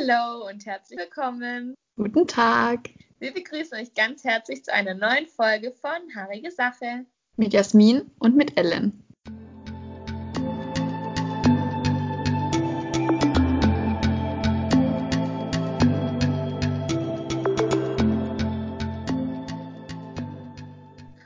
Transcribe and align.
Hallo 0.00 0.48
und 0.48 0.64
herzlich 0.64 0.98
willkommen. 0.98 1.74
Guten 1.96 2.26
Tag. 2.26 2.88
Wir 3.18 3.34
begrüßen 3.34 3.78
euch 3.78 3.92
ganz 3.92 4.24
herzlich 4.24 4.64
zu 4.64 4.72
einer 4.72 4.94
neuen 4.94 5.26
Folge 5.26 5.72
von 5.72 5.90
Haarige 6.14 6.50
Sache. 6.50 7.04
Mit 7.36 7.52
Jasmin 7.52 8.10
und 8.18 8.34
mit 8.34 8.56
Ellen. 8.56 9.04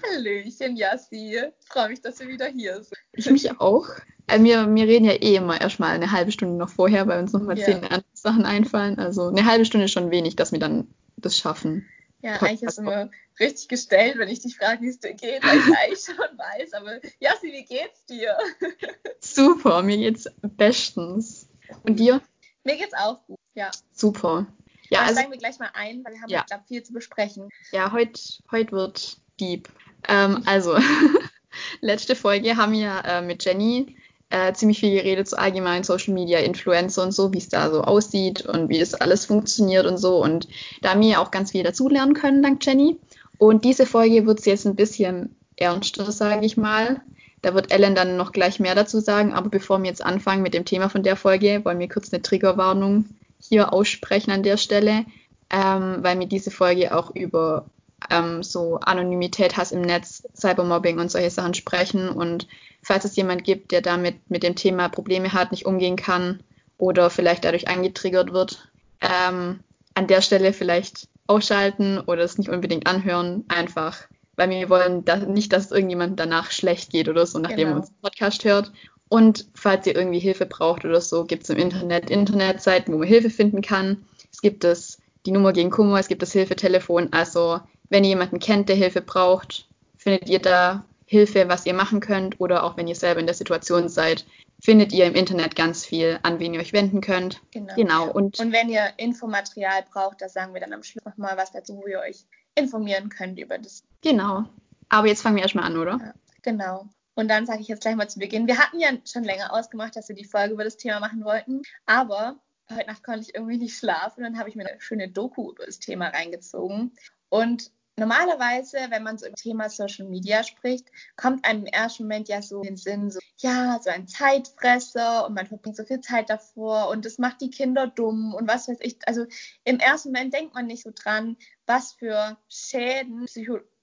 Hallöchen, 0.02 0.76
Jassi. 0.76 1.40
Freue 1.68 1.90
mich, 1.90 2.00
dass 2.00 2.18
wir 2.18 2.26
wieder 2.26 2.46
hier 2.46 2.82
sind. 2.82 2.98
Ich 3.12 3.30
mich 3.30 3.60
auch. 3.60 3.86
Äh, 4.26 4.42
wir, 4.42 4.72
wir 4.74 4.84
reden 4.84 5.04
ja 5.04 5.12
eh 5.12 5.36
immer 5.36 5.60
erstmal 5.60 5.90
eine 5.94 6.10
halbe 6.12 6.32
Stunde 6.32 6.54
noch 6.56 6.68
vorher, 6.70 7.06
weil 7.06 7.20
uns 7.20 7.32
nochmal 7.32 7.58
Ja. 7.58 7.64
zehn 7.66 7.84
andere 7.84 8.04
Sachen 8.14 8.44
einfallen. 8.46 8.98
Also 8.98 9.28
eine 9.28 9.44
halbe 9.44 9.64
Stunde 9.64 9.86
ist 9.86 9.92
schon 9.92 10.10
wenig, 10.10 10.36
dass 10.36 10.52
wir 10.52 10.58
dann 10.58 10.88
das 11.16 11.36
schaffen. 11.36 11.86
Ja, 12.22 12.36
eigentlich 12.40 12.62
ist 12.62 12.72
es 12.72 12.78
immer 12.78 13.10
richtig 13.38 13.68
gestellt, 13.68 14.16
wenn 14.16 14.28
ich 14.30 14.40
dich 14.40 14.56
frage, 14.56 14.80
wie 14.80 14.88
es 14.88 14.98
dir 14.98 15.12
geht, 15.12 15.42
weil 15.44 15.58
ich 15.58 15.64
eigentlich 15.78 16.04
schon 16.06 16.16
weiß. 16.16 16.72
Aber 16.72 16.98
Jassi, 17.20 17.52
wie 17.52 17.64
geht's 17.64 18.04
dir? 18.06 18.34
Super, 19.20 19.82
mir 19.82 19.98
geht's 19.98 20.26
bestens. 20.40 21.48
Und 21.82 22.00
dir? 22.00 22.22
Mir 22.64 22.76
geht's 22.76 22.94
auch 22.94 23.26
gut. 23.26 23.38
Ja, 23.54 23.70
Super. 23.92 24.46
Ja, 24.90 25.00
also 25.00 25.14
steigen 25.14 25.32
wir 25.32 25.38
gleich 25.38 25.58
mal 25.58 25.70
ein, 25.74 26.02
weil 26.04 26.14
wir 26.14 26.20
haben 26.22 26.30
Ja. 26.30 26.38
ja. 26.38 26.44
glaube 26.44 26.64
viel 26.66 26.82
zu 26.82 26.92
besprechen. 26.92 27.48
Ja, 27.72 27.92
heute 27.92 28.20
heut 28.50 28.72
wird 28.72 29.18
deep. 29.38 29.68
Ähm, 30.08 30.42
also, 30.46 30.76
letzte 31.80 32.16
Folge 32.16 32.56
haben 32.56 32.72
wir 32.72 33.02
äh, 33.04 33.22
mit 33.22 33.44
Jenny 33.44 33.96
äh, 34.30 34.52
ziemlich 34.52 34.80
viel 34.80 34.94
geredet 34.94 35.28
zu 35.28 35.38
allgemeinen 35.38 35.84
Social 35.84 36.14
Media 36.14 36.38
Influencer 36.40 37.02
und 37.02 37.12
so, 37.12 37.32
wie 37.32 37.38
es 37.38 37.48
da 37.48 37.70
so 37.70 37.82
aussieht 37.82 38.46
und 38.46 38.68
wie 38.68 38.78
das 38.78 38.94
alles 38.94 39.26
funktioniert 39.26 39.86
und 39.86 39.98
so. 39.98 40.22
Und 40.22 40.48
da 40.82 40.90
haben 40.90 41.00
wir 41.00 41.20
auch 41.20 41.30
ganz 41.30 41.52
viel 41.52 41.62
dazulernen 41.62 42.14
können, 42.14 42.42
dank 42.42 42.64
Jenny. 42.64 42.98
Und 43.38 43.64
diese 43.64 43.86
Folge 43.86 44.26
wird 44.26 44.44
jetzt 44.46 44.66
ein 44.66 44.76
bisschen 44.76 45.36
ernster, 45.56 46.10
sage 46.10 46.46
ich 46.46 46.56
mal. 46.56 47.00
Da 47.42 47.54
wird 47.54 47.72
Ellen 47.72 47.94
dann 47.94 48.16
noch 48.16 48.32
gleich 48.32 48.58
mehr 48.58 48.74
dazu 48.74 49.00
sagen. 49.00 49.32
Aber 49.34 49.50
bevor 49.50 49.78
wir 49.82 49.88
jetzt 49.88 50.04
anfangen 50.04 50.42
mit 50.42 50.54
dem 50.54 50.64
Thema 50.64 50.88
von 50.88 51.02
der 51.02 51.16
Folge, 51.16 51.60
wollen 51.64 51.78
wir 51.78 51.88
kurz 51.88 52.12
eine 52.12 52.22
Triggerwarnung 52.22 53.06
hier 53.38 53.72
aussprechen 53.72 54.30
an 54.30 54.42
der 54.42 54.56
Stelle, 54.56 55.04
ähm, 55.50 55.98
weil 56.00 56.18
wir 56.18 56.26
diese 56.26 56.50
Folge 56.50 56.96
auch 56.96 57.14
über 57.14 57.66
ähm, 58.10 58.42
so 58.42 58.78
Anonymität, 58.80 59.56
Hass 59.56 59.72
im 59.72 59.82
Netz, 59.82 60.24
Cybermobbing 60.36 60.98
und 60.98 61.10
solche 61.10 61.30
Sachen 61.30 61.54
sprechen. 61.54 62.08
Und 62.08 62.46
falls 62.82 63.04
es 63.04 63.16
jemand 63.16 63.44
gibt, 63.44 63.72
der 63.72 63.80
damit 63.80 64.30
mit 64.30 64.42
dem 64.42 64.54
Thema 64.56 64.88
Probleme 64.88 65.32
hat, 65.32 65.50
nicht 65.50 65.66
umgehen 65.66 65.96
kann 65.96 66.40
oder 66.78 67.10
vielleicht 67.10 67.44
dadurch 67.44 67.68
angetriggert 67.68 68.32
wird, 68.32 68.70
ähm, 69.00 69.60
an 69.94 70.06
der 70.06 70.20
Stelle 70.22 70.52
vielleicht 70.52 71.08
ausschalten 71.26 71.98
oder 72.00 72.22
es 72.22 72.38
nicht 72.38 72.50
unbedingt 72.50 72.86
anhören, 72.86 73.44
einfach. 73.48 73.98
Weil 74.36 74.50
wir 74.50 74.68
wollen 74.68 75.04
da 75.04 75.16
nicht, 75.16 75.52
dass 75.52 75.66
es 75.66 75.70
irgendjemand 75.70 76.18
danach 76.18 76.50
schlecht 76.50 76.90
geht 76.90 77.08
oder 77.08 77.24
so, 77.24 77.38
nachdem 77.38 77.58
Genau. 77.58 77.70
man 77.70 77.80
unseren 77.80 77.96
Podcast 78.02 78.44
hört. 78.44 78.72
Und 79.08 79.46
falls 79.54 79.86
ihr 79.86 79.94
irgendwie 79.94 80.18
Hilfe 80.18 80.46
braucht 80.46 80.84
oder 80.84 81.00
so, 81.00 81.24
gibt 81.24 81.44
es 81.44 81.50
im 81.50 81.58
Internet 81.58 82.10
Internetseiten, 82.10 82.92
wo 82.92 82.98
man 82.98 83.06
Hilfe 83.06 83.30
finden 83.30 83.62
kann. 83.62 84.04
Es 84.32 84.40
gibt 84.40 84.64
es 84.64 84.98
die 85.24 85.30
Nummer 85.30 85.52
gegen 85.52 85.70
Kummer, 85.70 85.98
es 86.00 86.08
gibt 86.08 86.22
das 86.22 86.32
Hilfetelefon. 86.32 87.12
Also 87.12 87.60
wenn 87.88 88.04
ihr 88.04 88.10
jemanden 88.10 88.38
kennt, 88.38 88.68
der 88.68 88.76
Hilfe 88.76 89.00
braucht, 89.00 89.68
findet 89.96 90.28
ihr 90.28 90.38
da 90.38 90.84
Hilfe, 91.06 91.48
was 91.48 91.66
ihr 91.66 91.74
machen 91.74 92.00
könnt. 92.00 92.40
Oder 92.40 92.64
auch 92.64 92.76
wenn 92.76 92.88
ihr 92.88 92.94
selber 92.94 93.20
in 93.20 93.26
der 93.26 93.34
Situation 93.34 93.88
seid, 93.88 94.24
findet 94.62 94.92
ihr 94.92 95.04
im 95.06 95.14
Internet 95.14 95.54
ganz 95.56 95.84
viel, 95.84 96.18
an 96.22 96.38
wen 96.38 96.54
ihr 96.54 96.60
euch 96.60 96.72
wenden 96.72 97.00
könnt. 97.00 97.42
Genau. 97.50 97.74
Genau. 97.74 98.10
Und 98.10 98.40
Und 98.40 98.52
wenn 98.52 98.68
ihr 98.68 98.92
Infomaterial 98.96 99.84
braucht, 99.92 100.22
da 100.22 100.28
sagen 100.28 100.54
wir 100.54 100.60
dann 100.60 100.72
am 100.72 100.82
Schluss 100.82 101.04
nochmal 101.04 101.36
was 101.36 101.52
dazu, 101.52 101.76
wo 101.76 101.86
ihr 101.86 102.00
euch 102.00 102.24
informieren 102.54 103.08
könnt 103.08 103.38
über 103.38 103.58
das. 103.58 103.82
genau. 104.02 104.44
Aber 104.90 105.08
jetzt 105.08 105.22
fangen 105.22 105.36
wir 105.36 105.42
erstmal 105.42 105.64
an, 105.64 105.76
oder? 105.76 105.98
Ja, 105.98 106.14
genau. 106.42 106.86
Und 107.14 107.28
dann 107.28 107.46
sage 107.46 107.60
ich 107.60 107.68
jetzt 107.68 107.80
gleich 107.80 107.96
mal 107.96 108.08
zu 108.08 108.18
Beginn. 108.18 108.46
Wir 108.46 108.58
hatten 108.58 108.78
ja 108.78 108.90
schon 109.04 109.24
länger 109.24 109.52
ausgemacht, 109.52 109.96
dass 109.96 110.08
wir 110.08 110.14
die 110.14 110.24
Folge 110.24 110.54
über 110.54 110.64
das 110.64 110.76
Thema 110.76 111.00
machen 111.00 111.24
wollten, 111.24 111.62
aber 111.86 112.36
heute 112.70 112.86
Nacht 112.86 113.02
konnte 113.02 113.20
ich 113.20 113.34
irgendwie 113.34 113.56
nicht 113.58 113.76
schlafen 113.76 114.20
und 114.20 114.24
dann 114.24 114.38
habe 114.38 114.48
ich 114.48 114.56
mir 114.56 114.66
eine 114.66 114.80
schöne 114.80 115.08
Doku 115.08 115.50
über 115.52 115.66
das 115.66 115.78
Thema 115.78 116.08
reingezogen. 116.08 116.92
Und 117.34 117.72
normalerweise, 117.96 118.76
wenn 118.90 119.02
man 119.02 119.18
so 119.18 119.28
das 119.28 119.42
Thema 119.42 119.68
Social 119.68 120.06
Media 120.06 120.44
spricht, 120.44 120.86
kommt 121.16 121.44
einem 121.44 121.62
im 121.62 121.66
ersten 121.66 122.04
Moment 122.04 122.28
ja 122.28 122.40
so 122.40 122.58
in 122.58 122.68
den 122.68 122.76
Sinn, 122.76 123.10
so, 123.10 123.18
ja, 123.38 123.80
so 123.82 123.90
ein 123.90 124.06
Zeitfresser 124.06 125.26
und 125.26 125.34
man 125.34 125.48
verbringt 125.48 125.76
so 125.76 125.84
viel 125.84 126.00
Zeit 126.00 126.30
davor 126.30 126.90
und 126.90 127.04
das 127.04 127.18
macht 127.18 127.40
die 127.40 127.50
Kinder 127.50 127.88
dumm 127.88 128.34
und 128.34 128.46
was 128.46 128.68
weiß 128.68 128.78
ich. 128.82 128.98
Also 129.08 129.26
im 129.64 129.80
ersten 129.80 130.12
Moment 130.12 130.32
denkt 130.32 130.54
man 130.54 130.68
nicht 130.68 130.84
so 130.84 130.92
dran, 130.94 131.36
was 131.66 131.94
für 131.94 132.38
Schäden, 132.48 133.26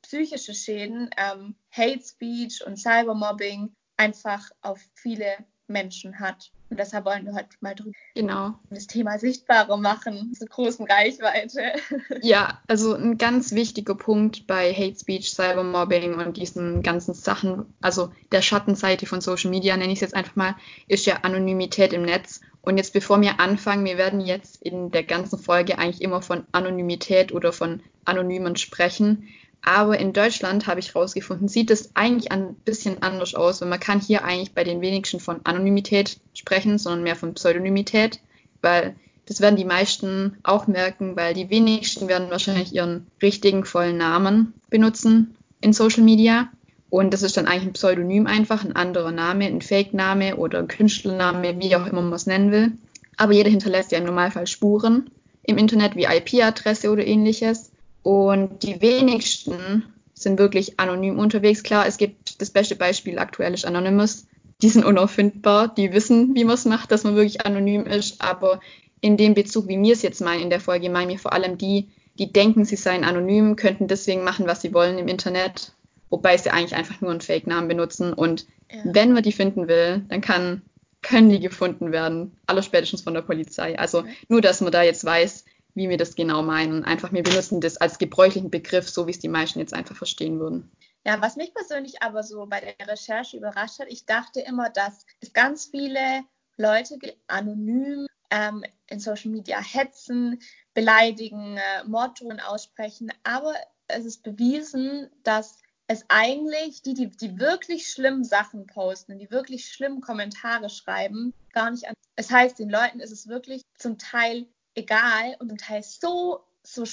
psychische 0.01 0.53
Schäden, 0.53 1.09
ähm, 1.17 1.55
Hate 1.71 2.05
Speech 2.05 2.65
und 2.65 2.77
Cybermobbing 2.77 3.75
einfach 3.97 4.49
auf 4.61 4.79
viele 4.93 5.35
Menschen 5.67 6.19
hat. 6.19 6.51
Und 6.69 6.79
deshalb 6.79 7.03
wollen 7.05 7.25
wir 7.25 7.33
heute 7.33 7.49
mal 7.59 7.75
drüber 7.75 7.91
Genau. 8.15 8.53
das 8.69 8.87
Thema 8.87 9.19
sichtbarer 9.19 9.75
machen, 9.77 10.33
zur 10.33 10.47
großen 10.47 10.85
Reichweite. 10.87 11.73
Ja, 12.21 12.61
also 12.67 12.93
ein 12.93 13.17
ganz 13.17 13.51
wichtiger 13.51 13.95
Punkt 13.95 14.47
bei 14.47 14.73
Hate 14.73 14.97
Speech, 14.97 15.31
Cybermobbing 15.33 16.15
und 16.15 16.37
diesen 16.37 16.81
ganzen 16.81 17.13
Sachen, 17.13 17.73
also 17.81 18.13
der 18.31 18.41
Schattenseite 18.41 19.05
von 19.05 19.21
Social 19.21 19.49
Media, 19.49 19.75
nenne 19.75 19.91
ich 19.91 19.97
es 19.97 20.01
jetzt 20.01 20.15
einfach 20.15 20.35
mal, 20.35 20.55
ist 20.87 21.05
ja 21.05 21.17
Anonymität 21.23 21.93
im 21.93 22.03
Netz. 22.03 22.41
Und 22.61 22.77
jetzt 22.77 22.93
bevor 22.93 23.19
wir 23.21 23.39
anfangen, 23.39 23.85
wir 23.85 23.97
werden 23.97 24.21
jetzt 24.21 24.61
in 24.61 24.91
der 24.91 25.03
ganzen 25.03 25.39
Folge 25.39 25.79
eigentlich 25.79 26.01
immer 26.01 26.21
von 26.21 26.45
Anonymität 26.51 27.31
oder 27.33 27.51
von 27.51 27.81
Anonymen 28.05 28.55
sprechen. 28.55 29.27
Aber 29.63 29.99
in 29.99 30.13
Deutschland 30.13 30.65
habe 30.65 30.79
ich 30.79 30.93
herausgefunden, 30.93 31.47
sieht 31.47 31.69
es 31.69 31.91
eigentlich 31.95 32.31
ein 32.31 32.55
bisschen 32.55 33.03
anders 33.03 33.35
aus. 33.35 33.61
Und 33.61 33.69
man 33.69 33.79
kann 33.79 33.99
hier 33.99 34.23
eigentlich 34.23 34.53
bei 34.53 34.63
den 34.63 34.81
wenigsten 34.81 35.19
von 35.19 35.41
Anonymität 35.43 36.17
sprechen, 36.33 36.79
sondern 36.79 37.03
mehr 37.03 37.15
von 37.15 37.35
Pseudonymität, 37.35 38.19
weil 38.61 38.95
das 39.27 39.39
werden 39.39 39.55
die 39.55 39.65
meisten 39.65 40.37
auch 40.43 40.67
merken, 40.67 41.15
weil 41.15 41.33
die 41.33 41.49
wenigsten 41.49 42.07
werden 42.07 42.31
wahrscheinlich 42.31 42.73
ihren 42.73 43.07
richtigen 43.21 43.63
vollen 43.63 43.97
Namen 43.97 44.53
benutzen 44.69 45.37
in 45.61 45.73
Social 45.73 46.03
Media. 46.03 46.49
Und 46.89 47.13
das 47.13 47.21
ist 47.21 47.37
dann 47.37 47.47
eigentlich 47.47 47.67
ein 47.67 47.73
Pseudonym 47.73 48.27
einfach, 48.27 48.65
ein 48.65 48.75
anderer 48.75 49.11
Name, 49.11 49.45
ein 49.45 49.61
Fake-Name 49.61 50.35
oder 50.35 50.59
ein 50.59 50.67
Künstlername, 50.67 51.59
wie 51.59 51.75
auch 51.75 51.85
immer 51.85 52.01
man 52.01 52.13
es 52.13 52.25
nennen 52.25 52.51
will. 52.51 52.73
Aber 53.15 53.31
jeder 53.33 53.49
hinterlässt 53.49 53.91
ja 53.91 53.99
im 53.99 54.05
Normalfall 54.05 54.47
Spuren 54.47 55.09
im 55.43 55.57
Internet 55.57 55.95
wie 55.95 56.05
IP-Adresse 56.05 56.91
oder 56.91 57.05
ähnliches. 57.05 57.70
Und 58.03 58.63
die 58.63 58.81
wenigsten 58.81 59.83
sind 60.13 60.39
wirklich 60.39 60.79
anonym 60.79 61.19
unterwegs. 61.19 61.63
Klar, 61.63 61.87
es 61.87 61.97
gibt 61.97 62.41
das 62.41 62.49
beste 62.49 62.75
Beispiel 62.75 63.19
aktuell 63.19 63.53
ist 63.53 63.65
Anonymous. 63.65 64.27
Die 64.61 64.69
sind 64.69 64.85
unauffindbar, 64.85 65.73
die 65.73 65.91
wissen, 65.91 66.35
wie 66.35 66.43
man 66.43 66.53
es 66.53 66.65
macht, 66.65 66.91
dass 66.91 67.03
man 67.03 67.15
wirklich 67.15 67.45
anonym 67.45 67.85
ist. 67.85 68.21
Aber 68.21 68.59
in 69.01 69.17
dem 69.17 69.33
Bezug, 69.33 69.67
wie 69.67 69.81
wir 69.81 69.93
es 69.93 70.03
jetzt 70.03 70.21
meinen 70.21 70.43
in 70.43 70.49
der 70.51 70.59
Folge, 70.59 70.89
meinen 70.89 71.09
wir 71.09 71.17
vor 71.19 71.33
allem 71.33 71.57
die, 71.57 71.89
die 72.19 72.31
denken, 72.31 72.65
sie 72.65 72.75
seien 72.75 73.03
anonym, 73.03 73.55
könnten 73.55 73.87
deswegen 73.87 74.23
machen, 74.23 74.45
was 74.47 74.61
sie 74.61 74.73
wollen 74.73 74.99
im 74.99 75.07
Internet, 75.07 75.73
wobei 76.11 76.37
sie 76.37 76.51
eigentlich 76.51 76.75
einfach 76.75 77.01
nur 77.01 77.09
einen 77.11 77.21
Fake-Namen 77.21 77.67
benutzen. 77.67 78.13
Und 78.13 78.45
Ja. 78.71 78.81
wenn 78.83 79.13
man 79.13 79.23
die 79.23 79.31
finden 79.31 79.67
will, 79.67 80.03
dann 80.09 80.21
kann, 80.21 80.61
können 81.01 81.29
die 81.29 81.39
gefunden 81.39 81.91
werden, 81.91 82.37
allerspätestens 82.45 83.01
von 83.01 83.15
der 83.15 83.21
Polizei. 83.23 83.77
Also 83.79 84.03
nur, 84.29 84.41
dass 84.41 84.61
man 84.61 84.71
da 84.71 84.83
jetzt 84.83 85.03
weiß, 85.03 85.45
wie 85.73 85.89
wir 85.89 85.97
das 85.97 86.15
genau 86.15 86.41
meinen. 86.41 86.83
Einfach, 86.83 87.11
wir 87.11 87.23
benutzen 87.23 87.61
das 87.61 87.77
als 87.77 87.97
gebräuchlichen 87.97 88.51
Begriff, 88.51 88.89
so 88.89 89.07
wie 89.07 89.11
es 89.11 89.19
die 89.19 89.29
meisten 89.29 89.59
jetzt 89.59 89.73
einfach 89.73 89.95
verstehen 89.95 90.39
würden. 90.39 90.71
Ja, 91.05 91.21
was 91.21 91.35
mich 91.35 91.53
persönlich 91.53 92.01
aber 92.01 92.23
so 92.23 92.45
bei 92.45 92.59
der 92.59 92.87
Recherche 92.87 93.37
überrascht 93.37 93.79
hat, 93.79 93.87
ich 93.89 94.05
dachte 94.05 94.41
immer, 94.41 94.69
dass 94.69 95.05
es 95.19 95.33
ganz 95.33 95.65
viele 95.65 96.23
Leute 96.57 96.97
anonym 97.27 98.07
ähm, 98.29 98.63
in 98.87 98.99
Social 98.99 99.31
Media 99.31 99.59
hetzen, 99.59 100.39
beleidigen, 100.73 101.57
äh, 101.57 101.83
Morddrohungen 101.85 102.39
aussprechen, 102.39 103.11
aber 103.23 103.53
es 103.87 104.05
ist 104.05 104.23
bewiesen, 104.23 105.09
dass 105.23 105.59
es 105.87 106.05
eigentlich 106.07 106.81
die, 106.83 106.93
die, 106.93 107.09
die 107.09 107.37
wirklich 107.39 107.87
schlimmen 107.89 108.23
Sachen 108.23 108.65
posten, 108.67 109.19
die 109.19 109.29
wirklich 109.29 109.65
schlimmen 109.65 109.99
Kommentare 109.99 110.69
schreiben, 110.69 111.33
gar 111.51 111.71
nicht 111.71 111.87
an. 111.87 111.95
Es 112.15 112.31
heißt, 112.31 112.59
den 112.59 112.69
Leuten 112.69 113.01
ist 113.01 113.11
es 113.11 113.27
wirklich 113.27 113.63
zum 113.77 113.97
Teil 113.97 114.47
egal 114.75 115.35
und 115.39 115.49
zum 115.49 115.57
Teil 115.57 115.83
so, 115.83 116.41
so, 116.63 116.83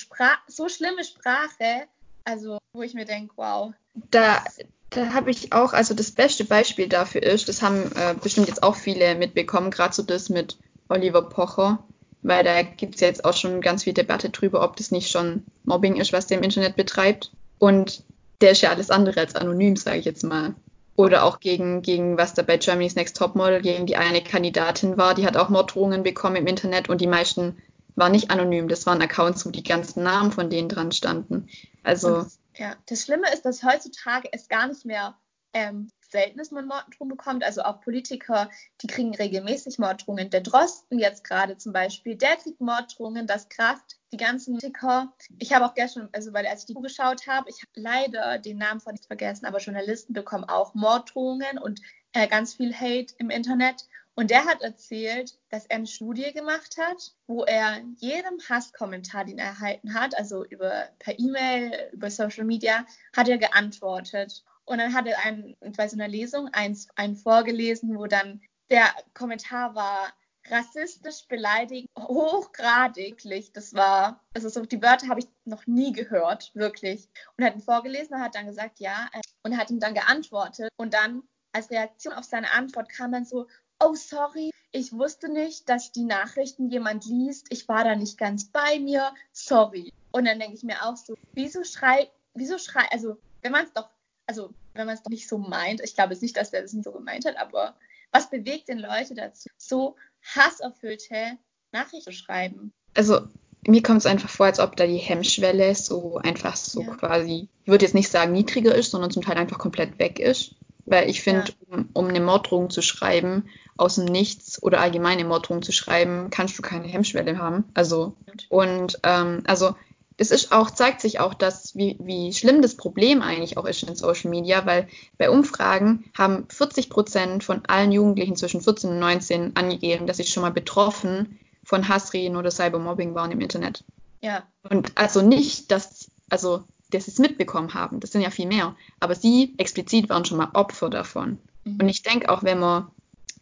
so 0.46 0.68
schlimme 0.68 1.04
Sprache, 1.04 1.86
also 2.24 2.58
wo 2.72 2.82
ich 2.82 2.94
mir 2.94 3.04
denke, 3.04 3.34
wow, 3.36 3.72
Da, 4.10 4.44
da 4.90 5.12
habe 5.12 5.30
ich 5.30 5.52
auch, 5.52 5.72
also 5.72 5.94
das 5.94 6.12
beste 6.12 6.44
Beispiel 6.44 6.88
dafür 6.88 7.22
ist, 7.22 7.48
das 7.48 7.62
haben 7.62 7.90
äh, 7.96 8.14
bestimmt 8.20 8.48
jetzt 8.48 8.62
auch 8.62 8.76
viele 8.76 9.14
mitbekommen, 9.14 9.70
gerade 9.70 9.94
so 9.94 10.02
das 10.02 10.28
mit 10.28 10.58
Oliver 10.88 11.22
Pocher, 11.22 11.82
weil 12.22 12.44
da 12.44 12.62
gibt 12.62 12.96
es 12.96 13.00
jetzt 13.00 13.24
auch 13.24 13.34
schon 13.34 13.60
ganz 13.60 13.84
viel 13.84 13.92
Debatte 13.92 14.30
drüber, 14.30 14.62
ob 14.62 14.76
das 14.76 14.90
nicht 14.90 15.10
schon 15.10 15.44
Mobbing 15.64 15.96
ist, 15.96 16.12
was 16.12 16.26
der 16.26 16.38
im 16.38 16.44
Internet 16.44 16.76
betreibt. 16.76 17.30
Und 17.58 18.02
der 18.40 18.52
ist 18.52 18.62
ja 18.62 18.70
alles 18.70 18.90
andere 18.90 19.20
als 19.20 19.34
anonym, 19.34 19.76
sage 19.76 19.98
ich 19.98 20.04
jetzt 20.04 20.24
mal. 20.24 20.54
Oder 20.96 21.24
auch 21.24 21.38
gegen, 21.38 21.82
gegen 21.82 22.18
was 22.18 22.34
da 22.34 22.42
bei 22.42 22.56
Germany's 22.56 22.96
Next 22.96 23.16
Topmodel 23.16 23.62
gegen 23.62 23.86
die 23.86 23.96
eine 23.96 24.22
Kandidatin 24.22 24.96
war, 24.96 25.14
die 25.14 25.26
hat 25.26 25.36
auch 25.36 25.48
Morddrohungen 25.48 26.02
bekommen 26.02 26.36
im 26.36 26.46
Internet 26.46 26.88
und 26.88 27.00
die 27.00 27.06
meisten 27.06 27.56
war 27.98 28.08
nicht 28.08 28.30
anonym, 28.30 28.68
das 28.68 28.86
waren 28.86 29.02
Accounts, 29.02 29.44
wo 29.44 29.50
die 29.50 29.62
ganzen 29.62 30.02
Namen 30.02 30.32
von 30.32 30.50
denen 30.50 30.68
dran 30.68 30.92
standen. 30.92 31.48
Also. 31.82 32.18
Und, 32.18 32.32
ja, 32.56 32.76
das 32.86 33.02
Schlimme 33.02 33.32
ist, 33.32 33.44
dass 33.44 33.62
heutzutage 33.62 34.28
es 34.32 34.48
gar 34.48 34.66
nicht 34.68 34.84
mehr 34.84 35.16
ähm, 35.52 35.90
selten 36.10 36.38
ist, 36.38 36.52
man 36.52 36.66
Morddrohungen 36.66 37.16
bekommt. 37.16 37.44
Also 37.44 37.62
auch 37.62 37.80
Politiker, 37.80 38.50
die 38.82 38.86
kriegen 38.86 39.14
regelmäßig 39.14 39.78
Morddrohungen. 39.78 40.30
Der 40.30 40.40
Drosten 40.40 40.98
jetzt 40.98 41.24
gerade 41.24 41.56
zum 41.56 41.72
Beispiel, 41.72 42.16
der 42.16 42.36
kriegt 42.36 42.60
Morddrohungen, 42.60 43.26
das 43.26 43.48
Kraft. 43.48 43.96
Die 44.12 44.16
ganzen 44.16 44.58
Politiker. 44.58 45.12
Ich 45.38 45.52
habe 45.52 45.66
auch 45.66 45.74
gestern, 45.74 46.08
also 46.12 46.32
weil 46.32 46.46
als 46.46 46.60
ich 46.60 46.66
die 46.66 46.80
geschaut 46.80 47.26
habe, 47.26 47.50
ich 47.50 47.60
habe 47.60 47.72
leider 47.74 48.38
den 48.38 48.58
Namen 48.58 48.80
von 48.80 48.92
nicht 48.92 49.06
vergessen, 49.06 49.44
aber 49.44 49.58
Journalisten 49.58 50.14
bekommen 50.14 50.44
auch 50.44 50.74
Morddrohungen 50.74 51.58
und 51.58 51.80
äh, 52.12 52.26
ganz 52.26 52.54
viel 52.54 52.74
Hate 52.74 53.14
im 53.18 53.30
Internet. 53.30 53.86
Und 54.18 54.32
der 54.32 54.46
hat 54.46 54.62
erzählt, 54.62 55.38
dass 55.48 55.66
er 55.66 55.76
eine 55.76 55.86
Studie 55.86 56.32
gemacht 56.32 56.76
hat, 56.76 57.14
wo 57.28 57.44
er 57.44 57.80
jedem 57.98 58.40
Hasskommentar, 58.48 59.24
den 59.24 59.38
er 59.38 59.50
erhalten 59.50 59.94
hat, 59.94 60.18
also 60.18 60.44
über 60.44 60.88
per 60.98 61.16
E-Mail, 61.16 61.90
über 61.92 62.10
Social 62.10 62.42
Media, 62.42 62.84
hat 63.16 63.28
er 63.28 63.38
geantwortet. 63.38 64.42
Und 64.64 64.78
dann 64.78 64.92
hat 64.92 65.06
er 65.06 65.24
einen, 65.24 65.56
bei 65.76 65.86
so 65.86 65.94
einer 65.94 66.08
Lesung 66.08 66.48
eins, 66.48 66.88
einen 66.96 67.14
vorgelesen, 67.14 67.96
wo 67.96 68.06
dann 68.06 68.40
der 68.70 68.92
Kommentar 69.14 69.76
war 69.76 70.12
rassistisch 70.48 71.28
beleidigend, 71.28 71.88
hochgradiglich. 71.96 73.52
Das 73.52 73.72
war, 73.72 74.24
also 74.34 74.48
so 74.48 74.66
die 74.66 74.82
Wörter 74.82 75.06
habe 75.06 75.20
ich 75.20 75.28
noch 75.44 75.64
nie 75.68 75.92
gehört, 75.92 76.50
wirklich. 76.56 77.08
Und 77.36 77.44
hat 77.44 77.54
ihn 77.54 77.62
vorgelesen 77.62 78.16
und 78.16 78.20
hat 78.20 78.34
dann 78.34 78.46
gesagt, 78.46 78.80
ja, 78.80 79.08
äh, 79.12 79.20
und 79.44 79.56
hat 79.56 79.70
ihm 79.70 79.78
dann 79.78 79.94
geantwortet. 79.94 80.70
Und 80.76 80.92
dann 80.92 81.22
als 81.52 81.70
Reaktion 81.70 82.14
auf 82.14 82.24
seine 82.24 82.52
Antwort 82.52 82.88
kam 82.88 83.12
dann 83.12 83.24
so, 83.24 83.46
oh 83.80 83.94
sorry, 83.94 84.50
ich 84.72 84.92
wusste 84.92 85.28
nicht, 85.30 85.68
dass 85.68 85.92
die 85.92 86.04
Nachrichten 86.04 86.70
jemand 86.70 87.06
liest. 87.06 87.46
Ich 87.50 87.68
war 87.68 87.84
da 87.84 87.94
nicht 87.96 88.18
ganz 88.18 88.46
bei 88.46 88.78
mir, 88.78 89.12
sorry. 89.32 89.92
Und 90.10 90.26
dann 90.26 90.38
denke 90.38 90.56
ich 90.56 90.62
mir 90.62 90.84
auch 90.84 90.96
so, 90.96 91.14
wieso 91.32 91.64
schreit, 91.64 92.10
wieso 92.34 92.58
schreit, 92.58 92.92
also 92.92 93.16
wenn 93.42 93.52
man 93.52 93.64
es 93.64 93.72
doch 93.72 93.88
also 94.28 94.50
wenn 94.74 94.86
man 94.86 94.94
es 94.94 95.02
doch 95.02 95.10
nicht 95.10 95.28
so 95.28 95.38
meint, 95.38 95.80
ich 95.82 95.94
glaube 95.94 96.16
nicht, 96.20 96.36
dass 96.36 96.52
er 96.52 96.62
das 96.62 96.72
nicht 96.72 96.84
so 96.84 96.92
gemeint 96.92 97.24
hat, 97.24 97.36
aber 97.36 97.74
was 98.12 98.30
bewegt 98.30 98.68
denn 98.68 98.78
Leute 98.78 99.14
dazu, 99.14 99.48
so 99.56 99.96
hasserfüllte 100.22 101.38
Nachrichten 101.72 102.12
zu 102.12 102.12
schreiben? 102.12 102.72
Also 102.94 103.22
mir 103.66 103.82
kommt 103.82 103.98
es 103.98 104.06
einfach 104.06 104.30
vor, 104.30 104.46
als 104.46 104.60
ob 104.60 104.76
da 104.76 104.86
die 104.86 104.98
Hemmschwelle 104.98 105.74
so 105.74 106.18
einfach 106.18 106.56
so 106.56 106.82
ja. 106.82 106.94
quasi, 106.94 107.48
ich 107.64 107.68
würde 107.68 107.84
jetzt 107.84 107.94
nicht 107.94 108.10
sagen 108.10 108.32
niedriger 108.32 108.74
ist, 108.74 108.90
sondern 108.90 109.10
zum 109.10 109.22
Teil 109.22 109.36
einfach 109.36 109.58
komplett 109.58 109.98
weg 109.98 110.20
ist. 110.20 110.54
Weil 110.90 111.08
ich 111.10 111.22
finde, 111.22 111.52
ja. 111.70 111.76
um, 111.76 111.88
um, 111.92 112.08
eine 112.08 112.20
Morddrohung 112.20 112.70
zu 112.70 112.82
schreiben, 112.82 113.48
aus 113.76 113.96
dem 113.96 114.06
Nichts 114.06 114.62
oder 114.62 114.80
allgemeine 114.80 115.24
Morddrohung 115.24 115.62
zu 115.62 115.72
schreiben, 115.72 116.30
kannst 116.30 116.58
du 116.58 116.62
keine 116.62 116.88
Hemmschwelle 116.88 117.38
haben. 117.38 117.64
Also, 117.74 118.16
und 118.48 118.98
ähm, 119.04 119.42
also 119.46 119.74
es 120.20 120.32
ist 120.32 120.50
auch, 120.50 120.70
zeigt 120.70 121.00
sich 121.00 121.20
auch, 121.20 121.32
dass 121.32 121.76
wie, 121.76 121.96
wie 122.00 122.32
schlimm 122.32 122.60
das 122.60 122.76
Problem 122.76 123.22
eigentlich 123.22 123.56
auch 123.56 123.64
ist 123.64 123.84
in 123.84 123.94
Social 123.94 124.30
Media, 124.30 124.66
weil 124.66 124.88
bei 125.16 125.30
Umfragen 125.30 126.10
haben 126.16 126.46
40 126.48 126.90
Prozent 126.90 127.44
von 127.44 127.64
allen 127.66 127.92
Jugendlichen 127.92 128.34
zwischen 128.34 128.60
14 128.60 128.90
und 128.90 128.98
19 128.98 129.56
angegeben, 129.56 130.08
dass 130.08 130.16
sie 130.16 130.24
schon 130.24 130.42
mal 130.42 130.50
betroffen 130.50 131.38
von 131.62 131.88
Hassreden 131.88 132.36
oder 132.36 132.50
Cybermobbing 132.50 133.14
waren 133.14 133.30
im 133.30 133.40
Internet. 133.40 133.84
Ja. 134.20 134.42
Und 134.68 134.98
also 134.98 135.22
nicht, 135.22 135.70
dass, 135.70 136.10
also, 136.28 136.64
dass 136.90 137.04
sie 137.04 137.10
es 137.10 137.18
mitbekommen 137.18 137.74
haben, 137.74 138.00
das 138.00 138.12
sind 138.12 138.22
ja 138.22 138.30
viel 138.30 138.46
mehr, 138.46 138.74
aber 139.00 139.14
sie 139.14 139.54
explizit 139.58 140.08
waren 140.08 140.24
schon 140.24 140.38
mal 140.38 140.50
Opfer 140.54 140.90
davon. 140.90 141.38
Mhm. 141.64 141.78
Und 141.80 141.88
ich 141.88 142.02
denke 142.02 142.28
auch, 142.30 142.42
wenn 142.42 142.58
man 142.58 142.90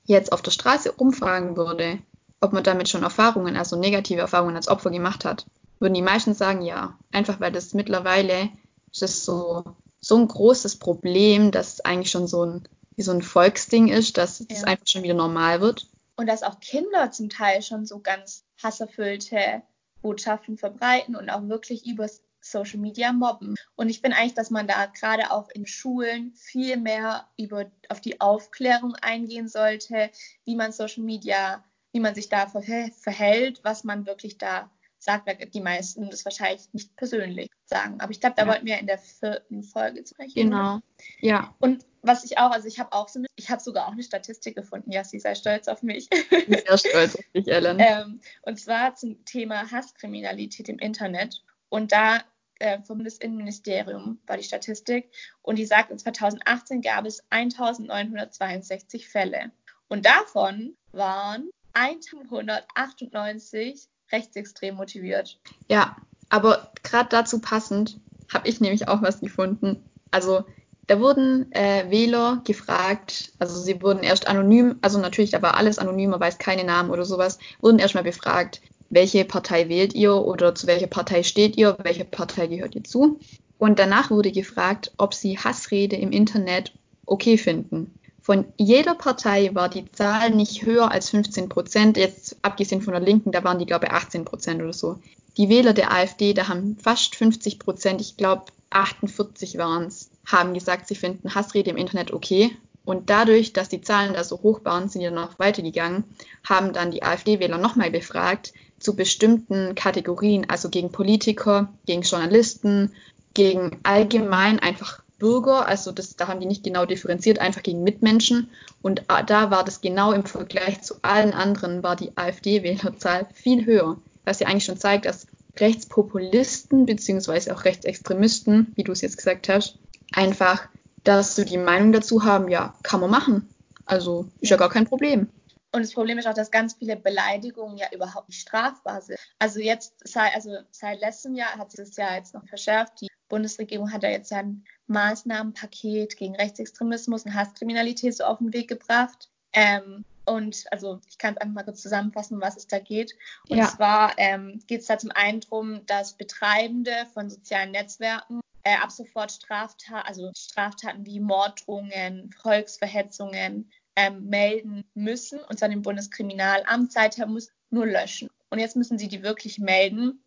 jetzt 0.04 0.32
auf 0.32 0.42
der 0.42 0.50
Straße 0.50 0.92
umfragen 0.92 1.56
würde, 1.56 1.98
ob 2.40 2.52
man 2.52 2.64
damit 2.64 2.88
schon 2.88 3.02
Erfahrungen, 3.02 3.56
also 3.56 3.76
negative 3.76 4.20
Erfahrungen 4.20 4.56
als 4.56 4.68
Opfer 4.68 4.90
gemacht 4.90 5.24
hat, 5.24 5.46
würden 5.78 5.94
die 5.94 6.02
meisten 6.02 6.34
sagen 6.34 6.62
ja. 6.62 6.98
Einfach 7.12 7.40
weil 7.40 7.52
das 7.52 7.74
mittlerweile 7.74 8.50
ist 8.90 9.02
das 9.02 9.24
so, 9.24 9.64
so 10.00 10.16
ein 10.16 10.28
großes 10.28 10.78
Problem, 10.78 11.50
dass 11.50 11.74
es 11.74 11.80
eigentlich 11.80 12.10
schon 12.10 12.26
so 12.26 12.44
ein, 12.44 12.68
wie 12.96 13.02
so 13.02 13.12
ein 13.12 13.22
Volksding 13.22 13.88
ist, 13.88 14.16
dass 14.16 14.40
es 14.40 14.60
ja. 14.62 14.66
einfach 14.66 14.86
schon 14.86 15.02
wieder 15.02 15.14
normal 15.14 15.60
wird. 15.60 15.86
Und 16.16 16.26
dass 16.28 16.42
auch 16.42 16.60
Kinder 16.60 17.10
zum 17.10 17.28
Teil 17.28 17.62
schon 17.62 17.84
so 17.84 18.00
ganz 18.00 18.44
hasserfüllte 18.62 19.62
Botschaften 20.00 20.56
verbreiten 20.56 21.16
und 21.16 21.28
auch 21.28 21.46
wirklich 21.48 21.86
über 21.86 22.08
Social 22.50 22.78
Media 22.78 23.12
mobben. 23.12 23.54
Und 23.74 23.88
ich 23.88 24.00
finde 24.00 24.16
eigentlich, 24.16 24.34
dass 24.34 24.50
man 24.50 24.66
da 24.66 24.86
gerade 24.86 25.30
auch 25.30 25.48
in 25.50 25.66
Schulen 25.66 26.32
viel 26.34 26.76
mehr 26.76 27.26
über, 27.36 27.70
auf 27.88 28.00
die 28.00 28.20
Aufklärung 28.20 28.94
eingehen 28.96 29.48
sollte, 29.48 30.10
wie 30.44 30.56
man 30.56 30.72
Social 30.72 31.04
Media, 31.04 31.64
wie 31.92 32.00
man 32.00 32.14
sich 32.14 32.28
da 32.28 32.46
verhält, 32.46 33.60
was 33.62 33.84
man 33.84 34.06
wirklich 34.06 34.38
da 34.38 34.70
sagt, 34.98 35.26
weil 35.26 35.36
die 35.36 35.60
meisten 35.60 36.10
das 36.10 36.24
wahrscheinlich 36.24 36.68
nicht 36.72 36.94
persönlich 36.96 37.50
sagen. 37.64 38.00
Aber 38.00 38.10
ich 38.10 38.20
glaube, 38.20 38.34
da 38.36 38.42
ja. 38.42 38.48
wollten 38.48 38.66
wir 38.66 38.78
in 38.78 38.86
der 38.86 38.98
vierten 38.98 39.62
Folge 39.62 40.04
sprechen. 40.06 40.34
Genau, 40.34 40.80
ja. 41.20 41.54
Und 41.60 41.86
was 42.02 42.24
ich 42.24 42.38
auch, 42.38 42.50
also 42.50 42.68
ich 42.68 42.78
habe 42.78 42.92
auch 42.92 43.08
so 43.08 43.18
eine, 43.18 43.28
ich 43.36 43.50
habe 43.50 43.62
sogar 43.62 43.88
auch 43.88 43.92
eine 43.92 44.02
Statistik 44.02 44.56
gefunden. 44.56 44.92
Ja, 44.92 45.04
sie 45.04 45.18
sei 45.18 45.34
stolz 45.34 45.68
auf 45.68 45.82
mich. 45.82 46.08
Sehr 46.30 46.78
stolz 46.78 47.16
auf 47.16 47.24
dich, 47.34 47.48
Ellen. 47.48 47.78
ähm, 47.80 48.20
und 48.42 48.60
zwar 48.60 48.94
zum 48.94 49.24
Thema 49.24 49.70
Hasskriminalität 49.70 50.68
im 50.68 50.78
Internet. 50.78 51.42
Und 51.68 51.92
da 51.92 52.22
äh, 52.58 52.82
vom 52.82 52.98
Bundesinnenministerium 52.98 54.18
war 54.26 54.36
die 54.36 54.42
Statistik. 54.42 55.10
Und 55.42 55.58
die 55.58 55.66
sagt, 55.66 55.90
in 55.90 55.98
2018 55.98 56.82
gab 56.82 57.06
es 57.06 57.22
1962 57.30 59.08
Fälle. 59.08 59.50
Und 59.88 60.04
davon 60.06 60.76
waren 60.92 61.50
198 61.74 63.88
rechtsextrem 64.10 64.76
motiviert. 64.76 65.38
Ja, 65.68 65.96
aber 66.28 66.72
gerade 66.82 67.08
dazu 67.10 67.40
passend 67.40 68.00
habe 68.32 68.48
ich 68.48 68.60
nämlich 68.60 68.88
auch 68.88 69.02
was 69.02 69.20
gefunden. 69.20 69.84
Also 70.10 70.44
da 70.86 71.00
wurden 71.00 71.50
äh, 71.52 71.90
Wähler 71.90 72.40
gefragt, 72.44 73.32
also 73.38 73.58
sie 73.58 73.82
wurden 73.82 74.02
erst 74.02 74.28
anonym, 74.28 74.78
also 74.82 75.00
natürlich, 75.00 75.30
da 75.30 75.42
war 75.42 75.56
alles 75.56 75.78
anonym, 75.78 76.10
man 76.10 76.20
weiß 76.20 76.38
keine 76.38 76.64
Namen 76.64 76.90
oder 76.90 77.04
sowas, 77.04 77.38
wurden 77.60 77.80
erstmal 77.80 78.04
befragt, 78.04 78.60
welche 78.90 79.24
Partei 79.24 79.68
wählt 79.68 79.94
ihr 79.94 80.14
oder 80.14 80.54
zu 80.54 80.66
welcher 80.66 80.86
Partei 80.86 81.22
steht 81.22 81.56
ihr, 81.56 81.76
welche 81.82 82.04
Partei 82.04 82.46
gehört 82.46 82.74
ihr 82.74 82.84
zu. 82.84 83.18
Und 83.58 83.78
danach 83.78 84.10
wurde 84.10 84.32
gefragt, 84.32 84.92
ob 84.98 85.14
sie 85.14 85.38
Hassrede 85.38 85.96
im 85.96 86.12
Internet 86.12 86.72
okay 87.06 87.38
finden. 87.38 87.94
Von 88.20 88.44
jeder 88.56 88.96
Partei 88.96 89.54
war 89.54 89.68
die 89.68 89.90
Zahl 89.92 90.30
nicht 90.30 90.66
höher 90.66 90.90
als 90.90 91.10
15 91.10 91.48
Prozent. 91.48 91.96
Jetzt 91.96 92.36
abgesehen 92.42 92.82
von 92.82 92.92
der 92.92 93.02
Linken, 93.02 93.30
da 93.30 93.44
waren 93.44 93.58
die, 93.58 93.66
glaube 93.66 93.86
ich, 93.86 93.92
18 93.92 94.24
Prozent 94.24 94.60
oder 94.60 94.72
so. 94.72 94.98
Die 95.36 95.48
Wähler 95.48 95.74
der 95.74 95.92
AfD, 95.92 96.34
da 96.34 96.48
haben 96.48 96.76
fast 96.82 97.14
50 97.14 97.58
Prozent, 97.58 98.00
ich 98.00 98.16
glaube 98.16 98.46
48 98.70 99.58
waren 99.58 99.84
es, 99.84 100.10
haben 100.26 100.54
gesagt, 100.54 100.88
sie 100.88 100.96
finden 100.96 101.34
Hassrede 101.34 101.70
im 101.70 101.76
Internet 101.76 102.12
okay. 102.12 102.50
Und 102.84 103.10
dadurch, 103.10 103.52
dass 103.52 103.68
die 103.68 103.80
Zahlen 103.80 104.14
da 104.14 104.24
so 104.24 104.42
hoch 104.42 104.64
waren, 104.64 104.88
sind 104.88 105.02
die 105.02 105.06
dann 105.06 105.14
noch 105.14 105.38
weitergegangen, 105.38 106.04
haben 106.48 106.72
dann 106.72 106.90
die 106.90 107.02
AfD-Wähler 107.02 107.58
nochmal 107.58 107.90
befragt 107.90 108.52
zu 108.78 108.94
bestimmten 108.94 109.74
Kategorien, 109.74 110.48
also 110.48 110.68
gegen 110.68 110.92
Politiker, 110.92 111.72
gegen 111.86 112.02
Journalisten, 112.02 112.92
gegen 113.34 113.78
allgemein 113.82 114.58
einfach 114.58 115.02
Bürger, 115.18 115.66
also 115.66 115.92
das, 115.92 116.16
da 116.16 116.28
haben 116.28 116.40
die 116.40 116.46
nicht 116.46 116.62
genau 116.62 116.84
differenziert, 116.84 117.38
einfach 117.38 117.62
gegen 117.62 117.82
Mitmenschen. 117.82 118.50
Und 118.82 119.02
da 119.08 119.50
war 119.50 119.64
das 119.64 119.80
genau 119.80 120.12
im 120.12 120.24
Vergleich 120.24 120.82
zu 120.82 120.96
allen 121.02 121.32
anderen, 121.32 121.82
war 121.82 121.96
die 121.96 122.16
AfD-Wählerzahl 122.16 123.26
viel 123.32 123.64
höher, 123.64 123.96
was 124.24 124.40
ja 124.40 124.48
eigentlich 124.48 124.64
schon 124.64 124.78
zeigt, 124.78 125.06
dass 125.06 125.26
Rechtspopulisten 125.58 126.84
beziehungsweise 126.84 127.54
auch 127.54 127.64
Rechtsextremisten, 127.64 128.72
wie 128.74 128.84
du 128.84 128.92
es 128.92 129.00
jetzt 129.00 129.16
gesagt 129.16 129.48
hast, 129.48 129.78
einfach, 130.12 130.68
dass 131.02 131.34
du 131.34 131.44
die 131.44 131.58
Meinung 131.58 131.92
dazu 131.92 132.24
haben, 132.24 132.48
ja, 132.48 132.74
kann 132.82 133.00
man 133.00 133.10
machen. 133.10 133.48
Also 133.86 134.28
ist 134.40 134.50
ja 134.50 134.56
gar 134.56 134.68
kein 134.68 134.86
Problem. 134.86 135.28
Und 135.72 135.82
das 135.82 135.92
Problem 135.92 136.18
ist 136.18 136.26
auch, 136.26 136.34
dass 136.34 136.50
ganz 136.50 136.74
viele 136.74 136.96
Beleidigungen 136.96 137.76
ja 137.76 137.86
überhaupt 137.92 138.28
nicht 138.28 138.40
strafbar 138.40 139.02
sind. 139.02 139.18
Also 139.38 139.60
jetzt, 139.60 139.94
seit, 140.04 140.34
also 140.34 140.56
seit 140.70 141.00
letztem 141.00 141.34
Jahr 141.34 141.56
hat 141.56 141.70
sich 141.70 141.80
das 141.80 141.96
ja 141.96 142.14
jetzt 142.14 142.34
noch 142.34 142.46
verschärft. 142.46 143.00
Die 143.00 143.08
Bundesregierung 143.28 143.92
hat 143.92 144.02
ja 144.02 144.10
jetzt 144.10 144.30
ja 144.30 144.38
ein 144.38 144.64
Maßnahmenpaket 144.86 146.16
gegen 146.16 146.36
Rechtsextremismus 146.36 147.24
und 147.24 147.34
Hasskriminalität 147.34 148.16
so 148.16 148.24
auf 148.24 148.38
den 148.38 148.52
Weg 148.52 148.68
gebracht. 148.68 149.28
Ähm, 149.52 150.04
und 150.24 150.64
also 150.70 151.00
ich 151.08 151.18
kann 151.18 151.34
es 151.34 151.40
einfach 151.40 151.54
mal 151.54 151.64
kurz 151.64 151.82
zusammenfassen, 151.82 152.36
um 152.36 152.40
was 152.40 152.56
es 152.56 152.66
da 152.66 152.78
geht. 152.78 153.14
Und 153.48 153.58
ja. 153.58 153.66
zwar 153.66 154.18
ähm, 154.18 154.60
geht 154.66 154.80
es 154.80 154.86
da 154.86 154.98
zum 154.98 155.10
einen 155.12 155.40
darum, 155.40 155.86
dass 155.86 156.14
Betreibende 156.14 157.06
von 157.14 157.30
sozialen 157.30 157.70
Netzwerken 157.70 158.40
äh, 158.64 158.76
ab 158.76 158.90
sofort 158.90 159.30
Straftaten, 159.30 160.06
also 160.06 160.30
Straftaten 160.36 161.06
wie 161.06 161.20
Morddrohungen, 161.20 162.32
Volksverhetzungen 162.42 163.70
ähm, 163.96 164.28
melden 164.28 164.84
müssen 164.94 165.40
und 165.40 165.58
zwar 165.58 165.68
dem 165.68 165.82
Bundeskriminalamt. 165.82 166.92
Seither 166.92 167.26
muss 167.26 167.50
nur 167.70 167.86
löschen. 167.86 168.28
Und 168.50 168.58
jetzt 168.58 168.76
müssen 168.76 168.98
sie 168.98 169.08
die 169.08 169.22
wirklich 169.22 169.58
melden. 169.58 170.20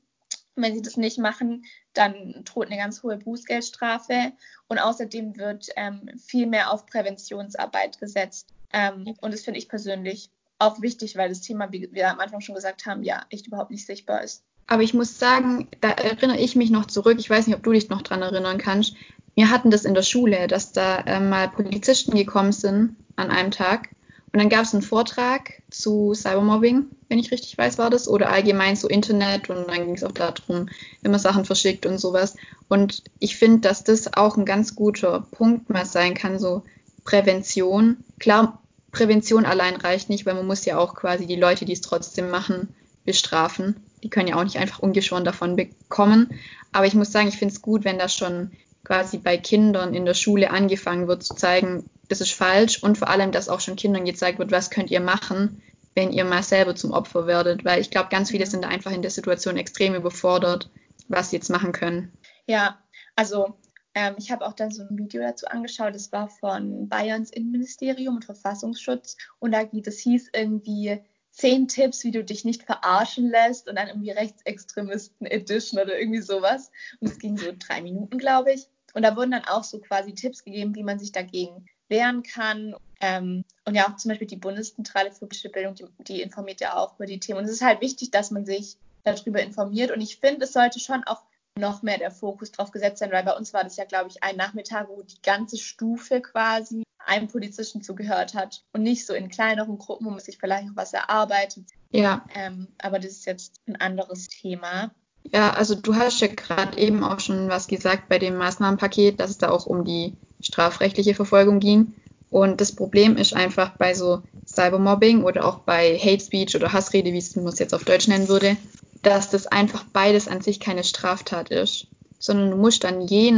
Wenn 0.55 0.73
sie 0.73 0.81
das 0.81 0.97
nicht 0.97 1.19
machen, 1.19 1.63
dann 1.93 2.43
droht 2.43 2.67
eine 2.67 2.77
ganz 2.77 3.01
hohe 3.01 3.17
Bußgeldstrafe. 3.17 4.33
Und 4.67 4.79
außerdem 4.79 5.37
wird 5.37 5.67
ähm, 5.77 6.09
viel 6.17 6.47
mehr 6.47 6.71
auf 6.71 6.85
Präventionsarbeit 6.85 7.99
gesetzt. 7.99 8.49
Ähm, 8.73 9.15
und 9.21 9.33
das 9.33 9.41
finde 9.41 9.59
ich 9.59 9.69
persönlich 9.69 10.29
auch 10.57 10.81
wichtig, 10.81 11.15
weil 11.15 11.29
das 11.29 11.41
Thema, 11.41 11.71
wie 11.71 11.89
wir 11.93 12.11
am 12.11 12.19
Anfang 12.19 12.41
schon 12.41 12.55
gesagt 12.55 12.85
haben, 12.85 13.03
ja 13.03 13.25
echt 13.29 13.47
überhaupt 13.47 13.71
nicht 13.71 13.85
sichtbar 13.85 14.23
ist. 14.23 14.43
Aber 14.67 14.83
ich 14.83 14.93
muss 14.93 15.17
sagen, 15.17 15.67
da 15.81 15.89
erinnere 15.89 16.37
ich 16.37 16.55
mich 16.55 16.69
noch 16.69 16.85
zurück. 16.85 17.17
Ich 17.17 17.29
weiß 17.29 17.47
nicht, 17.47 17.55
ob 17.55 17.63
du 17.63 17.71
dich 17.71 17.89
noch 17.89 18.03
dran 18.03 18.21
erinnern 18.21 18.59
kannst. 18.59 18.95
Wir 19.39 19.51
hatten 19.51 19.71
das 19.71 19.85
in 19.85 19.93
der 19.93 20.01
Schule, 20.01 20.47
dass 20.47 20.73
da 20.73 20.99
äh, 20.99 21.21
mal 21.21 21.47
Polizisten 21.47 22.13
gekommen 22.13 22.51
sind 22.51 22.97
an 23.15 23.29
einem 23.29 23.51
Tag. 23.51 23.87
Und 24.33 24.39
dann 24.41 24.49
gab 24.49 24.63
es 24.63 24.73
einen 24.73 24.83
Vortrag 24.83 25.61
zu 25.71 26.13
Cybermobbing, 26.13 26.87
wenn 27.07 27.19
ich 27.19 27.31
richtig 27.31 27.57
weiß, 27.57 27.77
war 27.77 27.89
das, 27.89 28.09
oder 28.09 28.31
allgemein 28.31 28.75
so 28.75 28.89
Internet. 28.89 29.49
Und 29.49 29.69
dann 29.69 29.85
ging 29.85 29.93
es 29.93 30.03
auch 30.03 30.11
darum, 30.11 30.67
man 31.03 31.19
Sachen 31.21 31.45
verschickt 31.45 31.85
und 31.85 31.99
sowas. 31.99 32.35
Und 32.67 33.01
ich 33.19 33.37
finde, 33.37 33.61
dass 33.61 33.85
das 33.85 34.13
auch 34.13 34.35
ein 34.35 34.43
ganz 34.43 34.75
guter 34.75 35.25
Punkt 35.31 35.69
mal 35.69 35.85
sein 35.85 36.15
kann, 36.15 36.37
so 36.37 36.63
Prävention. 37.05 38.03
Klar, 38.19 38.61
Prävention 38.91 39.45
allein 39.45 39.77
reicht 39.77 40.09
nicht, 40.09 40.25
weil 40.25 40.35
man 40.35 40.47
muss 40.47 40.65
ja 40.65 40.77
auch 40.77 40.95
quasi 40.95 41.27
die 41.27 41.37
Leute, 41.37 41.63
die 41.63 41.71
es 41.71 41.79
trotzdem 41.79 42.29
machen, 42.29 42.75
bestrafen. 43.05 43.77
Die 44.03 44.09
können 44.09 44.27
ja 44.27 44.35
auch 44.35 44.43
nicht 44.43 44.57
einfach 44.57 44.79
ungeschoren 44.79 45.23
davon 45.23 45.55
bekommen. 45.55 46.31
Aber 46.73 46.87
ich 46.87 46.93
muss 46.93 47.13
sagen, 47.13 47.29
ich 47.29 47.37
finde 47.37 47.53
es 47.53 47.61
gut, 47.61 47.85
wenn 47.85 47.97
das 47.97 48.13
schon 48.13 48.51
quasi 48.83 49.17
bei 49.17 49.37
Kindern 49.37 49.93
in 49.93 50.05
der 50.05 50.13
Schule 50.13 50.51
angefangen 50.51 51.07
wird 51.07 51.23
zu 51.23 51.35
zeigen, 51.35 51.89
das 52.07 52.21
ist 52.21 52.33
falsch 52.33 52.81
und 52.81 52.97
vor 52.97 53.09
allem, 53.09 53.31
dass 53.31 53.49
auch 53.49 53.59
schon 53.59 53.75
Kindern 53.75 54.05
gezeigt 54.05 54.39
wird, 54.39 54.51
was 54.51 54.69
könnt 54.71 54.89
ihr 54.89 54.99
machen, 54.99 55.61
wenn 55.95 56.11
ihr 56.11 56.25
mal 56.25 56.43
selber 56.43 56.75
zum 56.75 56.91
Opfer 56.91 57.27
werdet. 57.27 57.65
Weil 57.65 57.81
ich 57.81 57.91
glaube, 57.91 58.09
ganz 58.09 58.31
viele 58.31 58.45
sind 58.45 58.63
da 58.63 58.69
einfach 58.69 58.91
in 58.91 59.01
der 59.01 59.11
Situation 59.11 59.57
extrem 59.57 59.95
überfordert, 59.95 60.69
was 61.07 61.29
sie 61.29 61.35
jetzt 61.37 61.49
machen 61.49 61.71
können. 61.71 62.11
Ja, 62.47 62.79
also 63.15 63.55
ähm, 63.93 64.15
ich 64.17 64.31
habe 64.31 64.45
auch 64.45 64.53
da 64.53 64.71
so 64.71 64.83
ein 64.83 64.97
Video 64.97 65.21
dazu 65.21 65.45
angeschaut, 65.47 65.93
das 65.93 66.11
war 66.11 66.29
von 66.29 66.87
Bayerns 66.87 67.31
Innenministerium 67.31 68.15
und 68.15 68.25
Verfassungsschutz 68.25 69.17
und 69.39 69.51
da 69.51 69.63
es 69.63 69.99
hieß 69.99 70.29
irgendwie 70.33 71.01
zehn 71.39 71.69
Tipps, 71.69 72.03
wie 72.03 72.11
du 72.11 72.23
dich 72.23 72.43
nicht 72.43 72.63
verarschen 72.63 73.29
lässt 73.29 73.69
und 73.69 73.77
dann 73.77 73.87
irgendwie 73.87 74.11
Rechtsextremisten 74.11 75.25
Edition 75.25 75.79
oder 75.79 75.97
irgendwie 75.97 76.21
sowas. 76.21 76.69
Und 76.99 77.09
es 77.09 77.17
ging 77.17 77.37
so 77.37 77.51
drei 77.57 77.81
Minuten, 77.81 78.17
glaube 78.17 78.51
ich. 78.51 78.67
Und 78.93 79.03
da 79.03 79.15
wurden 79.15 79.31
dann 79.31 79.45
auch 79.45 79.63
so 79.63 79.79
quasi 79.79 80.13
Tipps 80.13 80.43
gegeben, 80.43 80.75
wie 80.75 80.83
man 80.83 80.99
sich 80.99 81.13
dagegen 81.13 81.65
wehren 81.87 82.23
kann. 82.23 82.75
Ähm, 82.99 83.45
und 83.65 83.75
ja, 83.75 83.87
auch 83.87 83.95
zum 83.95 84.09
Beispiel 84.09 84.27
die 84.27 84.35
Bundeszentrale 84.35 85.11
für 85.11 85.19
politische 85.19 85.49
Bildung, 85.49 85.75
die, 85.75 85.85
die, 85.99 86.21
informiert 86.21 86.59
ja 86.59 86.75
auch 86.75 86.95
über 86.95 87.05
die 87.05 87.19
Themen. 87.19 87.39
Und 87.39 87.45
es 87.45 87.51
ist 87.51 87.61
halt 87.61 87.79
wichtig, 87.79 88.11
dass 88.11 88.31
man 88.31 88.45
sich 88.45 88.75
darüber 89.03 89.41
informiert. 89.41 89.91
Und 89.91 90.01
ich 90.01 90.17
finde, 90.17 90.43
es 90.43 90.53
sollte 90.53 90.79
schon 90.79 91.05
auch 91.05 91.21
noch 91.57 91.83
mehr 91.83 91.97
der 91.97 92.11
Fokus 92.11 92.51
drauf 92.51 92.71
gesetzt 92.71 92.99
sein, 92.99 93.11
weil 93.11 93.23
bei 93.23 93.35
uns 93.35 93.53
war 93.53 93.63
das 93.63 93.77
ja, 93.77 93.85
glaube 93.85 94.09
ich, 94.09 94.23
ein 94.23 94.35
Nachmittag, 94.35 94.89
wo 94.89 95.01
die 95.03 95.21
ganze 95.21 95.57
Stufe 95.57 96.21
quasi 96.21 96.83
einem 97.05 97.27
Polizisten 97.27 97.81
zugehört 97.81 98.33
hat 98.33 98.63
und 98.73 98.83
nicht 98.83 99.05
so 99.05 99.13
in 99.13 99.29
kleineren 99.29 99.77
Gruppen, 99.77 100.05
wo 100.05 100.11
man 100.11 100.19
sich 100.19 100.37
vielleicht 100.37 100.67
noch 100.67 100.75
was 100.75 100.93
erarbeitet. 100.93 101.65
Ja. 101.91 102.25
Ähm, 102.35 102.67
aber 102.77 102.99
das 102.99 103.11
ist 103.13 103.25
jetzt 103.25 103.61
ein 103.67 103.75
anderes 103.77 104.27
Thema. 104.27 104.91
Ja, 105.23 105.51
also 105.51 105.75
du 105.75 105.95
hast 105.95 106.21
ja 106.21 106.27
gerade 106.27 106.77
eben 106.77 107.03
auch 107.03 107.19
schon 107.19 107.49
was 107.49 107.67
gesagt 107.67 108.09
bei 108.09 108.19
dem 108.19 108.37
Maßnahmenpaket, 108.37 109.19
dass 109.19 109.31
es 109.31 109.37
da 109.37 109.49
auch 109.49 109.65
um 109.65 109.83
die 109.85 110.15
strafrechtliche 110.41 111.13
Verfolgung 111.13 111.59
ging. 111.59 111.93
Und 112.29 112.61
das 112.61 112.73
Problem 112.75 113.17
ist 113.17 113.35
einfach 113.35 113.75
bei 113.77 113.93
so 113.93 114.21
Cybermobbing 114.45 115.23
oder 115.23 115.45
auch 115.45 115.59
bei 115.59 115.97
Hate 115.97 116.23
Speech 116.23 116.55
oder 116.55 116.71
Hassrede, 116.71 117.11
wie 117.11 117.39
man 117.39 117.53
es 117.53 117.59
jetzt 117.59 117.73
auf 117.73 117.83
Deutsch 117.83 118.07
nennen 118.07 118.27
würde, 118.27 118.55
dass 119.01 119.29
das 119.29 119.47
einfach 119.47 119.83
beides 119.91 120.27
an 120.27 120.41
sich 120.41 120.59
keine 120.59 120.83
Straftat 120.83 121.49
ist, 121.49 121.87
sondern 122.19 122.51
du 122.51 122.57
musst 122.57 122.83
dann 122.83 123.01
je 123.01 123.31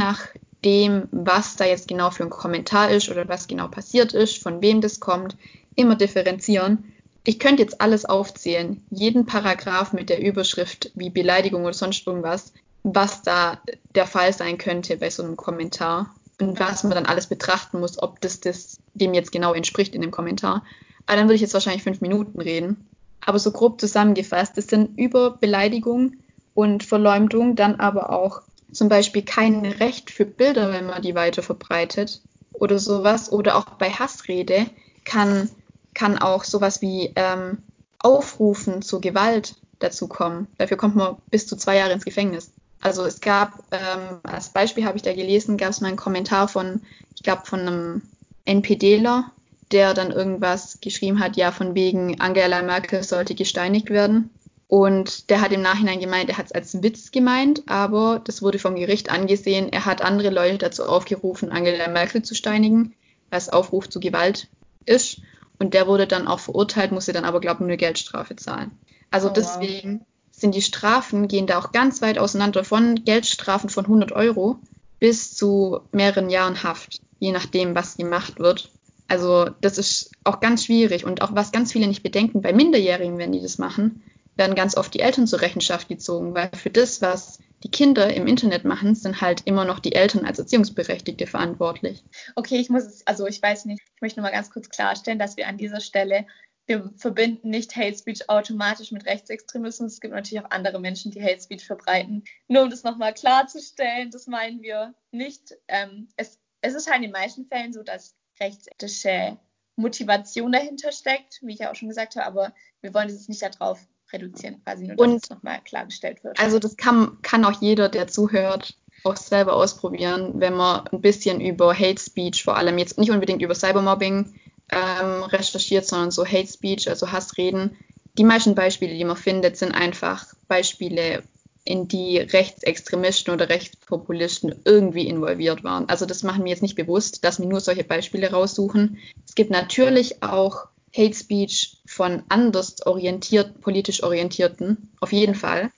nachdem, 0.62 1.08
was 1.10 1.56
da 1.56 1.64
jetzt 1.64 1.88
genau 1.88 2.10
für 2.10 2.22
ein 2.22 2.30
Kommentar 2.30 2.90
ist 2.90 3.08
oder 3.08 3.28
was 3.28 3.48
genau 3.48 3.66
passiert 3.66 4.12
ist, 4.12 4.40
von 4.40 4.62
wem 4.62 4.80
das 4.80 5.00
kommt, 5.00 5.36
immer 5.74 5.96
differenzieren. 5.96 6.92
Ich 7.24 7.40
könnte 7.40 7.62
jetzt 7.62 7.80
alles 7.80 8.04
aufzählen, 8.04 8.84
jeden 8.90 9.26
Paragraph 9.26 9.92
mit 9.92 10.08
der 10.08 10.22
Überschrift 10.22 10.92
wie 10.94 11.10
Beleidigung 11.10 11.64
oder 11.64 11.74
sonst 11.74 12.06
irgendwas, 12.06 12.52
was 12.84 13.22
da 13.22 13.60
der 13.94 14.06
Fall 14.06 14.32
sein 14.32 14.58
könnte 14.58 14.96
bei 14.96 15.10
so 15.10 15.24
einem 15.24 15.36
Kommentar 15.36 16.14
und 16.40 16.58
was 16.60 16.84
man 16.84 16.92
dann 16.92 17.06
alles 17.06 17.26
betrachten 17.26 17.80
muss, 17.80 18.00
ob 18.00 18.20
das, 18.20 18.40
das 18.40 18.78
dem 18.94 19.14
jetzt 19.14 19.32
genau 19.32 19.54
entspricht 19.54 19.94
in 19.96 20.00
dem 20.00 20.10
Kommentar. 20.12 20.64
Aber 21.06 21.16
dann 21.16 21.26
würde 21.26 21.36
ich 21.36 21.40
jetzt 21.40 21.54
wahrscheinlich 21.54 21.82
fünf 21.82 22.00
Minuten 22.00 22.40
reden. 22.40 22.88
Aber 23.24 23.38
so 23.38 23.50
grob 23.50 23.80
zusammengefasst, 23.80 24.58
es 24.58 24.66
sind 24.66 24.96
über 24.98 25.32
Beleidigung 25.32 26.14
und 26.54 26.84
Verleumdung 26.84 27.56
dann 27.56 27.76
aber 27.76 28.10
auch 28.10 28.42
zum 28.72 28.88
Beispiel 28.88 29.22
kein 29.22 29.64
Recht 29.64 30.10
für 30.10 30.24
Bilder, 30.24 30.72
wenn 30.72 30.86
man 30.86 31.02
die 31.02 31.14
weiter 31.14 31.42
verbreitet 31.42 32.20
oder 32.52 32.78
sowas. 32.78 33.30
Oder 33.30 33.56
auch 33.56 33.64
bei 33.64 33.90
Hassrede 33.90 34.66
kann, 35.04 35.50
kann 35.94 36.18
auch 36.18 36.44
sowas 36.44 36.80
wie 36.82 37.12
ähm, 37.16 37.58
Aufrufen 37.98 38.82
zur 38.82 39.00
Gewalt 39.00 39.54
dazu 39.78 40.08
kommen. 40.08 40.48
Dafür 40.58 40.76
kommt 40.76 40.96
man 40.96 41.16
bis 41.30 41.46
zu 41.46 41.56
zwei 41.56 41.76
Jahre 41.76 41.92
ins 41.92 42.04
Gefängnis. 42.04 42.52
Also 42.80 43.04
es 43.04 43.20
gab, 43.20 43.62
ähm, 43.70 44.18
als 44.24 44.48
Beispiel 44.48 44.84
habe 44.84 44.96
ich 44.96 45.02
da 45.02 45.14
gelesen, 45.14 45.56
gab 45.56 45.70
es 45.70 45.80
mal 45.80 45.88
einen 45.88 45.96
Kommentar 45.96 46.48
von, 46.48 46.82
ich 47.14 47.22
glaube, 47.22 47.42
von 47.46 47.60
einem 47.60 48.02
NPDler, 48.44 49.30
der 49.70 49.94
dann 49.94 50.10
irgendwas 50.10 50.78
geschrieben 50.80 51.20
hat, 51.20 51.36
ja, 51.36 51.52
von 51.52 51.74
wegen 51.74 52.20
Angela 52.20 52.60
Merkel 52.62 53.02
sollte 53.04 53.34
gesteinigt 53.34 53.90
werden. 53.90 54.30
Und 54.72 55.28
der 55.28 55.42
hat 55.42 55.52
im 55.52 55.60
Nachhinein 55.60 56.00
gemeint, 56.00 56.30
er 56.30 56.38
hat 56.38 56.46
es 56.46 56.52
als 56.52 56.82
Witz 56.82 57.10
gemeint, 57.10 57.62
aber 57.66 58.22
das 58.24 58.40
wurde 58.40 58.58
vom 58.58 58.74
Gericht 58.74 59.10
angesehen. 59.10 59.70
Er 59.70 59.84
hat 59.84 60.00
andere 60.00 60.30
Leute 60.30 60.56
dazu 60.56 60.84
aufgerufen, 60.84 61.52
Angela 61.52 61.88
Merkel 61.88 62.22
zu 62.22 62.34
steinigen, 62.34 62.94
was 63.28 63.50
Aufruf 63.50 63.90
zu 63.90 64.00
Gewalt 64.00 64.48
ist. 64.86 65.20
Und 65.58 65.74
der 65.74 65.86
wurde 65.86 66.06
dann 66.06 66.26
auch 66.26 66.40
verurteilt, 66.40 66.90
musste 66.90 67.12
dann 67.12 67.26
aber, 67.26 67.42
glaube 67.42 67.56
ich, 67.56 67.60
nur 67.60 67.68
eine 67.68 67.76
Geldstrafe 67.76 68.34
zahlen. 68.36 68.70
Also 69.10 69.28
oh, 69.28 69.32
deswegen 69.36 69.98
wow. 69.98 70.06
sind 70.30 70.54
die 70.54 70.62
Strafen, 70.62 71.28
gehen 71.28 71.46
da 71.46 71.58
auch 71.58 71.72
ganz 71.72 72.00
weit 72.00 72.16
auseinander 72.16 72.64
von 72.64 73.04
Geldstrafen 73.04 73.68
von 73.68 73.84
100 73.84 74.12
Euro 74.12 74.58
bis 74.98 75.34
zu 75.34 75.80
mehreren 75.92 76.30
Jahren 76.30 76.62
Haft, 76.62 77.02
je 77.18 77.32
nachdem, 77.32 77.74
was 77.74 77.98
gemacht 77.98 78.38
wird. 78.38 78.70
Also 79.06 79.50
das 79.60 79.76
ist 79.76 80.12
auch 80.24 80.40
ganz 80.40 80.64
schwierig 80.64 81.04
und 81.04 81.20
auch 81.20 81.34
was 81.34 81.52
ganz 81.52 81.72
viele 81.72 81.88
nicht 81.88 82.02
bedenken, 82.02 82.40
bei 82.40 82.54
Minderjährigen, 82.54 83.18
wenn 83.18 83.32
die 83.32 83.42
das 83.42 83.58
machen, 83.58 84.02
werden 84.36 84.56
ganz 84.56 84.76
oft 84.76 84.92
die 84.94 85.00
Eltern 85.00 85.26
zur 85.26 85.40
Rechenschaft 85.40 85.88
gezogen, 85.88 86.34
weil 86.34 86.50
für 86.54 86.70
das, 86.70 87.02
was 87.02 87.38
die 87.62 87.70
Kinder 87.70 88.12
im 88.12 88.26
Internet 88.26 88.64
machen, 88.64 88.94
sind 88.94 89.20
halt 89.20 89.42
immer 89.46 89.64
noch 89.64 89.78
die 89.78 89.94
Eltern 89.94 90.24
als 90.24 90.38
Erziehungsberechtigte 90.38 91.26
verantwortlich. 91.26 92.04
Okay, 92.34 92.56
ich 92.56 92.70
muss 92.70 92.84
es, 92.84 93.06
also 93.06 93.26
ich 93.26 93.40
weiß 93.40 93.66
nicht, 93.66 93.82
ich 93.94 94.02
möchte 94.02 94.20
nur 94.20 94.28
mal 94.28 94.34
ganz 94.34 94.50
kurz 94.50 94.68
klarstellen, 94.68 95.18
dass 95.18 95.36
wir 95.36 95.46
an 95.46 95.58
dieser 95.58 95.80
Stelle, 95.80 96.26
wir 96.66 96.92
verbinden 96.96 97.50
nicht 97.50 97.76
Hate 97.76 97.96
Speech 97.96 98.28
automatisch 98.28 98.92
mit 98.92 99.04
Rechtsextremismus. 99.04 99.94
Es 99.94 100.00
gibt 100.00 100.14
natürlich 100.14 100.44
auch 100.44 100.50
andere 100.50 100.80
Menschen, 100.80 101.10
die 101.10 101.22
Hate 101.22 101.40
Speech 101.40 101.64
verbreiten. 101.64 102.24
Nur 102.48 102.62
um 102.62 102.70
das 102.70 102.84
nochmal 102.84 103.14
klarzustellen, 103.14 104.10
das 104.10 104.26
meinen 104.26 104.62
wir 104.62 104.94
nicht. 105.10 105.54
Ähm, 105.68 106.08
es, 106.16 106.38
es 106.60 106.74
ist 106.74 106.86
halt 106.86 106.98
in 106.98 107.02
den 107.02 107.12
meisten 107.12 107.46
Fällen 107.46 107.72
so, 107.72 107.82
dass 107.82 108.16
rechtsethische 108.40 109.38
Motivation 109.76 110.52
dahinter 110.52 110.92
steckt, 110.92 111.40
wie 111.42 111.54
ich 111.54 111.60
ja 111.60 111.70
auch 111.70 111.74
schon 111.74 111.88
gesagt 111.88 112.16
habe, 112.16 112.26
aber 112.26 112.54
wir 112.80 112.94
wollen 112.94 113.08
es 113.08 113.28
nicht 113.28 113.42
darauf 113.42 113.80
reduzieren, 114.12 114.62
quasi 114.64 114.86
nur, 114.86 114.96
dass 114.96 115.06
und, 115.06 115.24
es 115.24 115.30
nochmal 115.30 115.60
klargestellt 115.64 116.22
wird. 116.24 116.38
Also 116.38 116.58
das 116.58 116.76
kann, 116.76 117.18
kann 117.22 117.44
auch 117.44 117.60
jeder, 117.60 117.88
der 117.88 118.08
zuhört, 118.08 118.76
auch 119.04 119.16
selber 119.16 119.54
ausprobieren, 119.54 120.32
wenn 120.34 120.54
man 120.54 120.86
ein 120.88 121.00
bisschen 121.00 121.40
über 121.40 121.74
Hate 121.74 122.00
Speech, 122.00 122.44
vor 122.44 122.56
allem 122.56 122.78
jetzt 122.78 122.98
nicht 122.98 123.10
unbedingt 123.10 123.42
über 123.42 123.54
Cybermobbing 123.54 124.34
ähm, 124.70 125.22
recherchiert, 125.24 125.86
sondern 125.86 126.10
so 126.10 126.24
Hate 126.24 126.46
Speech, 126.46 126.88
also 126.88 127.10
Hassreden. 127.10 127.76
Die 128.18 128.24
meisten 128.24 128.54
Beispiele, 128.54 128.94
die 128.94 129.04
man 129.04 129.16
findet, 129.16 129.56
sind 129.56 129.72
einfach 129.72 130.26
Beispiele, 130.46 131.22
in 131.64 131.86
die 131.86 132.18
Rechtsextremisten 132.18 133.32
oder 133.32 133.48
Rechtspopulisten 133.48 134.54
irgendwie 134.64 135.06
involviert 135.06 135.62
waren. 135.62 135.88
Also 135.88 136.06
das 136.06 136.22
machen 136.22 136.44
wir 136.44 136.50
jetzt 136.50 136.62
nicht 136.62 136.74
bewusst, 136.74 137.24
dass 137.24 137.38
wir 137.38 137.46
nur 137.46 137.60
solche 137.60 137.84
Beispiele 137.84 138.30
raussuchen. 138.30 138.98
Es 139.26 139.34
gibt 139.34 139.50
natürlich 139.50 140.22
auch 140.22 140.66
Hate 140.94 141.14
Speech 141.14 141.78
von 141.86 142.22
anders 142.28 142.86
orientiert, 142.86 143.60
politisch 143.60 144.02
orientierten, 144.02 144.90
auf 145.00 145.12
jeden 145.12 145.34
Fall. 145.34 145.70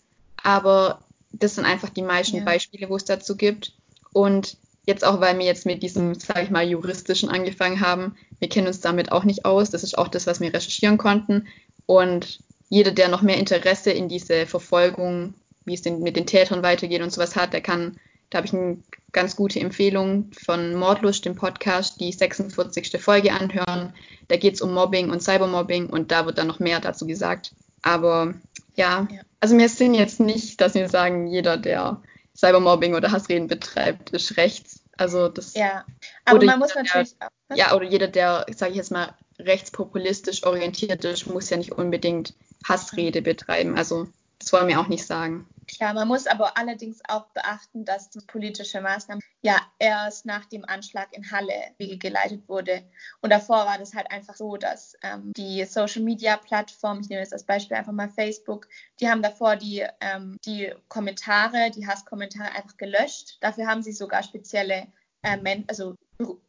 Aber 0.42 1.00
das 1.32 1.54
sind 1.54 1.64
einfach 1.64 1.88
die 1.88 2.02
meisten 2.02 2.38
ja. 2.38 2.44
Beispiele, 2.44 2.88
wo 2.88 2.96
es 2.96 3.04
dazu 3.04 3.36
gibt. 3.36 3.72
Und 4.12 4.56
jetzt 4.86 5.04
auch, 5.04 5.20
weil 5.20 5.38
wir 5.38 5.46
jetzt 5.46 5.66
mit 5.66 5.82
diesem, 5.82 6.14
sage 6.14 6.42
ich 6.42 6.50
mal, 6.50 6.68
juristischen 6.68 7.28
angefangen 7.28 7.80
haben, 7.80 8.16
wir 8.38 8.48
kennen 8.48 8.66
uns 8.66 8.80
damit 8.80 9.12
auch 9.12 9.24
nicht 9.24 9.44
aus. 9.44 9.70
Das 9.70 9.84
ist 9.84 9.96
auch 9.96 10.08
das, 10.08 10.26
was 10.26 10.40
wir 10.40 10.52
recherchieren 10.52 10.98
konnten. 10.98 11.46
Und 11.86 12.40
jeder, 12.68 12.90
der 12.90 13.08
noch 13.08 13.22
mehr 13.22 13.38
Interesse 13.38 13.90
in 13.90 14.08
diese 14.08 14.46
Verfolgung 14.46 15.34
wie 15.64 15.74
es 15.74 15.82
denn 15.82 16.00
mit 16.00 16.16
den 16.16 16.26
Tätern 16.26 16.62
weitergeht 16.62 17.02
und 17.02 17.12
sowas 17.12 17.36
hat, 17.36 17.52
der 17.52 17.60
kann, 17.60 17.98
da 18.30 18.38
habe 18.38 18.46
ich 18.46 18.54
eine 18.54 18.78
ganz 19.14 19.36
gute 19.36 19.60
Empfehlung 19.60 20.30
von 20.44 20.74
Mordlust, 20.74 21.24
dem 21.24 21.36
Podcast, 21.36 21.98
die 22.00 22.12
46. 22.12 23.00
Folge 23.00 23.32
anhören. 23.32 23.94
Da 24.28 24.36
geht 24.36 24.54
es 24.54 24.60
um 24.60 24.74
Mobbing 24.74 25.10
und 25.10 25.22
Cybermobbing 25.22 25.88
und 25.88 26.12
da 26.12 26.26
wird 26.26 26.36
dann 26.36 26.48
noch 26.48 26.60
mehr 26.60 26.80
dazu 26.80 27.06
gesagt. 27.06 27.54
Aber 27.80 28.34
ja, 28.74 29.08
ja. 29.10 29.20
also 29.40 29.56
wir 29.56 29.68
sind 29.68 29.94
jetzt 29.94 30.20
nicht, 30.20 30.60
dass 30.60 30.74
wir 30.74 30.88
sagen, 30.88 31.26
jeder, 31.26 31.56
der 31.56 32.02
Cybermobbing 32.36 32.94
oder 32.94 33.12
Hassreden 33.12 33.46
betreibt, 33.46 34.10
ist 34.10 34.36
rechts. 34.36 34.80
Also 34.96 35.28
das. 35.28 35.54
Ja, 35.54 35.84
aber 36.24 36.44
man 36.44 36.58
muss 36.58 36.70
jeder, 36.70 36.82
natürlich. 36.82 37.16
Der, 37.18 37.56
ja, 37.56 37.74
oder 37.74 37.84
jeder, 37.84 38.08
der, 38.08 38.46
sage 38.54 38.72
ich 38.72 38.76
jetzt 38.76 38.92
mal, 38.92 39.14
rechtspopulistisch 39.38 40.44
orientiert 40.44 41.04
ist, 41.04 41.26
muss 41.26 41.50
ja 41.50 41.56
nicht 41.56 41.72
unbedingt 41.72 42.34
Hassrede 42.64 43.22
betreiben. 43.22 43.76
Also 43.76 44.08
das 44.38 44.52
wollen 44.52 44.68
wir 44.68 44.80
auch 44.80 44.88
nicht 44.88 45.06
sagen. 45.06 45.46
Klar, 45.66 45.94
man 45.94 46.08
muss 46.08 46.26
aber 46.26 46.56
allerdings 46.56 47.00
auch 47.08 47.26
beachten, 47.28 47.84
dass 47.84 48.10
politische 48.26 48.80
Maßnahmen 48.80 49.22
ja 49.42 49.60
erst 49.78 50.26
nach 50.26 50.44
dem 50.46 50.64
Anschlag 50.64 51.08
in 51.12 51.30
Halle 51.30 51.74
geleitet 51.78 52.48
wurde. 52.48 52.82
Und 53.20 53.30
davor 53.30 53.66
war 53.66 53.78
das 53.78 53.94
halt 53.94 54.10
einfach 54.10 54.34
so, 54.34 54.56
dass 54.56 54.96
ähm, 55.02 55.32
die 55.36 55.64
Social 55.64 56.02
Media 56.02 56.36
Plattform, 56.36 57.00
ich 57.00 57.08
nehme 57.08 57.20
jetzt 57.20 57.32
als 57.32 57.44
Beispiel 57.44 57.76
einfach 57.76 57.92
mal 57.92 58.08
Facebook, 58.08 58.68
die 59.00 59.08
haben 59.08 59.22
davor 59.22 59.56
die, 59.56 59.86
ähm, 60.00 60.38
die 60.44 60.72
Kommentare, 60.88 61.70
die 61.70 61.86
Hasskommentare 61.86 62.52
einfach 62.52 62.76
gelöscht. 62.76 63.38
Dafür 63.40 63.66
haben 63.66 63.82
sie 63.82 63.92
sogar 63.92 64.22
spezielle 64.22 64.86
äh, 65.22 65.62
also 65.68 65.96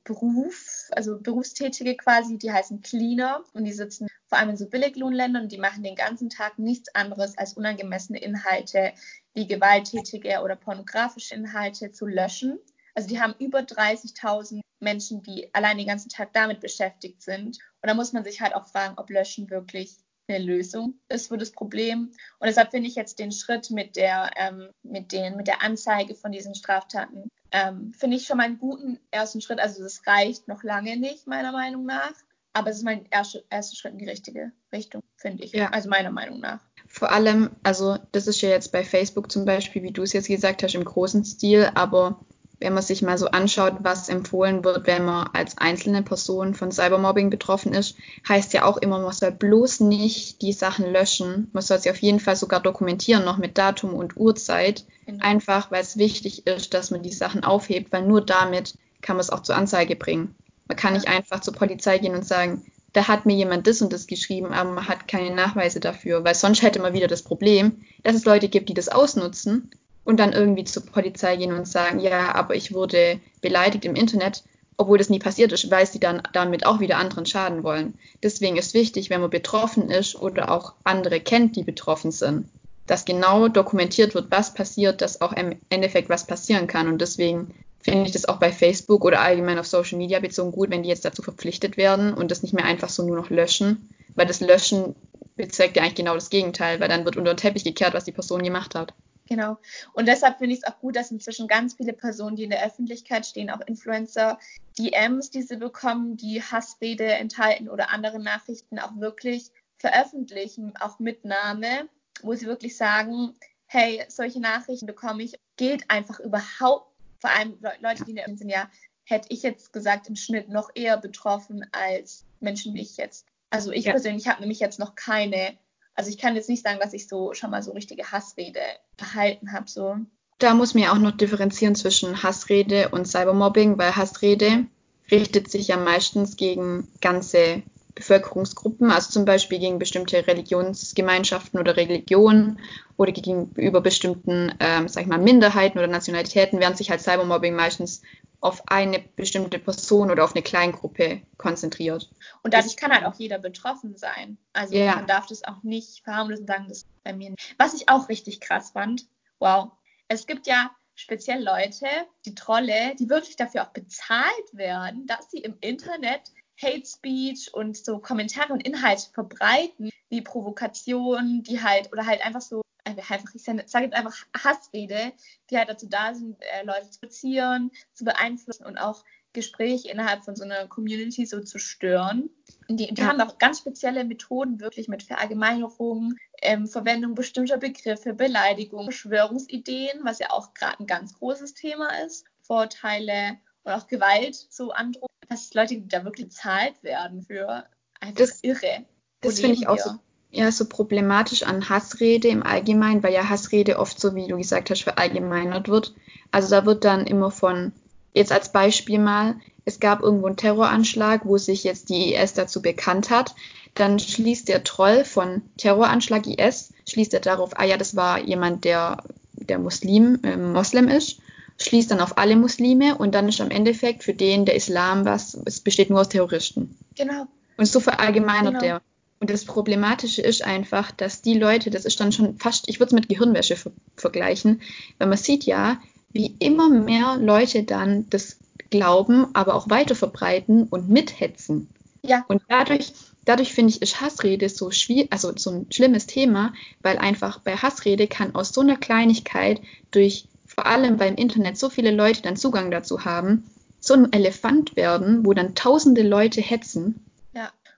Beruf, 0.04 0.90
also 0.92 1.20
Berufstätige 1.20 1.96
quasi, 1.96 2.38
die 2.38 2.52
heißen 2.52 2.82
Cleaner 2.82 3.44
und 3.54 3.66
die 3.66 3.74
sitzen 3.74 4.08
vor 4.28 4.38
allem 4.38 4.52
in 4.52 4.58
so 4.58 4.68
Billiglohnländern 4.68 5.44
und 5.44 5.52
die 5.52 5.58
machen 5.58 5.84
den 5.84 5.96
ganzen 5.96 6.30
Tag 6.30 6.60
nichts 6.60 6.94
anderes 6.94 7.38
als 7.38 7.54
unangemessene 7.54 8.20
Inhalte 8.20 8.94
wie 9.34 9.48
gewalttätige 9.48 10.42
oder 10.42 10.56
pornografische 10.56 11.36
Inhalte 11.36 11.92
zu 11.92 12.06
löschen. 12.06 12.60
Also 12.94 13.10
die 13.10 13.20
haben 13.20 13.36
über 13.40 13.60
30.000 13.60 14.62
Menschen, 14.80 15.24
die 15.24 15.54
allein 15.54 15.78
den 15.78 15.88
ganzen 15.88 16.10
Tag 16.10 16.34
damit 16.34 16.60
beschäftigt 16.62 17.22
sind. 17.22 17.58
Und 17.82 17.90
da 17.90 17.94
muss 17.94 18.14
man 18.14 18.24
sich 18.24 18.42
halt 18.42 18.56
auch 18.56 18.68
fragen, 18.68 18.98
ob 18.98 19.10
Löschen 19.10 19.50
wirklich 19.50 19.96
eine 20.28 20.40
Lösung 20.40 21.00
ist 21.08 21.28
für 21.28 21.38
das 21.38 21.52
Problem. 21.52 22.12
Und 22.40 22.48
deshalb 22.48 22.72
finde 22.72 22.88
ich 22.88 22.96
jetzt 22.96 23.20
den 23.20 23.32
Schritt 23.32 23.70
mit 23.70 23.96
der, 23.96 24.32
ähm, 24.38 24.70
mit, 24.84 25.12
den, 25.12 25.36
mit 25.36 25.48
der 25.48 25.62
Anzeige 25.62 26.16
von 26.16 26.32
diesen 26.32 26.56
Straftaten, 26.56 27.30
ähm, 27.52 27.94
finde 27.94 28.18
ich 28.18 28.26
schon 28.26 28.38
mal 28.38 28.44
einen 28.44 28.60
guten 28.60 29.00
ersten 29.12 29.42
Schritt. 29.42 29.60
Also 29.60 29.84
das 29.84 30.02
reicht 30.06 30.48
noch 30.48 30.64
lange 30.64 30.98
nicht, 30.98 31.28
meiner 31.28 31.52
Meinung 31.52 31.86
nach. 31.86 32.14
Aber 32.54 32.70
es 32.70 32.78
ist 32.78 32.84
mein 32.84 33.06
erster, 33.12 33.40
erster 33.50 33.76
Schritt 33.76 33.94
in 33.94 34.00
die 34.00 34.10
richtige 34.10 34.52
Richtung, 34.72 35.02
finde 35.18 35.44
ich. 35.44 35.52
Ja. 35.52 35.70
Also 35.72 35.90
meiner 35.90 36.12
Meinung 36.12 36.40
nach. 36.40 36.62
Vor 36.88 37.12
allem, 37.12 37.50
also 37.64 37.98
das 38.14 38.28
ist 38.28 38.40
ja 38.42 38.50
jetzt 38.50 38.72
bei 38.72 38.84
Facebook 38.84 39.30
zum 39.30 39.44
Beispiel, 39.44 39.84
wie 39.84 39.92
du 39.92 40.04
es 40.04 40.14
jetzt 40.14 40.28
gesagt 40.28 40.64
hast, 40.64 40.76
im 40.76 40.86
großen 40.86 41.26
Stil, 41.26 41.70
aber 41.76 42.26
wenn 42.66 42.74
man 42.74 42.82
sich 42.82 43.04
mal 43.04 43.20
so 43.20 43.28
anschaut, 43.28 43.76
was 43.82 44.10
empfohlen 44.10 44.64
wird, 44.64 44.88
wenn 44.88 45.06
man 45.06 45.30
als 45.34 45.56
einzelne 45.60 46.02
Person 46.02 46.56
von 46.56 46.72
Cybermobbing 46.72 47.30
betroffen 47.30 47.74
ist, 47.74 47.96
heißt 48.28 48.54
ja 48.54 48.66
auch 48.66 48.78
immer, 48.78 48.98
man 48.98 49.14
soll 49.14 49.32
bloß 49.32 49.82
nicht 49.82 50.42
die 50.42 50.52
Sachen 50.52 50.92
löschen. 50.92 51.48
Man 51.54 51.62
soll 51.62 51.78
sie 51.78 51.92
auf 51.92 51.98
jeden 51.98 52.20
Fall 52.20 52.36
sogar 52.36 52.60
dokumentieren, 52.60 53.24
noch 53.24 53.38
mit 53.38 53.60
Datum 53.60 53.94
und 53.94 54.18
Uhrzeit. 54.18 54.84
Genau. 55.06 55.24
Einfach, 55.24 55.70
weil 55.70 55.84
es 55.84 55.98
wichtig 55.98 56.48
ist, 56.48 56.74
dass 56.74 56.90
man 56.90 57.04
die 57.04 57.12
Sachen 57.12 57.44
aufhebt, 57.44 57.94
weil 57.94 58.02
nur 58.02 58.26
damit 58.26 58.74
kann 59.04 59.16
man 59.16 59.22
es 59.22 59.30
auch 59.30 59.44
zur 59.44 59.58
Anzeige 59.58 59.96
bringen. 59.96 60.34
Man 60.68 60.76
kann 60.76 60.94
nicht 60.94 61.08
einfach 61.08 61.42
zur 61.42 61.54
Polizei 61.54 62.00
gehen 62.00 62.16
und 62.16 62.26
sagen, 62.26 62.66
da 62.94 63.08
hat 63.08 63.28
mir 63.28 63.36
jemand 63.36 63.68
das 63.68 63.84
und 63.84 63.94
das 63.94 64.08
geschrieben, 64.08 64.54
aber 64.54 64.72
man 64.72 64.88
hat 64.88 65.08
keine 65.08 65.36
Nachweise 65.36 65.80
dafür, 65.80 66.24
weil 66.24 66.34
sonst 66.34 66.64
hätte 66.64 66.80
man 66.82 66.94
wieder 66.94 67.08
das 67.08 67.22
Problem, 67.22 67.84
dass 68.02 68.16
es 68.16 68.26
Leute 68.26 68.50
gibt, 68.50 68.70
die 68.70 68.74
das 68.74 68.90
ausnutzen 68.90 69.70
und 70.06 70.20
dann 70.20 70.32
irgendwie 70.32 70.64
zur 70.64 70.86
Polizei 70.86 71.36
gehen 71.36 71.52
und 71.52 71.68
sagen, 71.68 72.00
ja, 72.00 72.34
aber 72.34 72.56
ich 72.56 72.74
wurde 72.74 73.20
beleidigt 73.42 73.84
im 73.84 73.96
Internet, 73.96 74.44
obwohl 74.78 74.98
das 74.98 75.10
nie 75.10 75.20
passiert 75.20 75.52
ist, 75.52 75.70
weil 75.72 75.86
sie 75.86 76.00
dann 76.00 76.22
damit 76.32 76.66
auch 76.66 76.80
wieder 76.80 76.98
anderen 76.98 77.26
schaden 77.26 77.64
wollen. 77.64 77.96
Deswegen 78.24 78.56
ist 78.56 78.74
wichtig, 78.74 79.10
wenn 79.10 79.22
man 79.22 79.30
betroffen 79.30 79.90
ist 79.90 80.16
oder 80.16 80.52
auch 80.52 80.74
andere 80.84 81.20
kennt, 81.20 81.56
die 81.56 81.64
betroffen 81.64 82.12
sind, 82.12 82.48
dass 82.86 83.06
genau 83.06 83.48
dokumentiert 83.48 84.14
wird, 84.16 84.32
was 84.32 84.54
passiert, 84.54 85.02
dass 85.02 85.22
auch 85.22 85.34
im 85.34 85.56
Endeffekt 85.70 86.10
was 86.10 86.28
passieren 86.28 86.68
kann. 86.68 86.88
Und 86.88 87.02
deswegen 87.02 87.56
finde 87.82 88.06
ich 88.06 88.12
das 88.12 88.26
auch 88.26 88.38
bei 88.38 88.52
Facebook 88.52 89.04
oder 89.04 89.22
allgemein 89.22 89.60
auf 89.60 89.68
Social 89.68 89.98
Media 89.98 90.20
bezogen 90.20 90.52
gut, 90.52 90.70
wenn 90.70 90.84
die 90.84 90.90
jetzt 90.90 91.06
dazu 91.06 91.22
verpflichtet 91.22 91.78
werden 91.78 92.14
und 92.14 92.30
das 92.30 92.44
nicht 92.44 92.54
mehr 92.54 92.66
einfach 92.66 92.90
so 92.90 93.04
nur 93.04 93.16
noch 93.16 93.30
löschen, 93.30 93.90
weil 94.14 94.28
das 94.28 94.40
Löschen 94.40 94.96
bezweckt 95.36 95.78
ja 95.78 95.84
eigentlich 95.84 95.96
genau 95.96 96.14
das 96.14 96.30
Gegenteil, 96.30 96.80
weil 96.80 96.90
dann 96.90 97.06
wird 97.06 97.18
unter 97.18 97.34
den 97.34 97.38
Teppich 97.38 97.64
gekehrt, 97.64 97.94
was 97.94 98.06
die 98.06 98.12
Person 98.12 98.44
gemacht 98.44 98.76
hat. 98.76 98.94
Genau. 99.28 99.58
Und 99.94 100.08
deshalb 100.08 100.38
finde 100.38 100.54
ich 100.54 100.62
es 100.64 100.68
auch 100.72 100.80
gut, 100.80 100.96
dass 100.96 101.12
inzwischen 101.12 101.48
ganz 101.48 101.74
viele 101.74 101.94
Personen, 101.94 102.36
die 102.36 102.44
in 102.44 102.52
der 102.52 102.64
Öffentlichkeit 102.64 103.26
stehen, 103.26 103.50
auch 103.50 103.62
Influencer, 103.62 104.40
DMs, 104.78 105.32
die 105.32 105.42
sie 105.42 105.58
bekommen, 105.58 106.16
die 106.16 106.44
Hassrede 106.44 107.06
enthalten 107.06 107.68
oder 107.68 107.90
andere 107.90 108.20
Nachrichten 108.20 108.78
auch 108.78 108.96
wirklich 108.98 109.52
veröffentlichen, 109.78 110.74
auch 110.80 111.00
mit 111.00 111.26
Name, 111.26 111.90
wo 112.22 112.34
sie 112.36 112.46
wirklich 112.46 112.78
sagen, 112.78 113.34
hey, 113.66 114.04
solche 114.10 114.40
Nachrichten 114.40 114.86
bekomme 114.86 115.24
ich, 115.24 115.34
geht 115.58 115.90
einfach 115.90 116.20
überhaupt, 116.20 116.92
vor 117.20 117.32
allem 117.32 117.58
Leute, 117.82 118.06
die 118.06 118.12
in 118.12 118.18
der 118.18 118.26
Öffentlichkeit 118.26 118.38
sind, 118.38 118.50
ja, 118.50 118.70
hätte 119.06 119.28
ich 119.32 119.44
jetzt 119.44 119.74
gesagt, 119.74 120.08
im 120.08 120.16
Schnitt 120.16 120.50
noch 120.50 120.70
eher 120.76 120.98
betroffen 120.98 121.66
als 121.72 122.26
Menschen 122.40 122.74
wie 122.74 122.82
ich 122.82 122.98
jetzt. 122.98 123.26
Also 123.50 123.72
ich 123.72 123.86
ja. 123.86 123.92
persönlich 123.92 124.28
habe 124.28 124.42
nämlich 124.42 124.60
jetzt 124.60 124.80
noch 124.80 124.96
keine 124.96 125.58
also 125.96 126.10
ich 126.10 126.18
kann 126.18 126.36
jetzt 126.36 126.50
nicht 126.50 126.64
sagen, 126.64 126.80
dass 126.80 126.94
ich 126.94 127.08
so 127.08 127.34
schon 127.34 127.52
mal 127.52 127.64
so 127.64 127.72
richtige 127.72 128.12
Hassrede 128.12 128.60
erhalten 128.98 129.54
habe. 129.54 129.70
So. 129.70 129.96
Da 130.40 130.54
muss 130.54 130.74
man 130.74 130.84
ja 130.84 130.92
auch 130.92 131.00
noch 131.00 131.16
differenzieren 131.16 131.76
zwischen 131.76 132.22
Hassrede 132.22 132.90
und 132.90 133.08
Cybermobbing, 133.08 133.78
weil 133.78 133.96
Hassrede 133.96 134.66
richtet 135.10 135.50
sich 135.50 135.70
ja 135.70 135.78
meistens 135.78 136.36
gegen 136.36 136.88
ganze 137.00 137.64
Bevölkerungsgruppen, 137.96 138.92
also 138.92 139.10
zum 139.10 139.24
Beispiel 139.24 139.58
gegen 139.58 139.80
bestimmte 139.80 140.28
Religionsgemeinschaften 140.28 141.60
oder 141.60 141.78
Religionen 141.78 142.60
oder 142.98 143.14
gegenüber 143.14 143.80
bestimmten, 143.80 144.54
ähm, 144.60 144.90
sag 144.90 145.04
ich 145.04 145.08
mal, 145.08 145.18
Minderheiten 145.18 145.78
oder 145.78 145.88
Nationalitäten, 145.88 146.60
während 146.60 146.78
sich 146.78 146.90
halt 146.90 147.00
Cybermobbing 147.00 147.56
meistens 147.56 148.02
auf 148.42 148.62
eine 148.68 149.00
bestimmte 149.00 149.60
Person 149.60 150.12
oder 150.12 150.24
auf 150.24 150.34
eine 150.36 150.44
Kleingruppe 150.44 151.22
konzentriert. 151.38 152.10
Und 152.44 152.54
dadurch 152.54 152.78
kann 152.78 152.92
halt 152.92 153.06
auch 153.06 153.16
jeder 153.16 153.40
betroffen 153.40 153.98
sein. 153.98 154.38
Also 154.54 154.76
ja. 154.76 154.96
man 154.96 155.08
darf 155.08 155.28
das 155.28 155.44
auch 155.44 155.64
nicht 155.64 156.04
verharmlosen 156.04 156.44
und 156.44 156.48
sagen, 156.48 156.66
das 156.68 156.80
ist 156.80 157.04
bei 157.04 157.14
mir 157.14 157.32
nicht. 157.32 157.56
Was 157.58 157.74
ich 157.74 157.90
auch 157.90 158.10
richtig 158.10 158.42
krass 158.42 158.72
fand, 158.72 159.08
wow, 159.40 159.72
es 160.08 160.28
gibt 160.28 160.48
ja 160.48 160.72
speziell 160.96 161.44
Leute, 161.44 161.88
die 162.26 162.36
Trolle, 162.36 162.96
die 163.00 163.10
wirklich 163.10 163.36
dafür 163.36 163.64
auch 163.64 163.74
bezahlt 163.74 164.54
werden, 164.54 165.08
dass 165.08 165.30
sie 165.30 165.40
im 165.40 165.58
Internet 165.62 166.32
Hate 166.62 166.86
Speech 166.86 167.54
und 167.54 167.78
so 167.78 168.00
Kommentare 168.00 168.54
und 168.54 168.66
Inhalte 168.66 169.10
verbreiten, 169.14 169.90
wie 170.10 170.22
Provokationen, 170.22 171.44
die 171.44 171.62
halt, 171.62 171.92
oder 171.92 172.06
halt 172.06 172.26
einfach 172.26 172.42
so 172.42 172.62
einfach, 172.86 173.34
ich 173.34 173.44
sage 173.44 173.60
jetzt 173.62 173.96
einfach 173.96 174.16
Hassrede, 174.38 175.14
die 175.50 175.58
halt 175.58 175.70
dazu 175.70 175.88
da 175.88 176.14
sind, 176.14 176.38
äh, 176.42 176.64
Leute 176.66 176.90
zu 176.90 177.00
beziehen, 177.00 177.72
zu 177.94 178.06
beeinflussen 178.06 178.66
und 178.66 178.78
auch 178.78 179.04
Gespräche 179.34 179.90
innerhalb 179.90 180.24
von 180.24 180.36
so 180.36 180.44
einer 180.44 180.68
Community 180.68 181.26
so 181.26 181.42
zu 181.42 181.60
stören. 181.60 182.30
Die, 182.70 182.92
die 182.94 183.02
ja. 183.02 183.08
haben 183.08 183.22
auch 183.22 183.38
ganz 183.38 183.60
spezielle 183.60 184.06
Methoden, 184.06 184.60
wirklich 184.60 184.88
mit 184.88 185.04
Verallgemeinerung, 185.04 186.16
ähm, 186.42 186.68
Verwendung 186.68 187.14
bestimmter 187.16 187.58
Begriffe, 187.58 188.14
Beleidigung, 188.14 188.86
Verschwörungsideen, 188.86 190.00
was 190.04 190.20
ja 190.20 190.32
auch 190.32 190.54
gerade 190.54 190.80
ein 190.80 190.88
ganz 190.88 191.14
großes 191.20 191.54
Thema 191.54 191.90
ist, 192.06 192.26
Vorteile 192.42 193.38
und 193.64 193.74
auch 193.74 193.88
Gewalt 193.88 194.36
so 194.36 194.72
androhen, 194.72 195.10
dass 195.28 195.54
Leute, 195.54 195.76
die 195.76 195.88
da 195.88 196.04
wirklich 196.06 196.28
bezahlt 196.28 196.82
werden 196.82 197.22
für, 197.22 197.66
einfach 198.00 198.16
das, 198.16 198.42
irre. 198.42 198.86
Das 199.22 199.40
finde 199.40 199.56
ich 199.56 199.68
auch 199.68 199.78
so 199.78 200.00
ja 200.32 200.52
so 200.52 200.66
problematisch 200.66 201.44
an 201.44 201.70
Hassrede 201.70 202.28
im 202.28 202.44
Allgemeinen, 202.44 203.04
weil 203.04 203.14
ja 203.14 203.30
Hassrede 203.30 203.80
oft 203.80 204.00
so, 204.00 204.16
wie 204.16 204.28
du 204.28 204.38
gesagt 204.38 204.70
hast, 204.70 204.84
verallgemeinert 204.84 205.70
wird. 205.70 205.94
Also 206.32 206.50
da 206.50 206.66
wird 206.66 206.84
dann 206.84 207.08
immer 207.08 207.32
von, 207.32 207.72
jetzt 208.14 208.32
als 208.32 208.52
Beispiel 208.52 209.00
mal, 209.00 209.36
es 209.66 209.80
gab 209.80 210.02
irgendwo 210.02 210.28
einen 210.28 210.38
Terroranschlag, 210.38 211.26
wo 211.26 211.38
sich 211.38 211.64
jetzt 211.64 211.90
die 211.90 212.14
IS 212.14 212.34
dazu 212.34 212.62
bekannt 212.62 213.10
hat. 213.10 213.34
Dann 213.74 214.00
schließt 214.00 214.48
der 214.48 214.64
Troll 214.64 215.04
von 215.04 215.42
Terroranschlag 215.58 216.28
IS, 216.28 216.74
schließt 216.88 217.14
er 217.14 217.20
darauf, 217.20 217.58
ah 217.60 217.66
ja, 217.66 217.78
das 217.78 217.96
war 217.96 218.20
jemand, 218.20 218.64
der, 218.64 219.04
der 219.34 219.60
Muslim, 219.60 220.20
äh, 220.24 220.38
Moslem 220.38 220.88
ist, 220.88 221.20
schließt 221.60 221.92
dann 221.92 222.00
auf 222.00 222.18
alle 222.18 222.36
Muslime 222.36 222.98
und 222.98 223.16
dann 223.16 223.28
ist 223.28 223.42
am 223.42 223.52
Endeffekt 223.52 224.04
für 224.04 224.14
den 224.14 224.46
der 224.46 224.56
Islam 224.56 225.06
was, 225.06 225.38
es 225.46 225.60
besteht 225.60 225.90
nur 225.90 226.02
aus 226.02 226.10
Terroristen. 226.10 226.78
Genau. 226.96 227.28
Und 227.58 227.66
so 227.66 227.80
verallgemeinert 227.80 228.60
genau. 228.60 228.60
der. 228.60 228.82
Und 229.20 229.30
das 229.30 229.46
Problematische 229.46 230.22
ist 230.22 230.44
einfach, 230.44 230.92
dass 230.92 231.22
die 231.22 231.36
Leute, 231.36 231.70
das 231.70 231.86
ist 231.86 232.00
dann 232.00 232.12
schon 232.12 232.38
fast, 232.38 232.68
ich 232.68 232.80
würde 232.80 232.90
es 232.90 232.94
mit 232.94 233.10
Gehirnwäsche 233.10 233.56
ver 233.56 233.72
vergleichen, 233.96 234.62
weil 234.98 235.08
man 235.08 235.18
sieht 235.18 235.46
ja, 235.46 235.80
wie 236.12 236.36
immer 236.40 236.70
mehr 236.70 237.18
Leute 237.18 237.64
dann 237.64 238.10
das 238.10 238.38
glauben, 238.70 239.28
aber 239.34 239.56
auch 239.56 239.70
weiter 239.70 239.96
verbreiten 239.96 240.64
und 240.64 240.90
mithetzen. 240.90 241.70
Ja. 242.04 242.24
Und 242.28 242.42
dadurch, 242.50 242.94
dadurch 243.24 243.54
finde 243.54 243.72
ich, 243.72 243.82
ist 243.82 244.02
Hassrede 244.02 244.50
so 244.50 244.72
schwierig, 244.72 245.12
also 245.12 245.32
so 245.36 245.52
ein 245.52 245.68
schlimmes 245.72 246.08
Thema, 246.08 246.54
weil 246.82 246.98
einfach 246.98 247.40
bei 247.40 247.56
Hassrede 247.56 248.08
kann 248.08 248.36
aus 248.36 248.50
so 248.50 248.62
einer 248.62 248.78
Kleinigkeit 248.78 249.62
durch 249.92 250.28
vor 250.46 250.66
allem 250.66 250.98
beim 250.98 251.16
Internet 251.16 251.58
so 251.58 251.70
viele 251.70 251.92
Leute 251.92 252.22
dann 252.22 252.38
Zugang 252.38 252.72
dazu 252.72 253.06
haben, 253.06 253.50
so 253.80 253.94
ein 253.94 254.14
Elefant 254.14 254.76
werden, 254.76 255.26
wo 255.26 255.34
dann 255.34 255.56
tausende 255.56 256.02
Leute 256.02 256.42
hetzen 256.42 257.05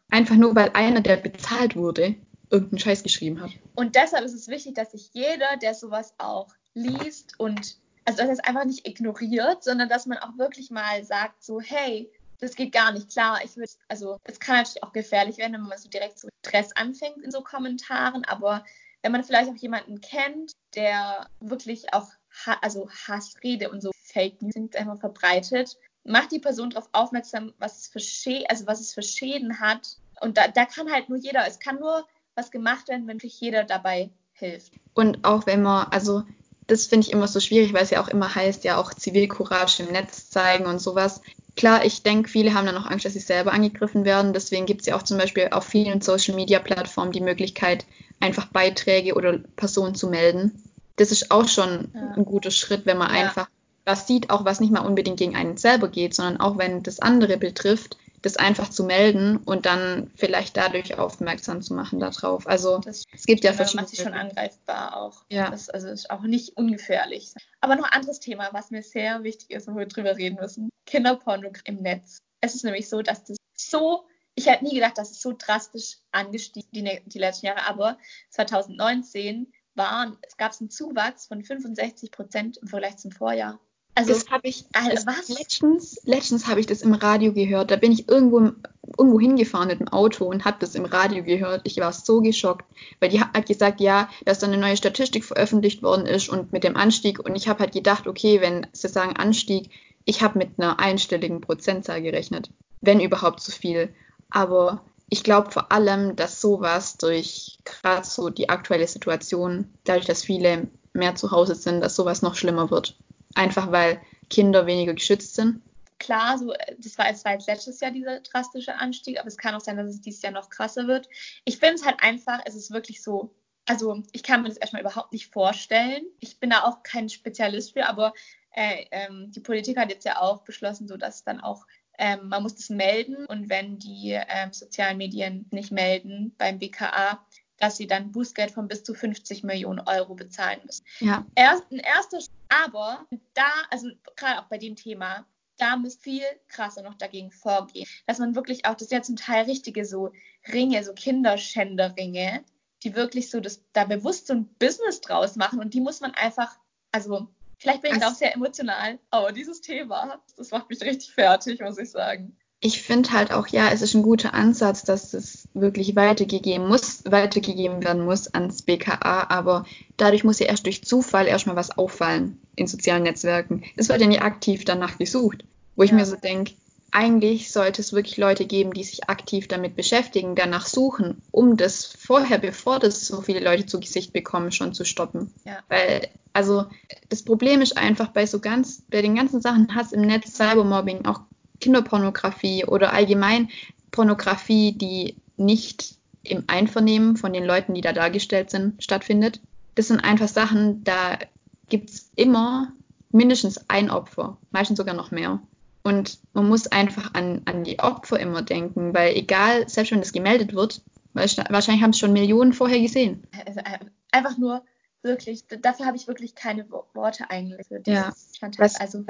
Einfach 0.10 0.36
nur, 0.36 0.56
weil 0.56 0.70
einer, 0.74 1.02
der 1.02 1.18
bezahlt 1.18 1.76
wurde, 1.76 2.16
irgendeinen 2.50 2.80
Scheiß 2.80 3.04
geschrieben 3.04 3.42
hat. 3.42 3.52
Und 3.76 3.96
deshalb 3.96 4.24
ist 4.24 4.34
es 4.34 4.48
wichtig, 4.48 4.76
dass 4.76 4.92
sich 4.92 5.10
jeder, 5.14 5.58
der 5.62 5.74
sowas 5.74 6.14
auch 6.18 6.54
liest 6.74 7.40
und 7.40 7.78
also 8.06 8.20
dass 8.20 8.28
er 8.28 8.34
es 8.34 8.40
einfach 8.40 8.64
nicht 8.64 8.88
ignoriert, 8.88 9.64
sondern 9.64 9.90
dass 9.90 10.06
man 10.06 10.18
auch 10.20 10.38
wirklich 10.38 10.72
mal 10.72 11.04
sagt, 11.04 11.44
so, 11.44 11.60
hey, 11.60 12.10
das 12.40 12.56
geht 12.56 12.72
gar 12.72 12.94
nicht. 12.94 13.12
Klar, 13.12 13.42
ich 13.44 13.58
würde, 13.58 13.70
also 13.90 14.18
es 14.24 14.40
kann 14.40 14.58
natürlich 14.58 14.84
auch 14.84 14.94
gefährlich 14.94 15.38
werden, 15.38 15.54
wenn 15.54 15.62
man 15.62 15.78
so 15.78 15.90
direkt 15.90 16.20
so 16.20 16.30
Stress 16.46 16.72
anfängt 16.76 17.22
in 17.24 17.32
so 17.32 17.42
Kommentaren, 17.42 18.24
aber 18.24 18.64
wenn 19.02 19.12
man 19.12 19.24
vielleicht 19.24 19.50
auch 19.50 19.56
jemanden 19.58 20.00
kennt, 20.00 20.52
der 20.76 21.28
wirklich 21.40 21.94
auch 21.94 22.10
ha 22.46 22.58
also 22.62 22.90
Hassrede 22.90 23.70
und 23.70 23.82
so 23.82 23.92
Fake 24.04 24.42
News 24.42 24.56
einfach 24.76 25.00
verbreitet, 25.00 25.78
macht 26.08 26.32
die 26.32 26.40
Person 26.40 26.70
darauf 26.70 26.90
aufmerksam, 26.92 27.54
was 27.60 27.80
es 27.80 27.88
für, 27.88 28.00
Schä 28.00 28.46
also 28.48 28.68
was 28.68 28.80
es 28.80 28.94
für 28.94 29.04
Schäden 29.04 29.60
hat. 29.60 29.98
Und 30.22 30.38
da, 30.38 30.48
da 30.48 30.66
kann 30.66 30.92
halt 30.92 31.10
nur 31.10 31.18
jeder, 31.18 31.46
es 31.48 31.60
kann 31.60 31.80
nur 31.80 32.06
was 32.36 32.52
gemacht 32.52 32.88
werden, 32.88 33.08
wenn 33.08 33.18
wirklich 33.18 33.40
jeder 33.40 33.64
dabei 33.64 34.10
hilft. 34.34 34.74
Und 34.94 35.24
auch 35.24 35.46
wenn 35.46 35.62
man, 35.62 35.88
also 35.92 36.24
das 36.68 36.88
finde 36.88 37.08
ich 37.08 37.14
immer 37.14 37.28
so 37.28 37.40
schwierig, 37.40 37.74
weil 37.74 37.84
es 37.84 37.90
ja 37.90 38.02
auch 38.02 38.08
immer 38.08 38.34
heißt, 38.34 38.64
ja 38.64 38.78
auch 38.78 38.94
Zivilcourage 38.94 39.84
im 39.84 39.92
Netz 39.92 40.30
zeigen 40.30 40.66
und 40.66 40.80
sowas. 40.80 41.22
Klar, 41.56 41.86
ich 41.86 42.04
denke, 42.04 42.30
viele 42.30 42.54
haben 42.54 42.66
dann 42.66 42.78
auch 42.78 42.86
Angst, 42.86 43.06
dass 43.06 43.14
sie 43.14 43.20
selber 43.20 43.54
angegriffen 43.54 44.06
werden. 44.06 44.34
Deswegen 44.34 44.66
gibt 44.66 44.82
es 44.82 44.88
ja 44.88 44.96
auch 44.96 45.04
zum 45.04 45.18
Beispiel 45.18 45.48
auf 45.52 45.66
vielen 45.66 46.02
Social-Media-Plattformen 46.02 47.12
die 47.12 47.22
Möglichkeit, 47.22 47.86
einfach 48.20 48.48
Beiträge 48.48 49.16
oder 49.16 49.40
Personen 49.56 49.96
zu 49.96 50.08
melden. 50.08 50.64
Das 50.98 51.12
ist 51.12 51.32
auch 51.32 51.48
schon 51.48 51.90
ja. 51.94 52.14
ein 52.16 52.26
guter 52.26 52.52
Schritt, 52.52 52.86
wenn 52.86 52.98
man 52.98 53.14
ja. 53.16 53.26
einfach 53.26 53.50
was 53.88 54.06
sieht, 54.06 54.30
auch 54.30 54.46
was 54.46 54.60
nicht 54.60 54.72
mal 54.72 54.86
unbedingt 54.86 55.18
gegen 55.18 55.36
einen 55.36 55.58
selber 55.58 55.88
geht, 55.88 56.14
sondern 56.14 56.40
auch 56.40 56.58
wenn 56.58 56.84
das 56.84 57.00
andere 57.00 57.38
betrifft, 57.38 57.98
das 58.22 58.36
einfach 58.36 58.70
zu 58.70 58.84
melden 58.84 59.38
und 59.38 59.66
dann 59.66 60.12
vielleicht 60.16 60.58
dadurch 60.58 60.98
aufmerksam 60.98 61.62
zu 61.62 61.74
machen 61.74 62.00
darauf. 62.00 62.48
Also 62.48 62.80
das 62.80 63.04
es 63.14 63.26
gibt 63.26 63.44
ja 63.44 63.54
verschiedene. 63.54 63.84
macht 63.84 63.96
sich 63.96 64.04
schon 64.04 64.14
angreifbar 64.14 64.98
auch. 64.98 65.24
Ja. 65.30 65.50
Das 65.50 65.70
also 65.70 65.88
ist 65.88 66.12
auch 66.12 66.24
nicht 66.24 66.58
ungefährlich. 66.58 67.34
Aber 67.62 67.76
noch 67.76 67.86
ein 67.86 67.94
anderes 67.94 68.20
Thema, 68.20 68.50
was 68.52 68.72
mir 68.72 68.84
sehr 68.84 69.24
wichtig 69.24 69.52
ist, 69.52 69.68
wo 69.68 69.76
wir 69.76 69.86
drüber 69.86 70.18
reden 70.18 70.38
müssen: 70.42 70.70
Kinderpornografie 70.86 71.62
im 71.66 71.78
Netz. 71.78 72.18
Es 72.42 72.56
ist 72.56 72.66
nämlich 72.66 72.90
so, 72.90 73.02
dass 73.02 73.24
das 73.24 73.38
so 73.56 74.06
ich 74.38 74.46
hätte 74.46 74.66
nie 74.66 74.76
gedacht, 74.76 75.00
dass 75.00 75.10
es 75.10 75.22
so 75.22 75.34
drastisch 75.36 75.98
angestiegen 76.12 76.70
die, 76.72 76.84
ne, 76.84 77.02
die 77.06 77.18
letzten 77.18 77.48
Jahre, 77.48 77.66
aber 77.66 77.98
2019 78.30 79.52
waren, 79.74 80.18
es 80.22 80.38
gab 80.38 80.54
einen 80.60 80.70
Zuwachs 80.70 81.26
von 81.26 81.44
65 81.44 82.12
Prozent 82.12 82.58
im 82.58 82.68
Vergleich 82.68 82.98
zum 82.98 83.12
Vorjahr. 83.12 83.60
Also, 83.98 84.14
das 84.14 84.30
habe 84.30 84.48
ich, 84.48 84.64
also 84.74 85.08
was? 85.08 85.28
Letztens, 85.30 86.00
letztens 86.06 86.46
habe 86.46 86.60
ich 86.60 86.68
das 86.68 86.84
im 86.84 86.94
Radio 86.94 87.34
gehört. 87.34 87.72
Da 87.72 87.78
bin 87.78 87.92
ich 87.92 88.08
irgendwo, 88.08 88.52
irgendwo 88.96 89.20
hingefahren 89.20 89.70
mit 89.70 89.80
dem 89.80 89.88
Auto 89.88 90.26
und 90.26 90.46
habe 90.46 90.58
das 90.60 90.76
im 90.76 90.86
Radio 90.86 91.24
gehört. 91.24 91.62
Ich 91.64 91.78
war 91.78 91.92
so 91.92 92.22
geschockt, 92.22 92.64
weil 93.00 93.10
die 93.10 93.22
hat 93.22 93.48
gesagt, 93.48 93.82
ja, 93.82 94.08
dass 94.24 94.38
da 94.38 94.46
eine 94.46 94.58
neue 94.58 94.78
Statistik 94.78 95.26
veröffentlicht 95.26 95.82
worden 95.82 96.06
ist 96.06 96.30
und 96.30 96.54
mit 96.54 96.64
dem 96.64 96.78
Anstieg. 96.78 97.20
Und 97.20 97.36
ich 97.36 97.48
habe 97.48 97.62
halt 97.62 97.74
gedacht, 97.74 98.06
okay, 98.06 98.40
wenn 98.40 98.68
sie 98.72 98.88
sagen 98.88 99.16
Anstieg, 99.18 99.72
ich 100.06 100.22
habe 100.22 100.38
mit 100.38 100.52
einer 100.60 100.80
einstelligen 100.80 101.42
Prozentzahl 101.42 102.04
gerechnet, 102.04 102.52
wenn 102.82 103.00
überhaupt 103.00 103.40
so 103.40 103.52
viel. 103.52 103.90
Aber 104.30 104.84
ich 105.10 105.24
glaube 105.24 105.50
vor 105.50 105.72
allem, 105.72 106.16
dass 106.16 106.40
sowas 106.40 106.98
durch 106.98 107.58
gerade 107.66 108.06
so 108.06 108.30
die 108.30 108.50
aktuelle 108.50 108.88
Situation, 108.88 109.74
dadurch, 109.86 110.06
dass 110.06 110.22
viele 110.22 110.68
mehr 110.94 111.16
zu 111.16 111.32
Hause 111.32 111.56
sind, 111.56 111.82
dass 111.82 111.96
sowas 111.96 112.22
noch 112.22 112.36
schlimmer 112.36 112.70
wird. 112.70 112.96
Einfach 113.38 113.72
weil 113.72 114.02
Kinder 114.30 114.66
weniger 114.66 114.94
geschützt 114.94 115.36
sind. 115.36 115.62
Klar, 116.00 116.38
so, 116.38 116.54
das 116.78 116.98
war, 116.98 117.12
das 117.12 117.26
war 117.26 117.34
jetzt 117.34 117.48
letztes 117.48 117.80
Jahr 117.80 117.92
dieser 117.92 118.20
drastische 118.20 118.76
Anstieg, 118.76 119.20
aber 119.20 119.28
es 119.28 119.38
kann 119.38 119.56
auch 119.56 119.62
sein, 119.62 119.78
dass 119.78 119.90
es 119.90 120.02
dieses 120.02 120.22
Jahr 120.22 120.32
noch 120.32 120.50
krasser 120.50 120.88
wird. 120.88 121.10
Ich 121.44 121.58
finde 121.58 121.76
es 121.76 121.86
halt 121.86 121.98
einfach, 122.02 122.40
es 122.46 122.56
ist 122.56 122.72
wirklich 122.72 123.02
so, 123.02 123.34
also 123.66 124.04
ich 124.12 124.22
kann 124.22 124.44
mir 124.44 124.50
das 124.50 124.58
erstmal 124.58 124.82
überhaupt 124.82 125.12
nicht 125.12 125.32
vorstellen. 125.34 126.04
Ich 126.20 126.40
bin 126.40 126.52
da 126.52 126.64
auch 126.64 126.84
kein 126.84 127.10
Spezialist 127.10 127.74
für, 127.74 127.88
aber 127.88 128.14
äh, 128.52 128.86
ähm, 128.92 129.32
die 129.32 129.40
Politik 129.40 129.78
hat 129.78 129.90
jetzt 129.90 130.06
ja 130.06 130.22
auch 130.22 130.44
beschlossen, 130.44 130.88
so 130.88 130.98
dass 130.98 131.24
dann 131.24 131.42
auch 131.42 131.66
ähm, 131.98 132.30
man 132.30 132.44
muss 132.44 132.56
das 132.56 132.70
melden 132.70 133.26
und 133.26 133.50
wenn 133.50 133.80
die 133.80 134.12
ähm, 134.12 134.54
sozialen 134.54 134.98
Medien 134.98 135.48
nicht 135.52 135.72
melden 135.72 136.34
beim 136.38 136.60
BKA, 136.60 137.26
dass 137.58 137.78
sie 137.78 137.88
dann 137.88 138.12
Bußgeld 138.12 138.52
von 138.52 138.68
bis 138.68 138.84
zu 138.84 138.94
50 138.94 139.44
Millionen 139.44 139.80
Euro 139.80 140.14
bezahlen 140.14 140.60
müssen. 140.66 140.86
Ja. 141.00 141.26
Erst, 141.36 141.72
ein 141.72 141.80
erster, 141.80 142.20
aber 142.50 143.06
da, 143.34 143.50
also 143.70 143.90
gerade 144.16 144.40
auch 144.40 144.48
bei 144.48 144.58
dem 144.58 144.76
Thema, 144.76 145.26
da 145.58 145.76
muss 145.76 145.96
viel 145.96 146.24
krasser 146.48 146.84
noch 146.84 146.96
dagegen 146.96 147.32
vorgehen, 147.32 147.88
dass 148.06 148.20
man 148.20 148.36
wirklich 148.36 148.66
auch, 148.66 148.76
das 148.76 148.90
sind 148.90 148.98
ja 148.98 149.02
zum 149.02 149.16
Teil 149.16 149.46
richtige 149.46 149.86
so 149.86 150.12
Ringe, 150.52 150.84
so 150.84 150.94
Kinderschänderringe, 150.94 152.44
die 152.84 152.96
wirklich 152.96 153.30
so 153.30 153.40
das 153.40 153.64
da 153.74 153.86
bewusst 153.86 154.28
so 154.28 154.34
ein 154.34 154.48
Business 154.60 155.02
draus 155.02 155.36
machen 155.36 155.60
und 155.60 155.74
die 155.74 155.82
muss 155.82 156.00
man 156.00 156.12
einfach, 156.14 156.58
also 156.92 157.28
Vielleicht 157.60 157.82
bin 157.82 157.96
ich 157.96 158.04
also, 158.04 158.14
auch 158.14 158.18
sehr 158.18 158.36
emotional, 158.36 159.00
aber 159.10 159.32
dieses 159.32 159.62
Thema, 159.62 160.22
das 160.36 160.52
macht 160.52 160.70
mich 160.70 160.80
richtig 160.82 161.12
fertig, 161.12 161.60
muss 161.60 161.80
ich 161.80 161.90
sagen. 161.90 162.38
Ich 162.60 162.82
finde 162.82 163.12
halt 163.12 163.32
auch, 163.32 163.48
ja, 163.48 163.70
es 163.72 163.84
ist 163.84 163.94
ein 163.94 164.02
guter 164.02 164.34
Ansatz, 164.34 164.84
dass 164.84 165.14
es 165.14 165.48
wirklich 165.54 165.96
weitergegeben 165.96 166.68
muss, 166.68 167.04
weitergegeben 167.06 167.84
werden 167.84 168.04
muss 168.04 168.34
ans 168.34 168.64
BKA, 168.64 169.28
aber 169.30 169.66
dadurch 169.96 170.24
muss 170.24 170.40
ja 170.40 170.48
erst 170.48 170.66
durch 170.66 170.84
Zufall 170.84 171.28
erstmal 171.28 171.56
was 171.56 171.78
auffallen 171.78 172.40
in 172.56 172.66
sozialen 172.66 173.04
Netzwerken. 173.04 173.64
Es 173.76 173.90
wird 173.90 174.02
ja 174.02 174.08
nicht 174.08 174.24
aktiv 174.24 174.66
danach 174.66 174.98
gesucht, 174.98 175.44
wo 175.76 175.84
ich 175.84 175.92
ja. 175.92 175.98
mir 175.98 176.06
so 176.08 176.16
denke, 176.16 176.54
eigentlich 176.92 177.52
sollte 177.52 177.82
es 177.82 177.94
wirklich 177.94 178.18
Leute 178.18 178.46
geben, 178.46 178.74
die 178.74 178.84
sich 178.84 179.10
aktiv 179.10 179.48
damit 179.48 179.76
beschäftigen, 179.76 180.36
danach 180.36 180.66
suchen, 180.66 181.22
um 181.32 181.58
das 181.58 181.86
vorher, 181.86 182.38
bevor 182.38 182.80
das 182.80 183.06
so 183.06 183.22
viele 183.22 183.40
Leute 183.40 183.66
zu 183.66 183.80
Gesicht 183.80 184.14
bekommen, 184.14 184.52
schon 184.52 184.74
zu 184.74 184.86
stoppen. 184.86 185.34
Ja. 185.46 185.60
Weil, 185.68 186.08
also 186.34 186.66
das 187.10 187.24
Problem 187.24 187.62
ist 187.62 187.78
einfach 187.78 188.08
bei 188.10 188.26
so 188.26 188.40
ganz, 188.40 188.84
bei 188.90 189.02
den 189.02 189.16
ganzen 189.16 189.42
Sachen 189.42 189.76
Hass 189.76 189.92
im 189.92 190.02
Netz, 190.02 190.34
Cybermobbing, 190.36 191.06
auch 191.06 191.22
Kinderpornografie 191.68 192.64
oder 192.64 192.94
allgemein 192.94 193.50
Pornografie, 193.92 194.72
die 194.72 195.18
nicht 195.36 195.98
im 196.24 196.46
Einvernehmen 196.48 197.18
von 197.18 197.34
den 197.34 197.44
Leuten, 197.44 197.74
die 197.74 197.82
da 197.82 197.92
dargestellt 197.92 198.50
sind, 198.50 198.82
stattfindet. 198.82 199.42
Das 199.76 199.90
sind 199.90 200.00
einfach 200.00 200.30
Sachen, 200.30 200.86
da 200.86 201.20
gibt 201.68 201.90
es 201.90 202.10
immer 202.16 202.72
mindestens 203.12 203.70
ein 203.70 203.90
Opfer, 203.92 204.38
meistens 204.52 204.78
sogar 204.78 204.96
noch 204.96 205.12
mehr. 205.12 205.42
Und 205.84 206.20
man 206.34 206.48
muss 206.48 206.68
einfach 206.68 207.14
an, 207.14 207.42
an 207.44 207.66
die 207.66 207.80
Opfer 207.80 208.18
immer 208.18 208.44
denken, 208.44 208.94
weil 208.94 209.16
egal, 209.18 209.68
selbst 209.68 209.92
wenn 209.92 210.00
das 210.00 210.14
gemeldet 210.14 210.54
wird, 210.54 210.82
wahrscheinlich 211.14 211.84
haben 211.84 211.92
es 211.92 212.00
schon 212.00 212.14
Millionen 212.14 212.54
vorher 212.54 212.80
gesehen. 212.80 213.24
Also, 213.46 213.60
äh, 213.60 213.80
einfach 214.12 214.38
nur 214.38 214.64
wirklich, 215.02 215.46
dafür 215.48 215.86
habe 215.86 215.98
ich 215.98 216.08
wirklich 216.08 216.34
keine 216.34 216.70
Worte 216.70 217.30
eigentlich. 217.30 217.68
Ja, 217.86 218.14
was, 218.58 218.80
also, 218.80 219.04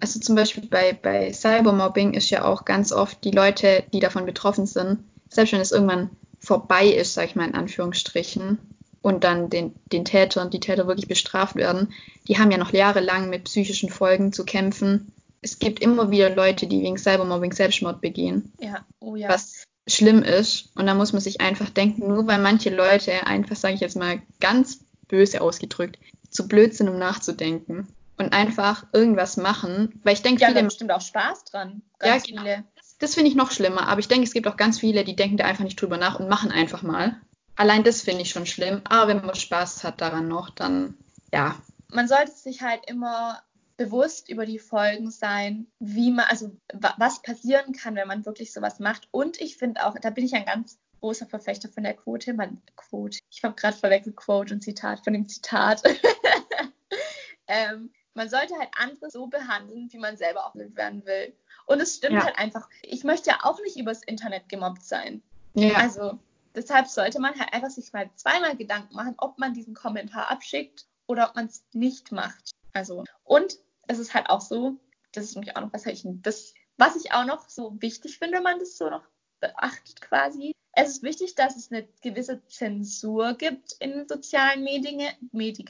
also 0.00 0.20
zum 0.20 0.34
Beispiel 0.34 0.66
bei, 0.66 0.92
bei 0.92 1.32
Cybermobbing 1.32 2.14
ist 2.14 2.30
ja 2.30 2.44
auch 2.44 2.64
ganz 2.64 2.92
oft 2.92 3.22
die 3.24 3.30
Leute, 3.30 3.84
die 3.92 4.00
davon 4.00 4.26
betroffen 4.26 4.66
sind, 4.66 5.04
selbst 5.28 5.52
wenn 5.52 5.60
es 5.60 5.72
irgendwann 5.72 6.10
vorbei 6.38 6.86
ist, 6.86 7.14
sag 7.14 7.26
ich 7.26 7.36
mal 7.36 7.48
in 7.48 7.54
Anführungsstrichen, 7.54 8.58
und 9.02 9.24
dann 9.24 9.48
den, 9.48 9.74
den 9.92 10.04
Täter 10.04 10.42
und 10.42 10.52
die 10.52 10.60
Täter 10.60 10.86
wirklich 10.86 11.08
bestraft 11.08 11.56
werden, 11.56 11.92
die 12.28 12.38
haben 12.38 12.50
ja 12.50 12.58
noch 12.58 12.72
jahrelang 12.72 13.30
mit 13.30 13.44
psychischen 13.44 13.88
Folgen 13.88 14.32
zu 14.32 14.44
kämpfen 14.44 15.12
es 15.42 15.58
gibt 15.58 15.80
immer 15.80 16.10
wieder 16.10 16.34
Leute, 16.34 16.66
die 16.66 16.82
wegen 16.82 16.98
Cybermobbing 16.98 17.52
Selbstmord 17.52 18.00
begehen. 18.00 18.52
Ja, 18.60 18.84
oh 19.00 19.16
ja. 19.16 19.28
Was 19.28 19.64
schlimm 19.88 20.22
ist. 20.22 20.70
Und 20.74 20.86
da 20.86 20.94
muss 20.94 21.12
man 21.12 21.22
sich 21.22 21.40
einfach 21.40 21.70
denken, 21.70 22.08
nur 22.08 22.26
weil 22.26 22.40
manche 22.40 22.70
Leute 22.70 23.26
einfach, 23.26 23.56
sage 23.56 23.74
ich 23.74 23.80
jetzt 23.80 23.96
mal 23.96 24.20
ganz 24.40 24.80
böse 25.08 25.40
ausgedrückt, 25.40 25.98
zu 26.28 26.46
blöd 26.46 26.74
sind, 26.74 26.88
um 26.88 26.98
nachzudenken 26.98 27.88
und 28.20 28.32
einfach 28.32 28.86
irgendwas 28.92 29.36
machen. 29.36 30.00
Weil 30.04 30.14
ich 30.14 30.22
denke, 30.22 30.42
ja, 30.42 30.48
viele. 30.48 30.64
bestimmt 30.64 30.92
auch 30.92 31.00
Spaß 31.00 31.44
dran. 31.44 31.82
Ganz 31.98 32.28
ja, 32.28 32.36
viele. 32.36 32.64
Das, 32.76 32.98
das 32.98 33.14
finde 33.14 33.30
ich 33.30 33.36
noch 33.36 33.50
schlimmer. 33.50 33.88
Aber 33.88 34.00
ich 34.00 34.08
denke, 34.08 34.24
es 34.24 34.32
gibt 34.32 34.46
auch 34.46 34.56
ganz 34.56 34.78
viele, 34.78 35.04
die 35.04 35.16
denken 35.16 35.36
da 35.36 35.44
einfach 35.44 35.64
nicht 35.64 35.80
drüber 35.80 35.96
nach 35.96 36.20
und 36.20 36.28
machen 36.28 36.50
einfach 36.50 36.82
mal. 36.82 37.20
Allein 37.56 37.84
das 37.84 38.02
finde 38.02 38.22
ich 38.22 38.30
schon 38.30 38.46
schlimm. 38.46 38.82
Aber 38.84 39.08
wenn 39.08 39.24
man 39.24 39.34
Spaß 39.34 39.84
hat 39.84 40.00
daran 40.00 40.28
noch, 40.28 40.50
dann 40.50 40.96
ja. 41.32 41.56
Man 41.88 42.08
sollte 42.08 42.32
sich 42.32 42.62
halt 42.62 42.88
immer 42.88 43.42
bewusst 43.76 44.28
über 44.28 44.44
die 44.44 44.58
Folgen 44.58 45.10
sein, 45.10 45.66
wie 45.78 46.10
man, 46.10 46.26
also 46.28 46.54
was 46.74 47.22
passieren 47.22 47.72
kann, 47.72 47.94
wenn 47.94 48.08
man 48.08 48.26
wirklich 48.26 48.52
sowas 48.52 48.78
macht. 48.78 49.08
Und 49.10 49.40
ich 49.40 49.56
finde 49.56 49.86
auch, 49.86 49.96
da 49.98 50.10
bin 50.10 50.24
ich 50.24 50.34
ein 50.34 50.44
ganz 50.44 50.78
großer 51.00 51.26
Verfechter 51.26 51.68
von 51.68 51.82
der 51.82 51.94
Quote. 51.94 52.34
Man, 52.34 52.60
Quote. 52.76 53.18
Ich 53.30 53.42
habe 53.42 53.54
gerade 53.54 53.76
verwechselt 53.76 54.16
Quote 54.16 54.54
und 54.54 54.60
Zitat 54.60 55.02
von 55.02 55.14
dem 55.14 55.28
Zitat. 55.28 55.82
ähm, 57.46 57.90
man 58.14 58.28
sollte 58.28 58.56
halt 58.58 58.70
andere 58.76 59.10
so 59.10 59.26
behandeln, 59.26 59.88
wie 59.92 59.98
man 59.98 60.16
selber 60.16 60.46
auch 60.46 60.54
werden 60.54 61.04
will. 61.06 61.32
Und 61.66 61.80
es 61.80 61.96
stimmt 61.96 62.16
ja. 62.16 62.24
halt 62.24 62.38
einfach. 62.38 62.68
Ich 62.82 63.04
möchte 63.04 63.30
ja 63.30 63.38
auch 63.42 63.60
nicht 63.60 63.76
übers 63.76 64.02
Internet 64.02 64.48
gemobbt 64.48 64.82
sein. 64.82 65.22
Ja. 65.54 65.74
Also 65.74 66.18
deshalb 66.54 66.88
sollte 66.88 67.20
man 67.20 67.38
halt 67.38 67.52
einfach 67.52 67.70
sich 67.70 67.92
mal 67.92 68.10
zweimal 68.16 68.56
Gedanken 68.56 68.94
machen, 68.94 69.14
ob 69.18 69.38
man 69.38 69.54
diesen 69.54 69.74
Kommentar 69.74 70.30
abschickt 70.30 70.86
oder 71.06 71.28
ob 71.28 71.36
man 71.36 71.46
es 71.46 71.64
nicht 71.72 72.12
macht. 72.12 72.50
Also 72.72 73.04
und 73.24 73.58
es 73.86 73.98
ist 73.98 74.14
halt 74.14 74.28
auch 74.30 74.40
so, 74.40 74.76
das 75.12 75.24
ist 75.24 75.34
nämlich 75.34 75.56
auch 75.56 75.62
noch 75.62 75.72
was 75.72 75.86
ich, 75.86 76.02
das, 76.04 76.54
was 76.76 76.96
ich 76.96 77.12
auch 77.12 77.24
noch 77.24 77.48
so 77.48 77.80
wichtig 77.80 78.18
finde, 78.18 78.36
wenn 78.36 78.44
man 78.44 78.58
das 78.58 78.76
so 78.76 78.88
noch 78.88 79.04
beachtet 79.40 80.00
quasi. 80.00 80.54
Es 80.72 80.88
ist 80.88 81.02
wichtig, 81.02 81.34
dass 81.34 81.56
es 81.56 81.70
eine 81.70 81.86
gewisse 82.02 82.40
Zensur 82.46 83.34
gibt 83.34 83.72
in 83.80 84.06
sozialen 84.08 84.62
Medien. 84.62 85.00
Medien 85.32 85.66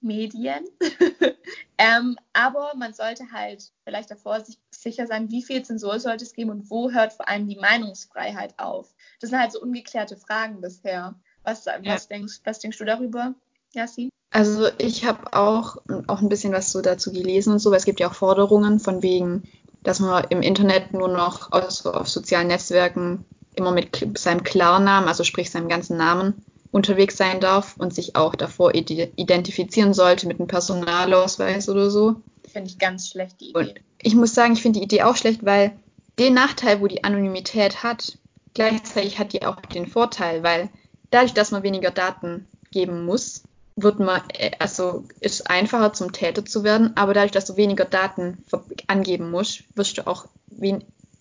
Medien. 0.00 0.64
ähm, 1.78 2.16
aber 2.32 2.72
man 2.76 2.92
sollte 2.92 3.32
halt 3.32 3.72
vielleicht 3.84 4.10
davor 4.10 4.40
sich 4.40 4.58
sicher 4.70 5.06
sein, 5.06 5.30
wie 5.30 5.42
viel 5.42 5.62
Zensur 5.62 5.98
sollte 5.98 6.24
es 6.24 6.34
geben 6.34 6.50
und 6.50 6.70
wo 6.70 6.90
hört 6.90 7.12
vor 7.12 7.28
allem 7.28 7.48
die 7.48 7.56
Meinungsfreiheit 7.56 8.54
auf? 8.58 8.94
Das 9.20 9.30
sind 9.30 9.38
halt 9.38 9.52
so 9.52 9.60
ungeklärte 9.60 10.16
Fragen 10.16 10.60
bisher. 10.60 11.14
Was, 11.42 11.64
ja. 11.64 11.80
was, 11.84 12.08
denkst, 12.08 12.40
was 12.44 12.58
denkst 12.58 12.78
du 12.78 12.84
darüber, 12.84 13.34
Yassin? 13.74 14.10
Also 14.30 14.68
ich 14.76 15.06
habe 15.06 15.32
auch, 15.32 15.78
auch 16.06 16.20
ein 16.20 16.28
bisschen 16.28 16.52
was 16.52 16.70
so 16.70 16.82
dazu 16.82 17.12
gelesen 17.12 17.54
und 17.54 17.58
so, 17.60 17.70
weil 17.70 17.78
es 17.78 17.86
gibt 17.86 18.00
ja 18.00 18.08
auch 18.08 18.14
Forderungen 18.14 18.78
von 18.78 19.02
wegen, 19.02 19.44
dass 19.82 20.00
man 20.00 20.24
im 20.28 20.42
Internet 20.42 20.92
nur 20.92 21.08
noch 21.08 21.50
also 21.50 21.92
auf 21.92 22.08
sozialen 22.08 22.48
Netzwerken 22.48 23.24
immer 23.54 23.72
mit 23.72 24.18
seinem 24.18 24.44
Klarnamen, 24.44 25.08
also 25.08 25.24
sprich 25.24 25.50
seinem 25.50 25.68
ganzen 25.68 25.96
Namen, 25.96 26.44
unterwegs 26.70 27.16
sein 27.16 27.40
darf 27.40 27.76
und 27.78 27.94
sich 27.94 28.14
auch 28.14 28.34
davor 28.34 28.74
identifizieren 28.74 29.94
sollte 29.94 30.26
mit 30.26 30.38
einem 30.38 30.48
Personalausweis 30.48 31.68
oder 31.68 31.90
so. 31.90 32.16
Finde 32.46 32.70
ich 32.70 32.78
ganz 32.78 33.08
schlecht, 33.08 33.40
die 33.40 33.50
Idee. 33.50 33.58
Und 33.58 33.74
ich 34.02 34.14
muss 34.14 34.34
sagen, 34.34 34.52
ich 34.52 34.62
finde 34.62 34.78
die 34.78 34.84
Idee 34.84 35.02
auch 35.02 35.16
schlecht, 35.16 35.44
weil 35.44 35.72
den 36.18 36.34
Nachteil, 36.34 36.80
wo 36.80 36.86
die 36.86 37.04
Anonymität 37.04 37.82
hat, 37.82 38.18
gleichzeitig 38.54 39.18
hat 39.18 39.32
die 39.32 39.44
auch 39.44 39.60
den 39.60 39.86
Vorteil, 39.86 40.42
weil 40.42 40.68
dadurch, 41.10 41.34
dass 41.34 41.50
man 41.50 41.62
weniger 41.62 41.90
Daten 41.90 42.46
geben 42.70 43.04
muss, 43.04 43.44
wird 43.76 44.00
man, 44.00 44.22
äh, 44.34 44.50
also 44.58 45.04
ist 45.20 45.48
einfacher 45.48 45.92
zum 45.92 46.12
Täter 46.12 46.44
zu 46.44 46.64
werden, 46.64 46.96
aber 46.96 47.14
dadurch, 47.14 47.32
dass 47.32 47.46
du 47.46 47.56
weniger 47.56 47.84
Daten 47.84 48.44
angeben 48.88 49.30
musst, 49.30 49.62
wirst 49.74 49.98
du 49.98 50.06
auch 50.06 50.26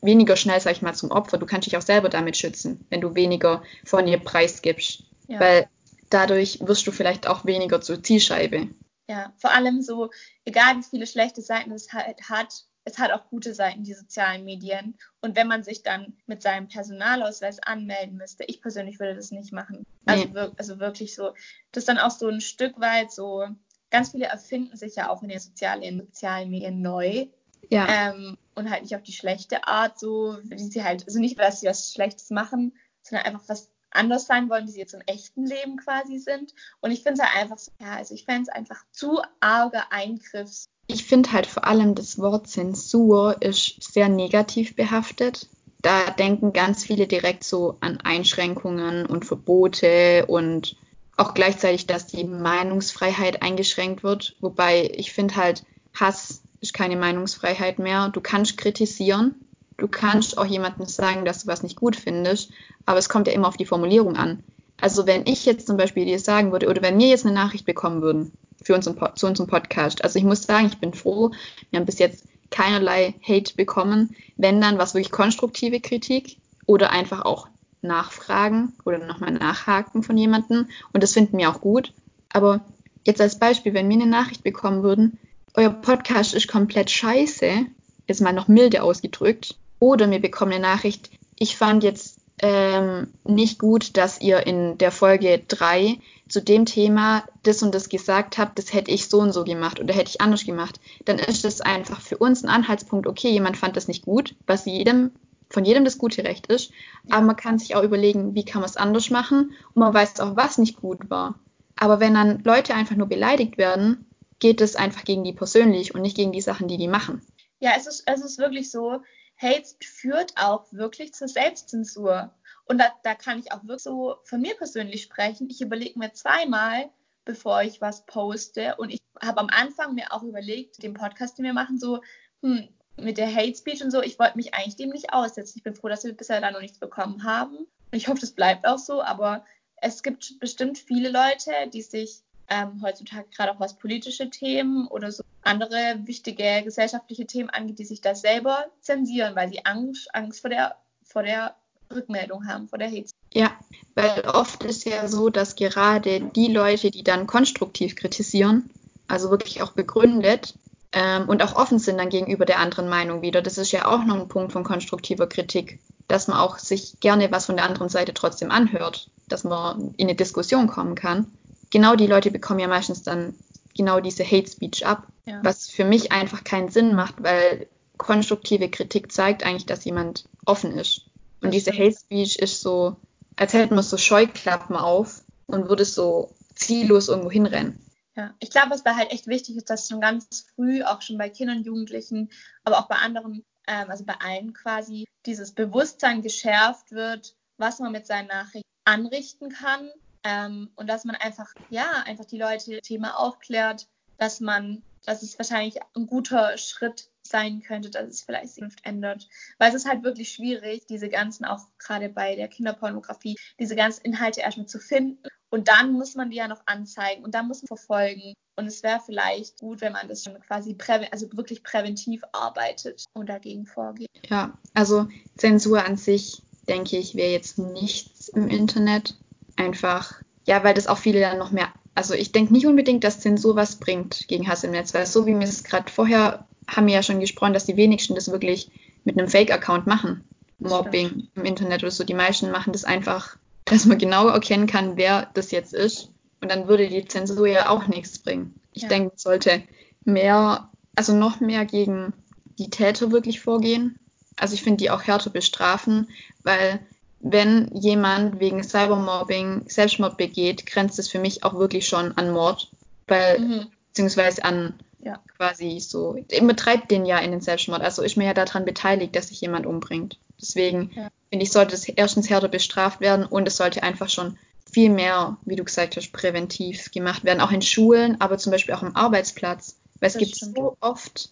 weniger 0.02 0.36
schnell, 0.36 0.60
sag 0.60 0.74
ich 0.74 0.82
mal, 0.82 0.94
zum 0.94 1.12
Opfer. 1.12 1.38
Du 1.38 1.46
kannst 1.46 1.68
dich 1.68 1.78
auch 1.78 1.82
selber 1.82 2.10
damit 2.10 2.38
schützen, 2.38 2.86
wenn 2.90 3.02
du 3.02 3.16
weniger 3.16 3.64
von 3.86 4.08
ihr 4.08 4.20
preisgibst. 4.20 5.04
Ja. 5.28 5.40
Weil 5.40 5.70
dadurch 6.10 6.60
wirst 6.62 6.86
du 6.88 6.92
vielleicht 6.92 7.28
auch 7.28 7.46
weniger 7.46 7.82
zur 7.82 8.02
Zielscheibe. 8.02 8.70
Ja, 9.10 9.34
vor 9.38 9.52
allem 9.52 9.82
so, 9.82 10.10
egal 10.46 10.78
wie 10.78 10.84
viele 10.84 11.08
schlechte 11.08 11.42
Seiten 11.42 11.72
es 11.72 11.94
halt 11.94 12.30
hat, 12.30 12.66
es 12.84 12.98
hat 12.98 13.12
auch 13.12 13.30
gute 13.30 13.54
Seiten, 13.54 13.84
die 13.84 13.94
sozialen 13.94 14.46
Medien. 14.46 14.98
Und 15.22 15.36
wenn 15.36 15.48
man 15.48 15.64
sich 15.64 15.84
dann 15.84 16.14
mit 16.26 16.42
seinem 16.42 16.70
Personalausweis 16.70 17.60
anmelden 17.60 18.16
müsste, 18.16 18.46
ich 18.46 18.62
persönlich 18.62 19.00
würde 19.00 19.16
das 19.16 19.32
nicht 19.32 19.52
machen. 19.52 19.86
Also, 20.06 20.26
nee. 20.26 20.34
wir, 20.34 20.54
also 20.58 20.80
wirklich 20.80 21.14
so, 21.14 21.34
das 21.72 21.82
ist 21.82 21.90
dann 21.90 21.98
auch 21.98 22.12
so 22.12 22.28
ein 22.30 22.40
Stück 22.40 22.80
weit 22.80 23.12
so, 23.12 23.46
ganz 23.90 24.12
viele 24.12 24.26
erfinden 24.26 24.78
sich 24.78 24.96
ja 24.96 25.10
auch 25.10 25.22
in 25.22 25.30
den 25.30 25.40
sozialen, 25.40 26.00
sozialen 26.00 26.50
Medien 26.50 26.82
neu. 26.82 27.28
Ja. 27.70 28.12
Ähm, 28.12 28.38
und 28.56 28.70
halt 28.70 28.84
nicht 28.84 28.96
auf 28.96 29.04
die 29.04 29.14
schlechte 29.14 29.68
Art, 29.68 30.00
so 30.00 30.38
wie 30.44 30.58
sie 30.60 30.84
halt, 30.84 31.06
also 31.06 31.20
nicht, 31.20 31.40
dass 31.40 31.60
sie 31.60 31.68
was 31.68 31.92
Schlechtes 31.92 32.30
machen, 32.30 32.74
sondern 33.02 33.26
einfach 33.26 33.48
was 33.48 33.72
anders 33.92 34.26
sein 34.26 34.50
wollen, 34.50 34.68
wie 34.68 34.72
sie 34.72 34.80
jetzt 34.80 34.94
im 34.94 35.02
echten 35.02 35.46
Leben 35.46 35.78
quasi 35.78 36.20
sind. 36.20 36.54
Und 36.82 36.92
ich 36.92 37.04
finde 37.04 37.22
es 37.22 37.28
halt 37.28 37.44
einfach 37.44 37.58
so, 37.58 37.72
ja, 37.80 37.96
also 37.96 38.14
ich 38.14 38.26
fände 38.26 38.44
es 38.44 38.50
einfach 38.50 38.84
zu 38.92 39.22
arger 39.40 39.92
Eingriff 39.92 40.68
ich 40.88 41.04
finde 41.04 41.34
halt 41.34 41.46
vor 41.46 41.66
allem 41.66 41.96
das 41.96 42.18
Wort 42.18 42.48
Zensur 42.48 43.42
ist 43.42 43.84
sehr 43.94 44.10
negativ 44.10 44.76
behaftet. 44.76 45.50
Da 45.82 46.10
denken 46.12 46.54
ganz 46.54 46.86
viele 46.86 47.08
direkt 47.08 47.44
so 47.44 47.78
an 47.82 48.00
Einschränkungen 48.02 49.06
und 49.06 49.26
Verbote 49.26 50.26
und 50.28 50.78
auch 51.18 51.34
gleichzeitig, 51.34 51.88
dass 51.88 52.08
die 52.08 52.24
Meinungsfreiheit 52.24 53.42
eingeschränkt 53.42 54.04
wird. 54.04 54.36
Wobei 54.40 54.90
ich 54.94 55.12
finde 55.12 55.36
halt, 55.36 55.64
Hass 55.94 56.42
ist 56.62 56.74
keine 56.74 56.96
Meinungsfreiheit 56.96 57.80
mehr. 57.80 58.10
Du 58.10 58.22
kannst 58.22 58.58
kritisieren, 58.58 59.36
du 59.78 59.88
kannst 59.88 60.38
auch 60.38 60.46
jemandem 60.46 60.86
sagen, 60.86 61.26
dass 61.26 61.44
du 61.44 61.48
was 61.48 61.64
nicht 61.64 61.76
gut 61.76 61.96
findest, 61.96 62.52
aber 62.86 63.00
es 63.00 63.10
kommt 63.10 63.28
ja 63.28 63.34
immer 63.34 63.48
auf 63.48 63.58
die 63.58 63.66
Formulierung 63.66 64.16
an. 64.16 64.44
Also 64.80 65.08
wenn 65.08 65.26
ich 65.26 65.46
jetzt 65.46 65.68
zum 65.68 65.78
Beispiel 65.78 66.06
dir 66.06 66.20
sagen 66.20 66.52
würde, 66.52 66.68
oder 66.70 66.82
wenn 66.82 67.00
wir 67.00 67.08
jetzt 67.08 67.26
eine 67.26 67.34
Nachricht 67.34 67.66
bekommen 67.66 68.02
würden, 68.02 68.32
für 68.68 68.76
unseren, 68.76 68.98
zu 69.16 69.28
unserem 69.28 69.48
Podcast. 69.48 70.04
Also 70.04 70.20
ich 70.20 70.26
muss 70.26 70.44
sagen, 70.44 70.68
ich 70.68 70.78
bin 70.78 70.94
froh. 70.94 71.32
Wir 71.70 71.80
haben 71.80 71.86
bis 71.86 72.00
jetzt 72.00 72.26
keinerlei 72.50 73.16
Hate 73.26 73.56
bekommen. 73.56 74.16
Wenn 74.36 74.62
dann 74.62 74.78
was 74.78 74.94
wirklich 74.94 75.12
konstruktive 75.12 75.80
Kritik 75.80 76.38
oder 76.66 76.92
einfach 76.92 77.24
auch 77.24 77.48
Nachfragen 77.82 78.74
oder 78.86 78.98
nochmal 78.98 79.32
Nachhaken 79.32 80.04
von 80.04 80.18
jemandem. 80.18 80.68
Und 80.92 81.02
das 81.02 81.14
finden 81.14 81.38
wir 81.38 81.50
auch 81.50 81.62
gut. 81.62 81.94
Aber 82.30 82.62
jetzt 83.06 83.22
als 83.22 83.40
Beispiel, 83.40 83.74
wenn 83.74 83.90
wir 83.90 83.96
eine 83.96 84.08
Nachricht 84.08 84.44
bekommen 84.44 84.84
würden, 84.84 85.18
euer 85.58 85.72
Podcast 85.72 86.36
ist 86.36 86.48
komplett 86.48 86.92
scheiße, 86.92 87.66
jetzt 88.08 88.22
mal 88.22 88.32
noch 88.32 88.48
milde 88.48 88.84
ausgedrückt, 88.84 89.56
oder 89.80 90.10
wir 90.10 90.22
bekommen 90.22 90.54
eine 90.54 90.62
Nachricht, 90.62 91.10
ich 91.38 91.58
fand 91.58 91.84
jetzt 91.84 92.20
ähm, 92.40 93.08
nicht 93.26 93.58
gut, 93.58 93.98
dass 93.98 94.22
ihr 94.22 94.46
in 94.46 94.78
der 94.78 94.92
Folge 94.92 95.42
3 95.48 95.98
zu 96.30 96.42
dem 96.44 96.66
Thema 96.66 97.24
das 97.42 97.64
und 97.64 97.74
das 97.74 97.90
gesagt 97.90 98.38
habt, 98.38 98.60
das 98.60 98.72
hätte 98.72 98.92
ich 98.92 99.10
so 99.10 99.20
und 99.20 99.34
so 99.34 99.44
gemacht 99.44 99.80
oder 99.80 99.96
hätte 99.96 100.12
ich 100.12 100.22
anders 100.22 100.46
gemacht, 100.46 100.80
dann 101.06 101.18
ist 101.18 101.44
das 101.44 101.62
einfach 101.62 102.02
für 102.02 102.18
uns 102.18 102.44
ein 102.44 102.50
Anhaltspunkt, 102.50 103.08
okay, 103.08 103.32
jemand 103.32 103.58
fand 103.58 103.76
das 103.76 103.88
nicht 103.88 104.06
gut, 104.06 104.36
was 104.46 104.66
jedem, 104.66 105.12
von 105.50 105.66
jedem 105.66 105.86
das 105.86 105.98
gute 105.98 106.24
Recht 106.24 106.48
ist, 106.48 106.72
aber 107.10 107.26
man 107.26 107.36
kann 107.36 107.58
sich 107.58 107.76
auch 107.76 107.84
überlegen, 107.84 108.36
wie 108.36 108.46
kann 108.46 108.62
man 108.62 108.70
es 108.70 108.78
anders 108.78 109.10
machen? 109.10 109.54
Und 109.74 109.80
man 109.80 109.94
weiß 109.94 110.20
auch, 110.20 110.36
was 110.36 110.60
nicht 110.60 110.80
gut 110.80 111.10
war. 111.10 111.40
Aber 111.80 112.00
wenn 112.00 112.14
dann 112.14 112.44
Leute 112.44 112.76
einfach 112.76 112.96
nur 112.96 113.08
beleidigt 113.08 113.58
werden, 113.58 114.07
geht 114.40 114.62
es 114.62 114.76
einfach 114.76 115.04
gegen 115.04 115.24
die 115.24 115.34
persönlich 115.34 115.96
und 115.96 116.02
nicht 116.02 116.16
gegen 116.16 116.32
die 116.32 116.42
Sachen, 116.42 116.68
die 116.68 116.78
die 116.78 116.88
machen. 116.88 117.26
Ja, 117.60 117.72
es 117.76 117.88
ist, 117.88 118.04
es 118.06 118.24
ist 118.24 118.38
wirklich 118.38 118.70
so, 118.70 119.02
Hate 119.40 119.68
führt 119.84 120.34
auch 120.36 120.72
wirklich 120.72 121.14
zur 121.14 121.28
Selbstzensur. 121.28 122.34
Und 122.66 122.80
da, 122.80 122.92
da 123.04 123.16
kann 123.16 123.40
ich 123.40 123.52
auch 123.52 123.64
wirklich 123.64 123.84
so 123.84 124.18
von 124.24 124.42
mir 124.42 124.56
persönlich 124.56 125.04
sprechen. 125.04 125.50
Ich 125.50 125.62
überlege 125.62 125.98
mir 125.98 126.14
zweimal, 126.14 126.90
bevor 127.24 127.62
ich 127.62 127.82
was 127.82 128.06
poste. 128.06 128.76
Und 128.78 128.90
ich 128.90 129.00
habe 129.22 129.40
am 129.40 129.50
Anfang 129.50 129.96
mir 129.96 130.12
auch 130.12 130.24
überlegt, 130.24 130.82
den 130.84 130.94
Podcast, 130.94 131.38
den 131.38 131.46
wir 131.46 131.54
machen, 131.54 131.80
so, 131.80 132.02
hm, 132.42 132.68
mit 132.98 133.18
der 133.18 133.34
Hate 133.34 133.56
Speech 133.56 133.84
und 133.84 133.92
so, 133.92 134.02
ich 134.02 134.18
wollte 134.18 134.38
mich 134.38 134.56
eigentlich 134.56 134.76
dem 134.76 134.90
nicht 134.90 135.14
aussetzen. 135.14 135.58
Ich 135.58 135.64
bin 135.64 135.76
froh, 135.76 135.88
dass 135.88 136.04
wir 136.04 136.14
bisher 136.14 136.42
da 136.42 136.52
noch 136.52 136.62
nichts 136.62 136.80
bekommen 136.80 137.24
haben. 137.24 137.68
Ich 137.92 138.08
hoffe, 138.08 138.22
das 138.22 138.32
bleibt 138.32 138.68
auch 138.68 138.80
so. 138.80 139.02
Aber 139.02 139.46
es 139.78 140.02
gibt 140.02 140.40
bestimmt 140.40 140.80
viele 140.80 141.10
Leute, 141.10 141.52
die 141.72 141.84
sich 141.84 142.24
ähm, 142.50 142.82
heutzutage 142.82 143.28
gerade 143.36 143.52
auch 143.52 143.60
was 143.60 143.78
politische 143.78 144.30
Themen 144.30 144.88
oder 144.88 145.12
so 145.12 145.24
andere 145.44 146.00
wichtige 146.04 146.62
gesellschaftliche 146.64 147.26
Themen 147.26 147.50
angeht, 147.50 147.80
die 147.80 147.86
sich 147.86 148.02
da 148.02 148.16
selber 148.16 148.66
zensieren, 148.82 149.36
weil 149.36 149.50
sie 149.50 149.66
Angst, 149.66 150.14
Angst 150.14 150.42
vor 150.42 150.50
der, 150.50 150.76
vor 151.04 151.24
der 151.24 151.56
Rückmeldung 151.94 152.48
haben, 152.48 152.68
vor 152.68 152.80
der 152.80 152.90
Hate. 152.90 153.10
Ja, 153.34 153.52
weil 153.96 154.22
oft 154.28 154.64
ist 154.64 154.86
ja 154.86 155.08
so, 155.08 155.30
dass 155.30 155.56
gerade 155.56 156.22
die 156.22 156.48
Leute, 156.48 156.92
die 156.92 157.04
dann 157.04 157.28
konstruktiv 157.28 157.96
kritisieren, 157.96 158.70
also 159.08 159.30
wirklich 159.30 159.62
auch 159.62 159.72
begründet 159.72 160.56
ähm, 160.92 161.28
und 161.28 161.44
auch 161.44 161.56
offen 161.56 161.80
sind 161.80 161.98
dann 161.98 162.10
gegenüber 162.10 162.46
der 162.46 162.60
anderen 162.60 162.90
Meinung 162.90 163.22
wieder, 163.22 163.42
das 163.42 163.58
ist 163.58 163.72
ja 163.72 163.86
auch 163.86 164.04
noch 164.04 164.20
ein 164.20 164.28
Punkt 164.28 164.52
von 164.54 164.64
konstruktiver 164.64 165.28
Kritik, 165.28 165.80
dass 166.08 166.28
man 166.28 166.38
auch 166.38 166.58
sich 166.58 167.00
gerne 167.00 167.32
was 167.32 167.46
von 167.46 167.58
der 167.58 167.66
anderen 167.66 167.90
Seite 167.90 168.14
trotzdem 168.14 168.52
anhört, 168.52 169.10
dass 169.28 169.44
man 169.44 169.94
in 169.98 170.08
eine 170.08 170.16
Diskussion 170.16 170.68
kommen 170.68 170.96
kann. 170.96 171.37
Genau 171.70 171.96
die 171.96 172.08
Leute 172.08 172.32
bekommen 172.32 172.60
ja 172.60 172.68
meistens 172.68 173.04
dann 173.04 173.36
genau 173.76 174.00
diese 174.00 174.26
Hate 174.26 174.50
Speech 174.50 174.86
ab, 174.86 175.08
ja. 175.26 175.40
was 175.44 175.70
für 175.70 175.86
mich 175.86 176.12
einfach 176.12 176.44
keinen 176.44 176.70
Sinn 176.70 176.96
macht, 176.96 177.22
weil 177.24 177.68
konstruktive 177.98 178.70
Kritik 178.70 179.12
zeigt 179.12 179.44
eigentlich, 179.44 179.66
dass 179.66 179.86
jemand 179.86 180.26
offen 180.46 180.72
ist. 180.72 181.02
Und 181.42 181.54
diese 181.54 181.72
Hate 181.72 181.96
Speech 181.98 182.38
ist 182.40 182.62
so, 182.62 182.96
als 183.36 183.54
hätten 183.54 183.76
wir 183.76 183.84
so 183.84 183.98
Scheuklappen 183.98 184.76
auf 184.76 185.22
und 185.46 185.70
würde 185.70 185.86
so 185.86 186.32
ziellos 186.56 187.08
irgendwo 187.08 187.32
hinrennen. 187.32 187.80
Ja, 188.16 188.34
ich 188.40 188.50
glaube, 188.50 188.72
was 188.72 188.84
da 188.84 188.96
halt 188.96 189.12
echt 189.12 189.28
wichtig 189.28 189.58
ist, 189.58 189.70
dass 189.70 189.88
schon 189.88 190.02
ganz 190.02 190.48
früh, 190.56 190.82
auch 190.84 191.04
schon 191.04 191.20
bei 191.20 191.30
Kindern, 191.30 191.64
Jugendlichen, 191.64 192.32
aber 192.64 192.80
auch 192.80 192.88
bei 192.88 192.96
anderen, 192.96 193.46
ähm, 193.68 193.90
also 193.90 194.04
bei 194.06 194.16
allen 194.20 194.54
quasi, 194.54 195.06
dieses 195.28 195.52
Bewusstsein 195.52 196.24
geschärft 196.24 196.92
wird, 196.92 197.36
was 197.58 197.78
man 197.80 197.92
mit 197.92 198.08
seinen 198.08 198.28
Nachrichten 198.28 198.68
anrichten 198.86 199.50
kann 199.50 199.90
ähm, 200.28 200.70
und 200.76 200.88
dass 200.88 201.06
man 201.06 201.16
einfach, 201.16 201.54
ja, 201.70 202.04
einfach 202.06 202.26
die 202.26 202.38
Leute 202.38 202.82
Thema 202.82 203.18
aufklärt, 203.18 203.88
dass 204.18 204.42
man, 204.42 204.84
dass 205.06 205.24
es 205.24 205.40
wahrscheinlich 205.40 205.80
ein 205.96 206.06
guter 206.06 206.58
Schritt 206.58 207.10
sein 207.22 207.62
könnte, 207.62 207.90
dass 207.90 208.10
es 208.10 208.24
vielleicht 208.24 208.54
Zukunft 208.54 208.80
ändert. 208.84 209.30
Weil 209.58 209.70
es 209.70 209.76
ist 209.76 209.88
halt 209.88 210.04
wirklich 210.04 210.34
schwierig, 210.34 210.86
diese 210.88 211.08
ganzen, 211.08 211.46
auch 211.46 211.62
gerade 211.78 212.10
bei 212.10 212.36
der 212.36 212.50
Kinderpornografie, 212.50 213.38
diese 213.58 213.78
ganzen 213.78 214.04
Inhalte 214.04 214.42
erstmal 214.42 214.68
zu 214.68 214.80
finden. 214.80 215.18
Und 215.50 215.70
dann 215.70 215.94
muss 215.94 216.16
man 216.16 216.30
die 216.30 216.38
ja 216.38 216.50
noch 216.50 216.62
anzeigen 216.66 217.24
und 217.24 217.34
dann 217.34 217.48
muss 217.48 217.62
man 217.62 217.68
verfolgen. 217.68 218.34
Und 218.58 218.66
es 218.66 218.84
wäre 218.84 219.00
vielleicht 219.06 219.60
gut, 219.62 219.80
wenn 219.80 219.94
man 219.94 220.10
das 220.10 220.26
schon 220.26 220.38
quasi 220.42 220.76
also 221.12 221.28
wirklich 221.38 221.64
präventiv 221.64 222.22
arbeitet 222.34 223.06
und 223.14 223.30
dagegen 223.30 223.66
vorgeht. 223.66 224.10
Ja, 224.28 224.58
also 224.74 225.08
Zensur 225.38 225.86
an 225.86 225.96
sich, 225.96 226.42
denke 226.68 226.98
ich, 226.98 227.16
wäre 227.16 227.32
jetzt 227.32 227.60
nichts 227.60 228.28
im 228.28 228.50
Internet. 228.50 229.16
Einfach, 229.58 230.14
ja, 230.46 230.64
weil 230.64 230.74
das 230.74 230.88
auch 230.88 230.98
viele 230.98 231.20
dann 231.20 231.38
noch 231.38 231.52
mehr 231.52 231.74
also 231.98 232.14
ich 232.14 232.32
denke 232.32 232.54
nicht 232.54 232.68
unbedingt, 232.68 233.04
dass 233.04 233.22
Zensur 233.22 233.56
was 233.56 233.78
bringt 233.78 234.28
gegen 234.28 234.48
Hass 234.48 234.64
im 234.64 234.70
Netz, 234.70 234.94
weil 234.94 235.08
so 235.08 235.26
wie 235.26 235.34
wir 235.34 235.48
es 235.48 235.64
gerade 235.64 235.92
vorher 235.92 236.46
haben 236.68 236.86
wir 236.86 236.94
ja 236.94 237.02
schon 237.02 237.20
gesprochen, 237.20 237.54
dass 237.54 237.66
die 237.66 237.76
wenigsten 237.76 238.14
das 238.14 238.32
wirklich 238.32 238.70
mit 239.04 239.18
einem 239.18 239.28
Fake-Account 239.28 239.88
machen. 239.88 240.24
Mobbing 240.60 241.28
im 241.34 241.46
Internet 241.46 241.82
oder 241.82 241.92
so. 241.92 242.04
Die 242.04 242.14
meisten 242.14 242.52
machen 242.52 242.72
das 242.72 242.84
einfach, 242.84 243.36
dass 243.66 243.86
man 243.86 243.98
genau 243.98 244.28
erkennen 244.28 244.68
kann, 244.68 244.96
wer 244.96 245.32
das 245.34 245.50
jetzt 245.50 245.74
ist. 245.74 246.12
Und 246.40 246.52
dann 246.52 246.68
würde 246.68 246.88
die 246.88 247.06
Zensur 247.06 247.48
ja 247.48 247.70
auch 247.70 247.88
nichts 247.88 248.20
bringen. 248.20 248.54
Ich 248.74 248.84
ja. 248.84 248.90
denke, 248.90 249.14
es 249.16 249.24
sollte 249.24 249.64
mehr, 250.06 250.70
also 250.96 251.16
noch 251.16 251.40
mehr 251.40 251.66
gegen 251.66 252.14
die 252.60 252.70
Täter 252.70 253.12
wirklich 253.12 253.40
vorgehen. 253.40 253.98
Also 254.36 254.54
ich 254.54 254.62
finde 254.62 254.78
die 254.78 254.92
auch 254.92 255.02
härter 255.02 255.32
bestrafen, 255.32 256.10
weil 256.44 256.80
wenn 257.20 257.70
jemand 257.74 258.40
wegen 258.40 258.64
Cybermobbing 258.64 259.64
Selbstmord 259.68 260.18
begeht, 260.18 260.66
grenzt 260.66 261.00
es 261.00 261.10
für 261.10 261.20
mich 261.20 261.44
auch 261.44 261.56
wirklich 261.56 261.88
schon 261.88 262.18
an 262.18 262.32
Mord, 262.32 262.70
weil 263.08 263.40
mhm. 263.40 263.68
beziehungsweise 263.90 264.44
an 264.44 264.76
ja. 265.00 265.20
quasi 265.36 265.80
so, 265.80 266.16
betreibt 266.42 266.92
den 266.92 267.06
ja 267.06 267.18
in 267.20 267.32
den 267.32 267.42
Selbstmord. 267.42 267.82
Also 267.82 268.04
ist 268.04 268.18
mir 268.18 268.26
ja 268.26 268.34
daran 268.34 268.66
beteiligt, 268.66 269.16
dass 269.16 269.30
sich 269.30 269.42
jemand 269.42 269.66
umbringt. 269.66 270.20
Deswegen 270.40 270.92
ja. 270.94 271.10
finde 271.30 271.44
ich, 271.44 271.52
sollte 271.52 271.76
es 271.76 271.88
erstens 271.90 272.30
härter 272.30 272.50
bestraft 272.50 273.02
werden 273.02 273.26
und 273.26 273.48
es 273.48 273.58
sollte 273.58 273.84
einfach 273.84 274.10
schon 274.10 274.38
viel 274.72 274.90
mehr, 274.90 275.38
wie 275.46 275.56
du 275.56 275.64
gesagt 275.64 275.96
hast, 275.96 276.12
präventiv 276.12 276.92
gemacht 276.92 277.24
werden, 277.24 277.42
auch 277.42 277.52
in 277.52 277.62
Schulen, 277.62 278.20
aber 278.22 278.38
zum 278.38 278.52
Beispiel 278.52 278.76
auch 278.76 278.84
am 278.84 278.96
Arbeitsplatz. 278.96 279.78
Weil 280.00 280.08
es 280.08 280.14
das 280.14 280.20
gibt 280.22 280.36
stimmt. 280.36 280.58
so 280.58 280.78
oft, 280.82 281.32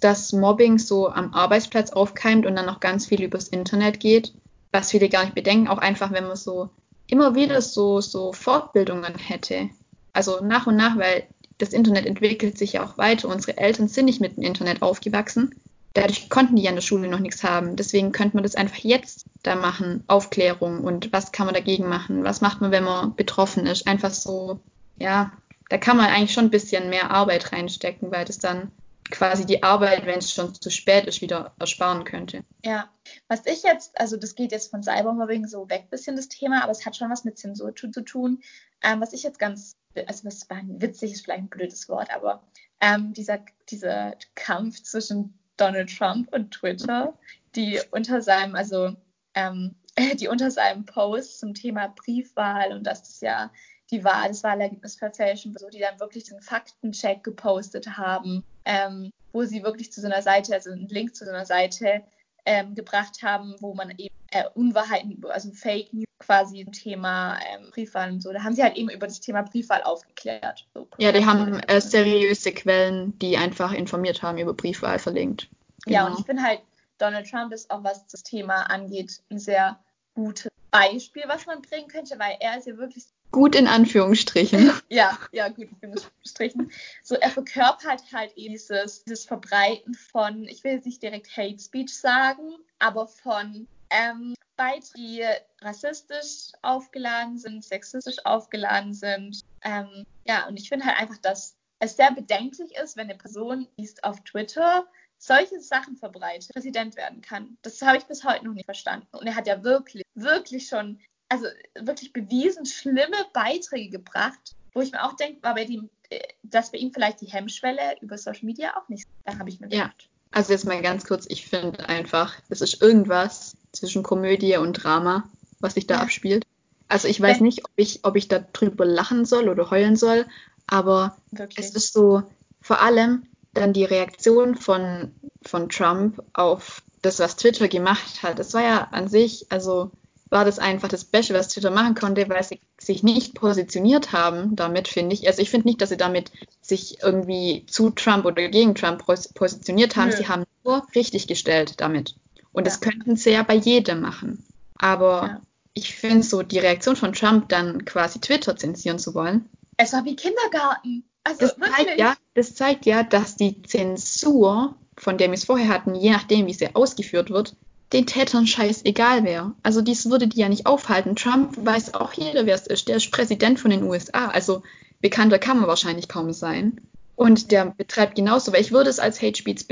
dass 0.00 0.32
Mobbing 0.32 0.78
so 0.78 1.08
am 1.08 1.34
Arbeitsplatz 1.34 1.90
aufkeimt 1.90 2.46
und 2.46 2.54
dann 2.56 2.66
noch 2.66 2.80
ganz 2.80 3.06
viel 3.06 3.22
übers 3.22 3.48
Internet 3.48 4.00
geht, 4.00 4.32
was 4.74 4.90
viele 4.90 5.08
gar 5.08 5.22
nicht 5.24 5.34
bedenken, 5.34 5.68
auch 5.68 5.78
einfach, 5.78 6.12
wenn 6.12 6.26
man 6.26 6.36
so 6.36 6.68
immer 7.06 7.34
wieder 7.34 7.62
so, 7.62 8.00
so 8.00 8.32
Fortbildungen 8.32 9.14
hätte. 9.16 9.70
Also 10.12 10.44
nach 10.44 10.66
und 10.66 10.76
nach, 10.76 10.98
weil 10.98 11.24
das 11.58 11.72
Internet 11.72 12.06
entwickelt 12.06 12.58
sich 12.58 12.74
ja 12.74 12.84
auch 12.84 12.98
weiter. 12.98 13.28
Unsere 13.28 13.56
Eltern 13.56 13.88
sind 13.88 14.06
nicht 14.06 14.20
mit 14.20 14.36
dem 14.36 14.42
Internet 14.42 14.82
aufgewachsen. 14.82 15.54
Dadurch 15.94 16.28
konnten 16.28 16.56
die 16.56 16.62
ja 16.62 16.70
in 16.70 16.76
der 16.76 16.82
Schule 16.82 17.08
noch 17.08 17.20
nichts 17.20 17.44
haben. 17.44 17.76
Deswegen 17.76 18.10
könnte 18.10 18.36
man 18.36 18.42
das 18.42 18.56
einfach 18.56 18.78
jetzt 18.78 19.26
da 19.44 19.54
machen. 19.54 20.02
Aufklärung 20.08 20.80
und 20.80 21.12
was 21.12 21.30
kann 21.30 21.46
man 21.46 21.54
dagegen 21.54 21.88
machen? 21.88 22.24
Was 22.24 22.40
macht 22.40 22.60
man, 22.60 22.72
wenn 22.72 22.84
man 22.84 23.14
betroffen 23.14 23.66
ist? 23.66 23.86
Einfach 23.86 24.10
so, 24.10 24.58
ja, 24.98 25.32
da 25.68 25.78
kann 25.78 25.96
man 25.96 26.06
eigentlich 26.06 26.32
schon 26.32 26.46
ein 26.46 26.50
bisschen 26.50 26.90
mehr 26.90 27.12
Arbeit 27.12 27.52
reinstecken, 27.52 28.10
weil 28.10 28.24
das 28.24 28.38
dann 28.38 28.72
quasi 29.10 29.44
die 29.44 29.62
Arbeit, 29.62 30.06
wenn 30.06 30.18
es 30.18 30.32
schon 30.32 30.54
zu 30.54 30.70
spät 30.70 31.06
ist, 31.06 31.20
wieder 31.20 31.54
ersparen 31.58 32.04
könnte. 32.04 32.44
Ja, 32.64 32.90
was 33.28 33.44
ich 33.46 33.62
jetzt, 33.62 33.98
also 34.00 34.16
das 34.16 34.34
geht 34.34 34.52
jetzt 34.52 34.70
von 34.70 34.82
Cybermobbing 34.82 35.46
so 35.46 35.68
weg 35.68 35.90
bisschen 35.90 36.16
das 36.16 36.28
Thema, 36.28 36.62
aber 36.62 36.72
es 36.72 36.86
hat 36.86 36.96
schon 36.96 37.10
was 37.10 37.24
mit 37.24 37.38
Zensur 37.38 37.74
zu, 37.74 37.90
zu 37.90 38.02
tun. 38.02 38.42
Ähm, 38.82 39.00
was 39.00 39.12
ich 39.12 39.22
jetzt 39.22 39.38
ganz 39.38 39.76
also 40.06 40.24
das 40.24 40.48
war 40.50 40.58
ein 40.58 40.80
witzig, 40.80 41.12
ist 41.12 41.24
vielleicht 41.24 41.42
ein 41.42 41.48
blödes 41.48 41.88
Wort, 41.88 42.10
aber 42.14 42.42
ähm, 42.80 43.12
dieser, 43.12 43.40
dieser 43.68 44.16
Kampf 44.34 44.82
zwischen 44.82 45.38
Donald 45.56 45.96
Trump 45.96 46.32
und 46.34 46.50
Twitter, 46.52 47.16
die 47.54 47.80
unter 47.90 48.22
seinem, 48.22 48.54
also 48.54 48.96
ähm, 49.34 49.76
die 50.20 50.28
unter 50.28 50.50
seinem 50.50 50.84
Post 50.84 51.38
zum 51.38 51.54
Thema 51.54 51.88
Briefwahl 51.88 52.72
und 52.72 52.84
dass 52.84 53.02
das 53.02 53.20
ja 53.20 53.50
die 53.90 54.02
Wahl, 54.02 54.28
das 54.28 54.42
Wahlergebnis 54.42 54.96
verfälschen, 54.96 55.54
so 55.56 55.68
die 55.68 55.78
dann 55.78 56.00
wirklich 56.00 56.24
den 56.24 56.40
Faktencheck 56.40 57.22
gepostet 57.22 57.96
haben, 57.96 58.42
ähm, 58.64 59.12
wo 59.32 59.44
sie 59.44 59.62
wirklich 59.62 59.92
zu 59.92 60.00
so 60.00 60.06
einer 60.06 60.22
Seite, 60.22 60.54
also 60.54 60.70
einen 60.70 60.88
Link 60.88 61.14
zu 61.14 61.24
so 61.24 61.30
einer 61.30 61.46
Seite 61.46 62.02
ähm, 62.46 62.74
gebracht 62.74 63.22
haben, 63.22 63.56
wo 63.60 63.74
man 63.74 63.90
eben 63.90 64.14
äh, 64.30 64.44
Unwahrheiten, 64.54 65.22
also 65.28 65.50
Fake 65.52 65.92
News 65.92 66.06
quasi 66.18 66.64
zum 66.64 66.72
Thema 66.72 67.38
ähm, 67.52 67.70
Briefwahl 67.70 68.12
und 68.12 68.22
so. 68.22 68.32
Da 68.32 68.42
haben 68.42 68.54
sie 68.54 68.62
halt 68.62 68.76
eben 68.76 68.90
über 68.90 69.06
das 69.06 69.20
Thema 69.20 69.42
Briefwahl 69.42 69.82
aufgeklärt. 69.82 70.66
So, 70.74 70.88
ja, 70.98 71.12
die 71.12 71.24
haben 71.24 71.60
äh, 71.60 71.80
seriöse 71.80 72.52
Quellen, 72.52 73.18
die 73.18 73.36
einfach 73.36 73.72
informiert 73.72 74.22
haben 74.22 74.38
über 74.38 74.54
Briefwahl 74.54 74.98
verlinkt. 74.98 75.48
Genau. 75.84 75.96
Ja, 75.96 76.06
und 76.06 76.18
ich 76.18 76.26
finde 76.26 76.42
halt, 76.42 76.60
Donald 76.98 77.28
Trump 77.28 77.52
ist 77.52 77.70
auch, 77.70 77.84
was 77.84 78.06
das 78.06 78.22
Thema 78.22 78.62
angeht, 78.70 79.20
ein 79.30 79.38
sehr 79.38 79.78
gutes 80.14 80.50
Beispiel, 80.70 81.24
was 81.26 81.46
man 81.46 81.62
bringen 81.62 81.88
könnte, 81.88 82.18
weil 82.18 82.36
er 82.40 82.58
ist 82.58 82.66
ja 82.66 82.76
wirklich 82.76 83.04
Gut 83.30 83.54
in 83.54 83.66
Anführungsstrichen. 83.66 84.72
ja, 84.88 85.18
ja, 85.32 85.48
gut 85.48 85.68
in 85.80 85.92
Anführungsstrichen. 85.92 86.70
So, 87.02 87.16
er 87.16 87.30
verkörpert 87.30 88.02
halt 88.12 88.36
dieses, 88.36 89.04
dieses 89.04 89.24
Verbreiten 89.24 89.94
von, 89.94 90.44
ich 90.44 90.62
will 90.64 90.72
jetzt 90.72 90.86
nicht 90.86 91.02
direkt 91.02 91.36
Hate 91.36 91.58
Speech 91.58 91.96
sagen, 91.96 92.56
aber 92.78 93.06
von 93.06 93.66
ähm, 93.90 94.34
Beiträgen, 94.56 94.94
die 94.96 95.24
rassistisch 95.60 96.52
aufgeladen 96.62 97.38
sind, 97.38 97.64
sexistisch 97.64 98.24
aufgeladen 98.24 98.94
sind. 98.94 99.40
Ähm, 99.62 100.04
ja, 100.26 100.46
und 100.46 100.56
ich 100.58 100.68
finde 100.68 100.86
halt 100.86 101.00
einfach, 101.00 101.18
dass 101.18 101.56
es 101.80 101.96
sehr 101.96 102.12
bedenklich 102.12 102.74
ist, 102.76 102.96
wenn 102.96 103.08
eine 103.10 103.18
Person, 103.18 103.66
die 103.76 103.84
ist 103.84 104.04
auf 104.04 104.20
Twitter, 104.22 104.86
solche 105.18 105.60
Sachen 105.60 105.96
verbreitet, 105.96 106.52
Präsident 106.52 106.96
werden 106.96 107.20
kann. 107.20 107.56
Das 107.62 107.80
habe 107.82 107.96
ich 107.96 108.04
bis 108.04 108.24
heute 108.24 108.44
noch 108.44 108.54
nicht 108.54 108.66
verstanden. 108.66 109.06
Und 109.12 109.26
er 109.26 109.36
hat 109.36 109.46
ja 109.46 109.62
wirklich, 109.64 110.04
wirklich 110.14 110.68
schon 110.68 111.00
also 111.28 111.46
wirklich 111.80 112.12
bewiesen 112.12 112.66
schlimme 112.66 113.16
Beiträge 113.32 113.90
gebracht, 113.90 114.56
wo 114.72 114.80
ich 114.80 114.92
mir 114.92 115.04
auch 115.04 115.16
denke, 115.16 115.42
war 115.42 115.54
bei 115.54 115.64
dem, 115.64 115.88
äh, 116.10 116.20
dass 116.42 116.72
bei 116.72 116.78
ihm 116.78 116.92
vielleicht 116.92 117.20
die 117.20 117.26
Hemmschwelle 117.26 117.96
über 118.00 118.18
Social 118.18 118.44
Media 118.44 118.76
auch 118.76 118.88
nicht. 118.88 119.06
Da 119.24 119.38
habe 119.38 119.48
ich 119.48 119.60
mir 119.60 119.68
gedacht. 119.68 120.02
Ja. 120.02 120.08
Also 120.30 120.52
jetzt 120.52 120.66
mal 120.66 120.82
ganz 120.82 121.04
kurz, 121.04 121.26
ich 121.28 121.46
finde 121.46 121.88
einfach, 121.88 122.34
es 122.48 122.60
ist 122.60 122.82
irgendwas 122.82 123.56
zwischen 123.72 124.02
Komödie 124.02 124.56
und 124.56 124.72
Drama, 124.72 125.28
was 125.60 125.74
sich 125.74 125.86
da 125.86 125.94
ja. 125.94 126.00
abspielt. 126.00 126.44
Also 126.88 127.08
ich 127.08 127.20
weiß 127.20 127.40
nicht, 127.40 127.64
ob 127.64 127.70
ich, 127.76 128.00
ob 128.04 128.16
ich 128.16 128.28
da 128.28 128.40
drüber 128.40 128.84
lachen 128.84 129.24
soll 129.24 129.48
oder 129.48 129.70
heulen 129.70 129.96
soll, 129.96 130.26
aber 130.66 131.16
wirklich? 131.30 131.58
es 131.58 131.74
ist 131.74 131.92
so, 131.92 132.24
vor 132.60 132.82
allem 132.82 133.26
dann 133.52 133.72
die 133.72 133.84
Reaktion 133.84 134.56
von, 134.56 135.14
von 135.42 135.68
Trump 135.68 136.22
auf 136.32 136.82
das, 137.00 137.20
was 137.20 137.36
Twitter 137.36 137.68
gemacht 137.68 138.22
hat. 138.22 138.38
Das 138.38 138.54
war 138.54 138.62
ja 138.62 138.88
an 138.90 139.08
sich, 139.08 139.46
also 139.50 139.92
war 140.30 140.44
das 140.44 140.58
einfach 140.58 140.88
das 140.88 141.04
Beste, 141.04 141.34
was 141.34 141.48
Twitter 141.48 141.70
machen 141.70 141.94
konnte, 141.94 142.28
weil 142.28 142.42
sie 142.42 142.60
sich 142.78 143.02
nicht 143.02 143.34
positioniert 143.34 144.12
haben 144.12 144.56
damit, 144.56 144.88
finde 144.88 145.14
ich. 145.14 145.26
Also 145.26 145.42
ich 145.42 145.50
finde 145.50 145.68
nicht, 145.68 145.80
dass 145.80 145.90
sie 145.90 145.96
damit 145.96 146.32
sich 146.60 147.02
irgendwie 147.02 147.64
zu 147.66 147.90
Trump 147.90 148.24
oder 148.24 148.48
gegen 148.48 148.74
Trump 148.74 149.04
positioniert 149.06 149.96
haben. 149.96 150.10
Nö. 150.10 150.16
Sie 150.16 150.28
haben 150.28 150.44
nur 150.64 150.86
richtig 150.94 151.26
gestellt 151.26 151.74
damit. 151.80 152.16
Und 152.52 152.64
ja. 152.64 152.70
das 152.70 152.80
könnten 152.80 153.16
sie 153.16 153.30
ja 153.30 153.42
bei 153.42 153.54
jedem 153.54 154.00
machen. 154.00 154.44
Aber 154.76 155.26
ja. 155.26 155.40
ich 155.74 155.94
finde 155.94 156.22
so 156.22 156.42
die 156.42 156.58
Reaktion 156.58 156.96
von 156.96 157.12
Trump 157.12 157.48
dann 157.48 157.84
quasi 157.84 158.20
Twitter 158.20 158.56
zensieren 158.56 158.98
zu 158.98 159.14
wollen. 159.14 159.48
Es 159.76 159.92
war 159.92 160.04
wie 160.04 160.16
Kindergarten. 160.16 161.04
Also 161.24 161.46
das 161.46 161.56
zeigt, 161.56 161.98
ja, 161.98 162.14
das 162.34 162.54
zeigt 162.54 162.86
ja, 162.86 163.02
dass 163.02 163.36
die 163.36 163.62
Zensur, 163.62 164.76
von 164.96 165.16
der 165.16 165.28
wir 165.28 165.34
es 165.34 165.44
vorher 165.44 165.68
hatten, 165.68 165.94
je 165.94 166.10
nachdem, 166.10 166.46
wie 166.46 166.54
sie 166.54 166.74
ausgeführt 166.74 167.30
wird, 167.30 167.56
den 167.94 168.06
Tätern 168.06 168.46
scheißegal 168.46 169.24
wäre. 169.24 169.54
Also 169.62 169.80
dies 169.80 170.10
würde 170.10 170.26
die 170.26 170.40
ja 170.40 170.48
nicht 170.48 170.66
aufhalten. 170.66 171.14
Trump 171.14 171.56
weiß 171.64 171.94
auch 171.94 172.12
jeder, 172.12 172.44
wer 172.44 172.56
es 172.56 172.66
ist. 172.66 172.88
Der 172.88 172.96
ist 172.96 173.12
Präsident 173.12 173.60
von 173.60 173.70
den 173.70 173.84
USA. 173.84 174.28
Also 174.28 174.62
bekannter 175.00 175.38
kann 175.38 175.58
man 175.58 175.68
wahrscheinlich 175.68 176.08
kaum 176.08 176.32
sein. 176.32 176.80
Und 177.14 177.52
der 177.52 177.66
betreibt 177.66 178.16
genauso, 178.16 178.52
weil 178.52 178.60
ich 178.60 178.72
würde 178.72 178.90
es 178.90 178.98
als 178.98 179.22
Hate 179.22 179.36
Speech, 179.36 179.66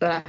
äh, 0.00 0.22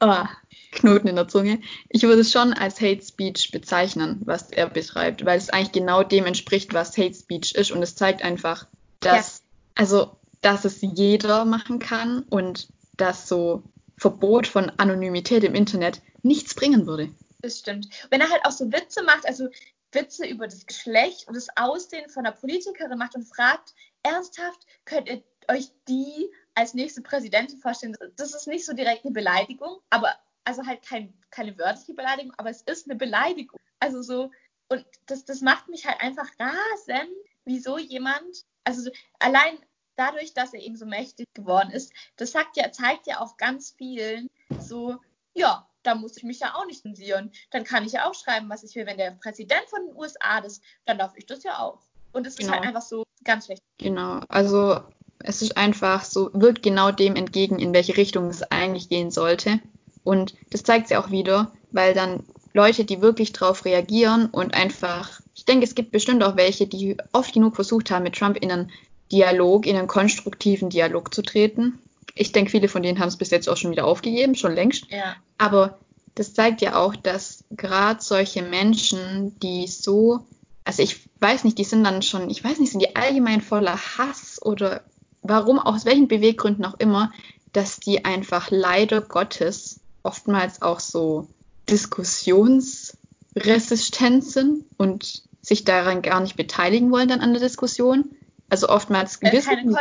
oh, 0.00 0.24
Knoten 0.72 1.06
in 1.06 1.14
der 1.14 1.28
Zunge. 1.28 1.60
Ich 1.88 2.02
würde 2.02 2.22
es 2.22 2.32
schon 2.32 2.52
als 2.52 2.80
Hate 2.80 3.02
Speech 3.02 3.52
bezeichnen, 3.52 4.20
was 4.24 4.50
er 4.50 4.68
betreibt, 4.68 5.24
weil 5.24 5.38
es 5.38 5.50
eigentlich 5.50 5.72
genau 5.72 6.02
dem 6.02 6.26
entspricht, 6.26 6.74
was 6.74 6.98
Hate 6.98 7.14
Speech 7.14 7.54
ist. 7.54 7.70
Und 7.70 7.82
es 7.82 7.94
zeigt 7.94 8.22
einfach, 8.22 8.66
dass, 8.98 9.38
ja. 9.38 9.82
also, 9.82 10.16
dass 10.40 10.64
es 10.64 10.78
jeder 10.80 11.44
machen 11.44 11.78
kann 11.78 12.24
und 12.28 12.66
dass 12.96 13.28
so 13.28 13.62
Verbot 13.96 14.48
von 14.48 14.72
Anonymität 14.76 15.44
im 15.44 15.54
Internet 15.54 16.02
nichts 16.22 16.54
bringen 16.54 16.86
würde. 16.86 17.14
Das 17.40 17.58
stimmt. 17.58 17.88
Wenn 18.10 18.20
er 18.20 18.30
halt 18.30 18.44
auch 18.44 18.50
so 18.50 18.70
Witze 18.72 19.02
macht, 19.02 19.26
also 19.26 19.48
Witze 19.92 20.26
über 20.26 20.46
das 20.46 20.66
Geschlecht 20.66 21.28
und 21.28 21.34
das 21.34 21.48
Aussehen 21.56 22.10
von 22.10 22.26
einer 22.26 22.34
Politikerin 22.34 22.98
macht 22.98 23.14
und 23.14 23.24
fragt, 23.24 23.74
ernsthaft, 24.02 24.66
könnt 24.84 25.08
ihr 25.08 25.22
euch 25.48 25.70
die 25.88 26.30
als 26.54 26.74
nächste 26.74 27.00
Präsidentin 27.02 27.58
vorstellen? 27.58 27.96
Das 28.16 28.34
ist 28.34 28.46
nicht 28.46 28.66
so 28.66 28.72
direkt 28.72 29.04
eine 29.04 29.12
Beleidigung, 29.12 29.78
aber 29.90 30.14
also 30.44 30.66
halt 30.66 30.82
kein, 30.82 31.14
keine 31.30 31.56
wörtliche 31.58 31.94
Beleidigung, 31.94 32.32
aber 32.36 32.50
es 32.50 32.62
ist 32.62 32.86
eine 32.86 32.96
Beleidigung. 32.96 33.60
Also 33.80 34.02
so, 34.02 34.30
und 34.68 34.84
das, 35.06 35.24
das 35.24 35.40
macht 35.40 35.68
mich 35.68 35.86
halt 35.86 36.00
einfach 36.00 36.28
rasend, 36.38 37.10
wieso 37.44 37.78
jemand, 37.78 38.44
also 38.64 38.82
so, 38.82 38.90
allein 39.18 39.58
dadurch, 39.96 40.34
dass 40.34 40.54
er 40.54 40.60
eben 40.60 40.76
so 40.76 40.86
mächtig 40.86 41.26
geworden 41.34 41.70
ist, 41.70 41.92
das 42.16 42.32
sagt 42.32 42.56
ja, 42.56 42.70
zeigt 42.72 43.06
ja 43.06 43.20
auch 43.20 43.36
ganz 43.36 43.74
vielen 43.76 44.28
so, 44.60 44.98
ja, 45.34 45.67
da 45.82 45.94
muss 45.94 46.16
ich 46.16 46.22
mich 46.22 46.40
ja 46.40 46.54
auch 46.54 46.66
nicht 46.66 46.82
zensieren. 46.82 47.32
Dann 47.50 47.64
kann 47.64 47.84
ich 47.84 47.92
ja 47.92 48.08
auch 48.08 48.14
schreiben, 48.14 48.48
was 48.48 48.62
ich 48.62 48.74
will. 48.74 48.86
Wenn 48.86 48.98
der 48.98 49.12
Präsident 49.12 49.64
von 49.68 49.86
den 49.86 49.96
USA 49.96 50.40
das, 50.40 50.60
dann 50.84 50.98
darf 50.98 51.12
ich 51.16 51.26
das 51.26 51.42
ja 51.44 51.58
auch. 51.58 51.80
Und 52.12 52.26
es 52.26 52.36
genau. 52.36 52.48
ist 52.48 52.52
halt 52.52 52.62
genau. 52.62 52.74
einfach 52.76 52.88
so 52.88 53.04
ganz 53.24 53.46
schlecht. 53.46 53.62
Genau, 53.78 54.20
also 54.28 54.80
es 55.20 55.42
ist 55.42 55.56
einfach 55.56 56.04
so, 56.04 56.30
wirkt 56.32 56.62
genau 56.62 56.90
dem 56.90 57.16
entgegen, 57.16 57.58
in 57.58 57.72
welche 57.72 57.96
Richtung 57.96 58.28
es 58.28 58.42
eigentlich 58.42 58.88
gehen 58.88 59.10
sollte. 59.10 59.60
Und 60.04 60.34
das 60.50 60.62
zeigt 60.62 60.88
sie 60.88 60.96
auch 60.96 61.10
wieder, 61.10 61.52
weil 61.70 61.94
dann 61.94 62.24
Leute, 62.54 62.84
die 62.84 63.02
wirklich 63.02 63.32
drauf 63.32 63.64
reagieren 63.64 64.26
und 64.26 64.54
einfach, 64.54 65.20
ich 65.34 65.44
denke, 65.44 65.64
es 65.64 65.74
gibt 65.74 65.92
bestimmt 65.92 66.22
auch 66.22 66.36
welche, 66.36 66.66
die 66.66 66.96
oft 67.12 67.34
genug 67.34 67.56
versucht 67.56 67.90
haben, 67.90 68.04
mit 68.04 68.16
Trump 68.16 68.36
in 68.36 68.50
einen 68.50 68.70
Dialog, 69.12 69.66
in 69.66 69.76
einen 69.76 69.88
konstruktiven 69.88 70.70
Dialog 70.70 71.14
zu 71.14 71.22
treten. 71.22 71.78
Ich 72.18 72.32
denke, 72.32 72.50
viele 72.50 72.68
von 72.68 72.82
denen 72.82 72.98
haben 72.98 73.08
es 73.08 73.16
bis 73.16 73.30
jetzt 73.30 73.48
auch 73.48 73.56
schon 73.56 73.70
wieder 73.70 73.86
aufgegeben, 73.86 74.34
schon 74.34 74.54
längst. 74.54 74.90
Ja. 74.90 75.16
Aber 75.38 75.78
das 76.14 76.34
zeigt 76.34 76.60
ja 76.60 76.76
auch, 76.76 76.94
dass 76.96 77.44
gerade 77.50 78.02
solche 78.02 78.42
Menschen, 78.42 79.38
die 79.40 79.66
so, 79.68 80.26
also 80.64 80.82
ich 80.82 81.08
weiß 81.20 81.44
nicht, 81.44 81.58
die 81.58 81.64
sind 81.64 81.84
dann 81.84 82.02
schon, 82.02 82.28
ich 82.28 82.42
weiß 82.42 82.58
nicht, 82.58 82.72
sind 82.72 82.82
die 82.82 82.96
allgemein 82.96 83.40
voller 83.40 83.76
Hass 83.76 84.40
oder 84.42 84.82
warum, 85.22 85.60
aus 85.60 85.84
welchen 85.84 86.08
Beweggründen 86.08 86.64
auch 86.64 86.74
immer, 86.78 87.12
dass 87.52 87.78
die 87.78 88.04
einfach 88.04 88.50
leider 88.50 89.00
Gottes 89.00 89.78
oftmals 90.02 90.60
auch 90.62 90.80
so 90.80 91.28
diskussionsresistent 91.68 94.24
sind 94.24 94.64
und 94.76 95.22
sich 95.40 95.64
daran 95.64 96.02
gar 96.02 96.18
nicht 96.20 96.36
beteiligen 96.36 96.90
wollen 96.90 97.08
dann 97.08 97.20
an 97.20 97.32
der 97.32 97.42
Diskussion. 97.42 98.10
Also 98.50 98.68
oftmals 98.68 99.20
Äh, 99.22 99.32
wissen, 99.32 99.76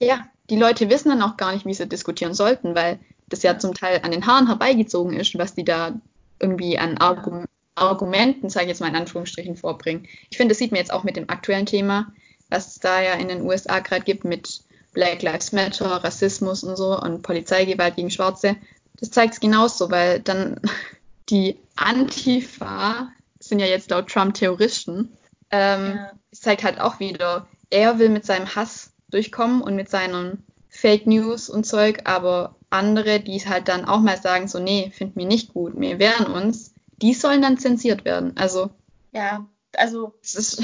ja, 0.00 0.26
die 0.50 0.56
Leute 0.56 0.90
wissen 0.90 1.08
dann 1.10 1.22
auch 1.22 1.36
gar 1.36 1.52
nicht, 1.52 1.66
wie 1.66 1.74
sie 1.74 1.86
diskutieren 1.86 2.34
sollten, 2.34 2.74
weil 2.74 2.98
das 3.28 3.42
ja, 3.42 3.52
Ja. 3.52 3.58
zum 3.58 3.74
Teil 3.74 4.00
an 4.02 4.10
den 4.10 4.26
Haaren 4.26 4.46
herbeigezogen 4.46 5.12
ist, 5.12 5.36
was 5.38 5.54
die 5.54 5.64
da 5.64 5.92
irgendwie 6.40 6.78
an 6.78 6.98
Argum 6.98 7.46
Argumenten, 7.74 8.50
sage 8.50 8.64
ich 8.64 8.70
jetzt 8.70 8.80
mal 8.80 8.88
in 8.88 8.96
Anführungsstrichen, 8.96 9.56
vorbringen. 9.56 10.08
Ich 10.30 10.36
finde, 10.36 10.50
das 10.52 10.58
sieht 10.58 10.72
man 10.72 10.80
jetzt 10.80 10.92
auch 10.92 11.04
mit 11.04 11.14
dem 11.14 11.30
aktuellen 11.30 11.64
Thema, 11.66 12.12
was 12.50 12.66
es 12.66 12.80
da 12.80 13.00
ja 13.00 13.12
in 13.12 13.28
den 13.28 13.42
USA 13.42 13.78
gerade 13.78 14.02
gibt 14.02 14.24
mit 14.24 14.62
Black 14.94 15.22
Lives 15.22 15.52
Matter, 15.52 15.86
Rassismus 16.02 16.64
und 16.64 16.74
so 16.76 16.98
und 17.00 17.22
Polizeigewalt 17.22 17.94
gegen 17.94 18.10
Schwarze. 18.10 18.56
Das 18.98 19.12
zeigt 19.12 19.34
es 19.34 19.40
genauso, 19.40 19.92
weil 19.92 20.18
dann 20.18 20.60
die 21.30 21.56
Antifa 21.76 23.12
sind 23.38 23.60
ja 23.60 23.66
jetzt 23.66 23.90
laut 23.90 24.08
Trump 24.10 24.34
Terroristen. 24.34 25.12
Ähm, 25.50 25.94
Ja. 25.96 26.10
Es 26.32 26.40
zeigt 26.40 26.64
halt 26.64 26.80
auch 26.80 26.98
wieder, 27.00 27.46
er 27.70 27.98
will 27.98 28.08
mit 28.08 28.24
seinem 28.24 28.54
Hass 28.54 28.92
durchkommen 29.10 29.62
und 29.62 29.74
mit 29.76 29.88
seinen 29.90 30.46
Fake 30.70 31.06
News 31.06 31.48
und 31.48 31.64
Zeug, 31.64 32.02
aber 32.04 32.56
andere, 32.70 33.20
die 33.20 33.38
halt 33.48 33.68
dann 33.68 33.84
auch 33.86 34.00
mal 34.00 34.20
sagen, 34.20 34.48
so, 34.48 34.58
nee, 34.58 34.90
finden 34.94 35.18
wir 35.20 35.26
nicht 35.26 35.54
gut, 35.54 35.72
wir 35.80 35.98
wehren 35.98 36.26
uns, 36.26 36.74
die 37.00 37.14
sollen 37.14 37.40
dann 37.42 37.58
zensiert 37.58 38.04
werden. 38.04 38.36
Also, 38.36 38.70
Ja, 39.12 39.46
also 39.76 40.14
es 40.22 40.34
ist, 40.34 40.62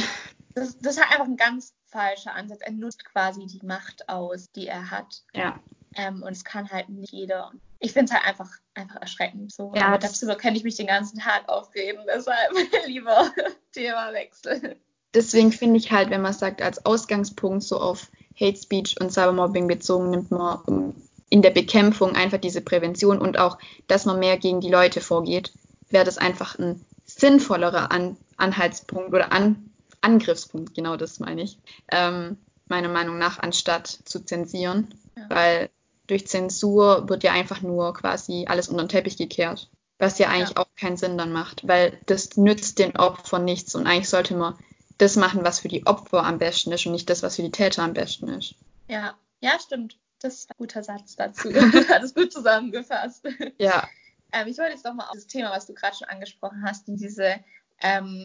das, 0.55 0.78
das 0.78 0.96
ist 0.96 1.02
halt 1.02 1.12
einfach 1.12 1.26
ein 1.26 1.36
ganz 1.36 1.72
falscher 1.86 2.34
Ansatz. 2.34 2.61
Er 2.61 2.72
nutzt 2.72 3.05
quasi 3.05 3.46
die 3.46 3.64
Macht 3.64 4.09
aus, 4.09 4.50
die 4.52 4.66
er 4.66 4.90
hat. 4.90 5.22
ja, 5.32 5.59
Ähm, 5.96 6.22
und 6.22 6.32
es 6.32 6.44
kann 6.44 6.68
halt 6.70 6.88
nicht 6.88 7.12
jeder. 7.12 7.52
Ich 7.78 7.92
finde 7.92 8.07
es 8.07 8.12
halt 8.12 8.26
einfach, 8.26 8.50
einfach 8.74 8.96
erschreckend. 9.00 9.52
So. 9.52 9.72
Ja, 9.76 9.86
Aber 9.88 9.98
das- 9.98 10.18
darüber 10.20 10.36
könnte 10.36 10.59
ich 10.59 10.64
mich 10.64 10.74
den 10.76 10.88
ganzen 10.88 11.18
Tag 11.20 11.48
aufreden. 11.48 12.02
Deshalb 12.14 12.52
lieber 12.86 13.32
Themawechsel. 13.72 14.76
Deswegen 15.14 15.52
finde 15.52 15.78
ich 15.78 15.92
halt, 15.92 16.10
wenn 16.10 16.22
man 16.22 16.32
sagt, 16.32 16.62
als 16.62 16.84
Ausgangspunkt 16.84 17.62
so 17.62 17.78
auf 17.80 18.10
Hate 18.38 18.56
Speech 18.56 19.00
und 19.00 19.12
Cybermobbing 19.12 19.68
bezogen, 19.68 20.10
nimmt 20.10 20.30
man 20.30 20.94
in 21.30 21.42
der 21.42 21.50
Bekämpfung 21.50 22.14
einfach 22.14 22.38
diese 22.38 22.60
Prävention 22.60 23.18
und 23.18 23.38
auch, 23.38 23.58
dass 23.86 24.04
man 24.04 24.18
mehr 24.18 24.36
gegen 24.38 24.60
die 24.60 24.70
Leute 24.70 25.00
vorgeht, 25.00 25.52
wäre 25.90 26.04
das 26.04 26.18
einfach 26.18 26.58
ein 26.58 26.84
sinnvollerer 27.04 27.90
An 27.92 28.16
Anhaltspunkt 28.36 29.12
oder 29.14 29.32
An 29.32 29.70
Angriffspunkt, 30.00 30.74
genau 30.74 30.96
das 30.96 31.18
meine 31.20 31.42
ich, 31.42 31.58
ähm, 31.90 32.36
meiner 32.68 32.88
Meinung 32.88 33.18
nach, 33.18 33.38
anstatt 33.38 33.86
zu 33.86 34.24
zensieren, 34.24 34.94
Ja. 35.16 35.24
weil 35.30 35.70
durch 36.06 36.26
Zensur 36.26 37.08
wird 37.08 37.22
ja 37.24 37.32
einfach 37.32 37.62
nur 37.62 37.94
quasi 37.94 38.44
alles 38.48 38.68
unter 38.68 38.84
den 38.84 38.88
Teppich 38.90 39.16
gekehrt, 39.16 39.70
was 39.98 40.18
ja 40.18 40.28
eigentlich 40.28 40.56
Ja. 40.56 40.62
auch 40.62 40.66
keinen 40.76 40.96
Sinn 40.96 41.16
dann 41.16 41.32
macht, 41.32 41.66
weil 41.66 41.98
das 42.06 42.36
nützt 42.36 42.78
den 42.78 42.96
Opfern 42.96 43.44
nichts 43.44 43.74
und 43.74 43.86
eigentlich 43.86 44.08
sollte 44.10 44.34
man 44.36 44.54
das 44.99 45.16
machen, 45.16 45.45
was 45.45 45.61
für 45.61 45.68
die 45.68 45.86
Opfer 45.86 46.24
am 46.24 46.38
besten 46.38 46.72
ist 46.72 46.86
und 46.86 46.92
nicht 46.92 47.11
das, 47.11 47.22
was 47.22 47.36
für 47.36 47.42
die 47.42 47.51
Täter 47.51 47.82
am 47.82 47.95
besten 47.95 48.28
ist. 48.28 48.55
Ja, 48.88 49.14
ja, 49.40 49.59
stimmt. 49.59 49.99
Das 50.20 50.34
ist 50.34 50.51
ein 50.51 50.57
guter 50.57 50.82
Satz 50.82 51.16
dazu. 51.16 51.49
Hat 51.88 52.03
es 52.03 52.14
gut 52.14 52.32
zusammengefasst. 52.32 53.26
Ja, 53.59 53.88
Ähm, 54.34 54.49
ich 54.49 54.59
wollte 54.59 54.72
jetzt 54.72 54.84
nochmal 54.84 55.07
auf 55.07 55.14
das 55.14 55.26
Thema, 55.26 55.51
was 55.51 55.66
du 55.66 55.74
gerade 55.74 55.97
schon 55.97 56.09
angesprochen 56.09 56.62
hast, 56.64 56.88
die 56.88 56.97
diese 56.97 57.36
ähm, 57.80 58.24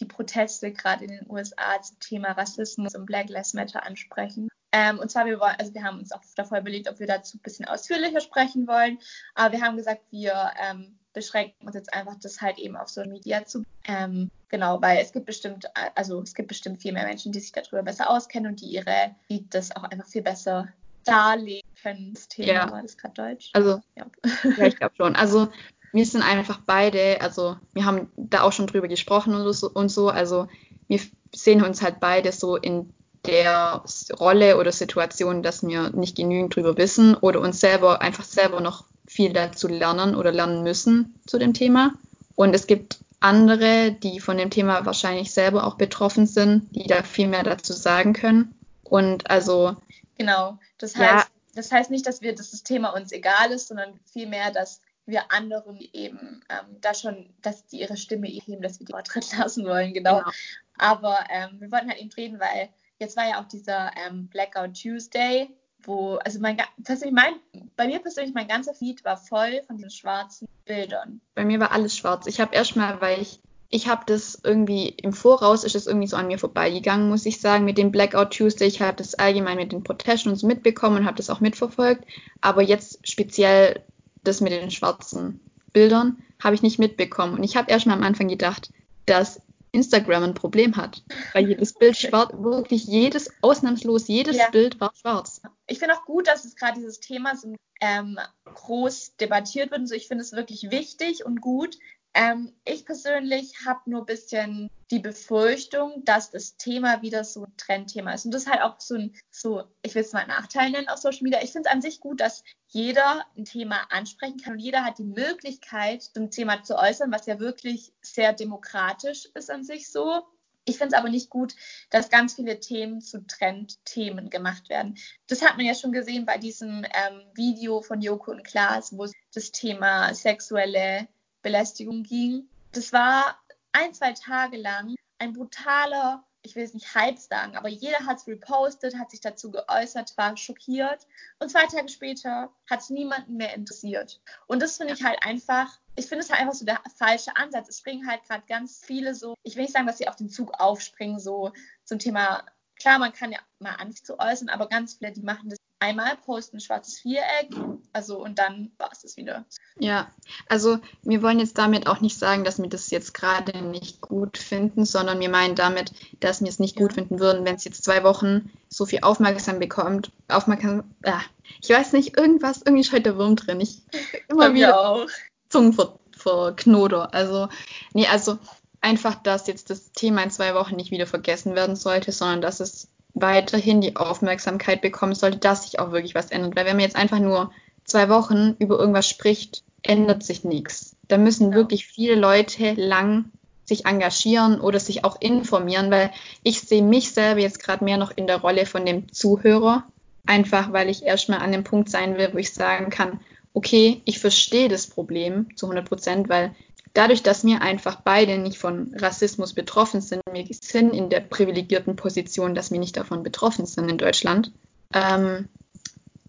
die 0.00 0.06
Proteste 0.06 0.72
gerade 0.72 1.04
in 1.04 1.10
den 1.10 1.30
USA 1.30 1.80
zum 1.80 1.98
Thema 2.00 2.32
Rassismus 2.32 2.94
und 2.94 3.06
Black 3.06 3.28
Lives 3.28 3.54
Matter 3.54 3.84
ansprechen. 3.84 4.48
Ähm, 4.72 4.98
und 4.98 5.10
zwar, 5.10 5.26
wir 5.26 5.38
wollen, 5.38 5.56
also 5.58 5.74
wir 5.74 5.84
haben 5.84 5.98
uns 5.98 6.12
auch 6.12 6.22
davor 6.34 6.58
überlegt, 6.58 6.88
ob 6.88 6.98
wir 6.98 7.06
dazu 7.06 7.36
ein 7.36 7.42
bisschen 7.42 7.66
ausführlicher 7.66 8.20
sprechen 8.20 8.66
wollen. 8.66 8.98
Aber 9.34 9.52
wir 9.52 9.60
haben 9.62 9.76
gesagt, 9.76 10.02
wir 10.10 10.50
ähm, 10.58 10.98
beschränken 11.12 11.66
uns 11.66 11.74
jetzt 11.74 11.92
einfach, 11.92 12.14
das 12.20 12.40
halt 12.40 12.58
eben 12.58 12.76
auf 12.76 12.88
Social 12.88 13.10
Media 13.10 13.44
zu. 13.44 13.62
Ähm, 13.86 14.28
genau, 14.48 14.80
weil 14.80 14.98
es 14.98 15.12
gibt 15.12 15.26
bestimmt, 15.26 15.66
also 15.94 16.20
es 16.22 16.34
gibt 16.34 16.48
bestimmt 16.48 16.80
viel 16.82 16.92
mehr 16.92 17.04
Menschen, 17.06 17.32
die 17.32 17.40
sich 17.40 17.52
darüber 17.52 17.82
besser 17.82 18.10
auskennen 18.10 18.50
und 18.52 18.60
die 18.60 18.66
ihre, 18.66 19.14
die 19.30 19.48
das 19.50 19.74
auch 19.74 19.84
einfach 19.84 20.06
viel 20.06 20.22
besser 20.22 20.68
darlegen 21.04 21.68
können. 21.82 22.14
Das 22.14 22.28
Thema 22.28 22.52
Ja. 22.52 22.70
war 22.70 22.82
das 22.82 22.96
gerade 22.96 23.14
Deutsch. 23.14 23.50
also 23.52 23.80
Ja. 23.96 24.06
Ja, 24.56 24.66
ich 24.66 24.76
glaube 24.76 24.94
schon. 24.96 25.16
Also 25.16 25.48
wir 25.92 26.06
sind 26.06 26.22
einfach 26.22 26.60
beide, 26.64 27.20
also 27.20 27.56
wir 27.74 27.84
haben 27.84 28.10
da 28.16 28.42
auch 28.42 28.52
schon 28.52 28.66
drüber 28.66 28.88
gesprochen 28.88 29.34
und 29.34 29.52
so, 29.52 29.70
und 29.70 29.88
so. 29.90 30.08
Also 30.08 30.48
wir 30.88 31.00
sehen 31.34 31.62
uns 31.62 31.82
halt 31.82 32.00
beide 32.00 32.32
so 32.32 32.56
in 32.56 32.92
der 33.26 33.84
Rolle 34.18 34.58
oder 34.58 34.72
Situation, 34.72 35.42
dass 35.42 35.62
wir 35.62 35.90
nicht 35.90 36.16
genügend 36.16 36.56
drüber 36.56 36.76
wissen 36.76 37.14
oder 37.16 37.40
uns 37.40 37.60
selber 37.60 38.00
einfach 38.00 38.24
selber 38.24 38.60
noch 38.60 38.84
viel 39.12 39.32
dazu 39.32 39.68
lernen 39.68 40.14
oder 40.14 40.32
lernen 40.32 40.62
müssen 40.62 41.14
zu 41.26 41.38
dem 41.38 41.54
Thema. 41.54 41.94
Und 42.34 42.54
es 42.54 42.66
gibt 42.66 42.98
andere, 43.20 43.92
die 43.92 44.18
von 44.20 44.36
dem 44.36 44.50
Thema 44.50 44.84
wahrscheinlich 44.86 45.32
selber 45.32 45.64
auch 45.66 45.76
betroffen 45.76 46.26
sind, 46.26 46.74
die 46.74 46.86
da 46.86 47.02
viel 47.02 47.28
mehr 47.28 47.44
dazu 47.44 47.72
sagen 47.72 48.14
können. 48.14 48.54
Und 48.84 49.30
also 49.30 49.76
Genau. 50.18 50.58
Das 50.78 50.94
Ja. 50.94 51.16
heißt, 51.16 51.30
das 51.54 51.72
heißt 51.72 51.90
nicht, 51.90 52.06
dass 52.06 52.22
wir, 52.22 52.34
dass 52.34 52.50
das 52.50 52.62
Thema 52.62 52.90
uns 52.90 53.12
egal 53.12 53.50
ist, 53.52 53.68
sondern 53.68 53.98
vielmehr, 54.12 54.50
dass 54.50 54.80
wir 55.06 55.30
anderen 55.32 55.78
eben 55.92 56.42
ähm, 56.48 56.76
da 56.80 56.94
schon, 56.94 57.28
dass 57.42 57.66
die 57.66 57.80
ihre 57.80 57.96
Stimme 57.96 58.28
heben, 58.28 58.62
dass 58.62 58.78
wir 58.78 58.86
die 58.86 58.92
Vortritt 58.92 59.26
lassen 59.38 59.66
wollen, 59.66 59.92
genau. 59.92 60.18
Genau. 60.18 60.30
Aber 60.78 61.18
ähm, 61.30 61.60
wir 61.60 61.70
wollten 61.70 61.88
halt 61.88 62.00
eben 62.00 62.10
reden, 62.12 62.40
weil 62.40 62.68
jetzt 62.98 63.16
war 63.16 63.28
ja 63.28 63.40
auch 63.40 63.48
dieser 63.48 63.90
ähm, 63.96 64.28
Blackout 64.28 64.80
Tuesday, 64.80 65.50
wo, 65.84 66.16
also 66.16 66.40
mein, 66.40 66.56
persönlich 66.84 67.14
mein, 67.14 67.34
bei 67.76 67.86
mir 67.86 68.00
persönlich 68.00 68.34
mein 68.34 68.48
ganzer 68.48 68.74
Feed 68.74 69.04
war 69.04 69.16
voll 69.16 69.62
von 69.66 69.76
diesen 69.76 69.90
schwarzen 69.90 70.48
Bildern. 70.64 71.20
Bei 71.34 71.44
mir 71.44 71.60
war 71.60 71.72
alles 71.72 71.96
schwarz. 71.96 72.26
Ich 72.26 72.40
habe 72.40 72.54
erstmal, 72.54 73.00
weil 73.00 73.20
ich, 73.20 73.40
ich 73.68 73.88
habe 73.88 74.02
das 74.06 74.40
irgendwie 74.42 74.88
im 74.88 75.12
Voraus, 75.12 75.64
ist 75.64 75.74
es 75.74 75.86
irgendwie 75.86 76.06
so 76.06 76.16
an 76.16 76.26
mir 76.26 76.38
vorbeigegangen, 76.38 77.08
muss 77.08 77.26
ich 77.26 77.40
sagen, 77.40 77.64
mit 77.64 77.78
dem 77.78 77.90
Blackout 77.92 78.36
Tuesday. 78.36 78.68
Ich 78.68 78.80
habe 78.82 78.96
das 78.96 79.14
allgemein 79.14 79.56
mit 79.56 79.72
den 79.72 79.82
Protesten 79.82 80.30
und 80.30 80.36
so 80.36 80.46
mitbekommen 80.46 80.98
und 80.98 81.06
habe 81.06 81.16
das 81.16 81.30
auch 81.30 81.40
mitverfolgt. 81.40 82.04
Aber 82.40 82.62
jetzt 82.62 83.06
speziell 83.08 83.82
das 84.24 84.40
mit 84.40 84.52
den 84.52 84.70
schwarzen 84.70 85.40
Bildern 85.72 86.22
habe 86.42 86.54
ich 86.54 86.62
nicht 86.62 86.78
mitbekommen. 86.78 87.34
Und 87.34 87.44
ich 87.44 87.56
habe 87.56 87.70
erstmal 87.70 87.96
am 87.96 88.02
Anfang 88.02 88.28
gedacht, 88.28 88.70
dass 89.06 89.40
Instagram 89.72 90.22
ein 90.22 90.34
Problem 90.34 90.76
hat, 90.76 91.02
weil 91.32 91.48
jedes 91.48 91.72
Bild 91.72 91.96
schwarz, 91.96 92.32
wirklich 92.34 92.84
jedes, 92.84 93.30
ausnahmslos 93.40 94.06
jedes 94.06 94.36
Ja. 94.36 94.50
Bild 94.50 94.80
war 94.80 94.92
schwarz. 94.94 95.40
Ich 95.66 95.78
finde 95.78 95.96
auch 95.96 96.04
gut, 96.04 96.28
dass 96.28 96.44
es 96.44 96.54
gerade 96.56 96.78
dieses 96.78 97.00
Thema 97.00 97.34
so 97.36 97.54
ähm, 97.80 98.18
groß 98.44 99.16
debattiert 99.16 99.70
wird. 99.70 99.80
und 99.80 99.86
So, 99.86 99.94
ich 99.94 100.08
finde 100.08 100.22
es 100.22 100.32
wirklich 100.32 100.70
wichtig 100.70 101.24
und 101.24 101.40
gut. 101.40 101.78
Ähm, 102.14 102.52
ich 102.64 102.84
persönlich 102.84 103.54
habe 103.64 103.88
nur 103.90 104.00
ein 104.00 104.06
bisschen 104.06 104.70
die 104.90 104.98
Befürchtung, 104.98 106.04
dass 106.04 106.30
das 106.30 106.58
Thema 106.58 107.00
wieder 107.00 107.24
so 107.24 107.44
ein 107.44 107.56
Trendthema 107.56 108.12
ist. 108.12 108.26
Und 108.26 108.32
das 108.32 108.42
ist 108.42 108.50
halt 108.50 108.60
auch 108.60 108.78
so 108.78 108.96
ein, 108.96 109.14
so, 109.30 109.64
ich 109.80 109.94
will 109.94 110.02
es 110.02 110.12
mal 110.12 110.26
Nachteil 110.26 110.70
nennen 110.70 110.88
auf 110.88 110.98
Social 110.98 111.22
Media. 111.22 111.42
Ich 111.42 111.52
finde 111.52 111.68
es 111.68 111.74
an 111.74 111.80
sich 111.80 112.00
gut, 112.00 112.20
dass 112.20 112.44
jeder 112.68 113.24
ein 113.36 113.46
Thema 113.46 113.86
ansprechen 113.90 114.38
kann 114.38 114.54
und 114.54 114.58
jeder 114.58 114.84
hat 114.84 114.98
die 114.98 115.04
Möglichkeit, 115.04 116.02
zum 116.02 116.30
Thema 116.30 116.62
zu 116.62 116.76
äußern, 116.76 117.10
was 117.10 117.24
ja 117.24 117.40
wirklich 117.40 117.94
sehr 118.02 118.34
demokratisch 118.34 119.26
ist 119.34 119.50
an 119.50 119.64
sich 119.64 119.90
so. 119.90 120.22
Ich 120.64 120.78
finde 120.78 120.94
es 120.94 120.98
aber 120.98 121.08
nicht 121.08 121.30
gut, 121.30 121.54
dass 121.90 122.10
ganz 122.10 122.34
viele 122.34 122.60
Themen 122.60 123.00
zu 123.00 123.26
Trendthemen 123.26 124.30
gemacht 124.30 124.68
werden. 124.68 124.96
Das 125.26 125.42
hat 125.42 125.56
man 125.56 125.66
ja 125.66 125.74
schon 125.74 125.92
gesehen 125.92 126.26
bei 126.26 126.38
diesem 126.38 126.84
ähm, 126.84 127.22
Video 127.34 127.80
von 127.80 128.00
Joko 128.00 128.30
und 128.30 128.44
Klaas, 128.44 128.96
wo 128.96 129.08
das 129.34 129.50
Thema 129.50 130.14
sexuelle 130.14 131.08
Belästigung 131.42 132.02
ging. 132.02 132.48
Das 132.72 132.92
war 132.92 133.38
ein, 133.72 133.92
zwei 133.94 134.12
Tage 134.12 134.56
lang 134.56 134.94
ein 135.18 135.32
brutaler, 135.32 136.24
ich 136.42 136.56
will 136.56 136.64
es 136.64 136.74
nicht 136.74 136.94
Hype 136.94 137.18
sagen, 137.18 137.56
aber 137.56 137.68
jeder 137.68 138.00
hat 138.00 138.18
es 138.18 138.26
repostet, 138.26 138.98
hat 138.98 139.12
sich 139.12 139.20
dazu 139.20 139.52
geäußert, 139.52 140.16
war 140.16 140.36
schockiert. 140.36 141.06
Und 141.38 141.50
zwei 141.50 141.66
Tage 141.66 141.88
später 141.88 142.52
hat 142.68 142.80
es 142.80 142.90
niemanden 142.90 143.36
mehr 143.36 143.54
interessiert. 143.54 144.20
Und 144.48 144.60
das 144.60 144.76
finde 144.76 144.94
ich 144.94 145.04
halt 145.04 145.18
einfach, 145.24 145.78
ich 145.94 146.06
finde 146.06 146.24
es 146.24 146.30
halt 146.30 146.40
einfach 146.40 146.54
so 146.54 146.64
der 146.64 146.80
falsche 146.96 147.36
Ansatz. 147.36 147.68
Es 147.68 147.78
springen 147.78 148.08
halt 148.08 148.24
gerade 148.24 148.42
ganz 148.48 148.82
viele 148.84 149.14
so, 149.14 149.34
ich 149.44 149.54
will 149.54 149.62
nicht 149.62 149.72
sagen, 149.72 149.86
dass 149.86 149.98
sie 149.98 150.08
auf 150.08 150.16
den 150.16 150.28
Zug 150.28 150.52
aufspringen, 150.58 151.20
so 151.20 151.52
zum 151.84 152.00
Thema, 152.00 152.44
klar, 152.74 152.98
man 152.98 153.12
kann 153.12 153.30
ja 153.30 153.38
mal 153.60 153.76
an 153.76 153.92
sich 153.92 154.04
zu 154.04 154.18
äußern, 154.18 154.48
aber 154.48 154.68
ganz 154.68 154.94
viele, 154.94 155.12
die 155.12 155.22
machen 155.22 155.50
das 155.50 155.58
einmal, 155.82 156.16
posten 156.24 156.58
ein 156.58 156.60
schwarzes 156.60 156.98
Viereck, 157.00 157.50
also 157.92 158.22
und 158.22 158.38
dann 158.38 158.70
war 158.78 158.90
es 158.92 159.02
das 159.02 159.16
wieder. 159.16 159.44
Ja, 159.78 160.10
also 160.48 160.78
wir 161.02 161.22
wollen 161.22 161.40
jetzt 161.40 161.58
damit 161.58 161.86
auch 161.88 162.00
nicht 162.00 162.16
sagen, 162.18 162.44
dass 162.44 162.60
wir 162.62 162.68
das 162.68 162.90
jetzt 162.90 163.14
gerade 163.14 163.62
nicht 163.62 164.00
gut 164.00 164.38
finden, 164.38 164.84
sondern 164.84 165.18
wir 165.20 165.28
meinen 165.28 165.56
damit, 165.56 165.92
dass 166.20 166.40
wir 166.40 166.48
es 166.48 166.60
nicht 166.60 166.76
Ja. 166.78 166.82
gut 166.82 166.92
finden 166.92 167.18
würden, 167.18 167.44
wenn 167.44 167.56
es 167.56 167.64
jetzt 167.64 167.82
zwei 167.84 168.04
Wochen 168.04 168.50
so 168.68 168.86
viel 168.86 169.00
Aufmerksam 169.02 169.58
bekommt. 169.58 170.12
Aufmerksam, 170.28 170.84
ah, 171.04 171.20
ich 171.60 171.68
weiß 171.70 171.92
nicht, 171.94 172.16
irgendwas, 172.16 172.62
irgendwie 172.64 172.82
ist 172.82 172.92
heute 172.92 173.02
der 173.02 173.18
Wurm 173.18 173.34
drin. 173.36 173.60
Ich 173.60 173.82
immer 174.28 174.54
wieder 174.54 174.78
auch. 174.80 175.06
Zungen 175.48 175.72
ver, 175.72 175.98
verknoder. 176.16 177.12
Also, 177.12 177.48
nee, 177.92 178.06
also 178.06 178.38
einfach, 178.80 179.16
dass 179.16 179.48
jetzt 179.48 179.70
das 179.70 179.90
Thema 179.92 180.22
in 180.22 180.30
zwei 180.30 180.54
Wochen 180.54 180.76
nicht 180.76 180.92
wieder 180.92 181.06
vergessen 181.06 181.54
werden 181.54 181.76
sollte, 181.76 182.12
sondern 182.12 182.40
dass 182.40 182.60
es 182.60 182.88
weiterhin 183.22 183.80
die 183.80 183.96
Aufmerksamkeit 183.96 184.82
bekommen 184.82 185.14
sollte, 185.14 185.38
dass 185.38 185.64
sich 185.64 185.78
auch 185.78 185.92
wirklich 185.92 186.14
was 186.14 186.30
ändert. 186.30 186.54
Weil 186.56 186.66
wenn 186.66 186.76
man 186.76 186.84
jetzt 186.84 186.96
einfach 186.96 187.18
nur 187.18 187.50
zwei 187.84 188.08
Wochen 188.08 188.54
über 188.58 188.78
irgendwas 188.78 189.08
spricht, 189.08 189.62
ändert 189.82 190.22
sich 190.22 190.44
nichts. 190.44 190.96
Da 191.08 191.16
müssen 191.16 191.50
ja. 191.50 191.54
wirklich 191.54 191.86
viele 191.86 192.14
Leute 192.14 192.74
lang 192.74 193.30
sich 193.64 193.86
engagieren 193.86 194.60
oder 194.60 194.80
sich 194.80 195.04
auch 195.04 195.20
informieren, 195.20 195.90
weil 195.90 196.10
ich 196.42 196.60
sehe 196.60 196.82
mich 196.82 197.12
selber 197.12 197.40
jetzt 197.40 197.62
gerade 197.62 197.84
mehr 197.84 197.96
noch 197.96 198.10
in 198.14 198.26
der 198.26 198.40
Rolle 198.40 198.66
von 198.66 198.84
dem 198.84 199.12
Zuhörer, 199.12 199.84
einfach 200.26 200.72
weil 200.72 200.90
ich 200.90 201.04
erstmal 201.04 201.38
an 201.38 201.52
dem 201.52 201.64
Punkt 201.64 201.88
sein 201.88 202.18
will, 202.18 202.30
wo 202.32 202.38
ich 202.38 202.52
sagen 202.52 202.90
kann, 202.90 203.20
okay, 203.54 204.02
ich 204.04 204.18
verstehe 204.18 204.68
das 204.68 204.86
Problem 204.86 205.56
zu 205.56 205.66
100 205.66 205.88
Prozent, 205.88 206.28
weil 206.28 206.54
dadurch, 206.94 207.22
dass 207.22 207.44
wir 207.44 207.62
einfach 207.62 208.00
beide 208.02 208.38
nicht 208.38 208.58
von 208.58 208.94
Rassismus 208.98 209.54
betroffen 209.54 210.00
sind, 210.00 210.22
wir 210.30 210.46
sind 210.50 210.92
in 210.94 211.10
der 211.10 211.20
privilegierten 211.20 211.96
Position, 211.96 212.54
dass 212.54 212.70
wir 212.70 212.78
nicht 212.78 212.96
davon 212.96 213.22
betroffen 213.22 213.66
sind 213.66 213.88
in 213.88 213.98
Deutschland. 213.98 214.52
Ähm, 214.94 215.48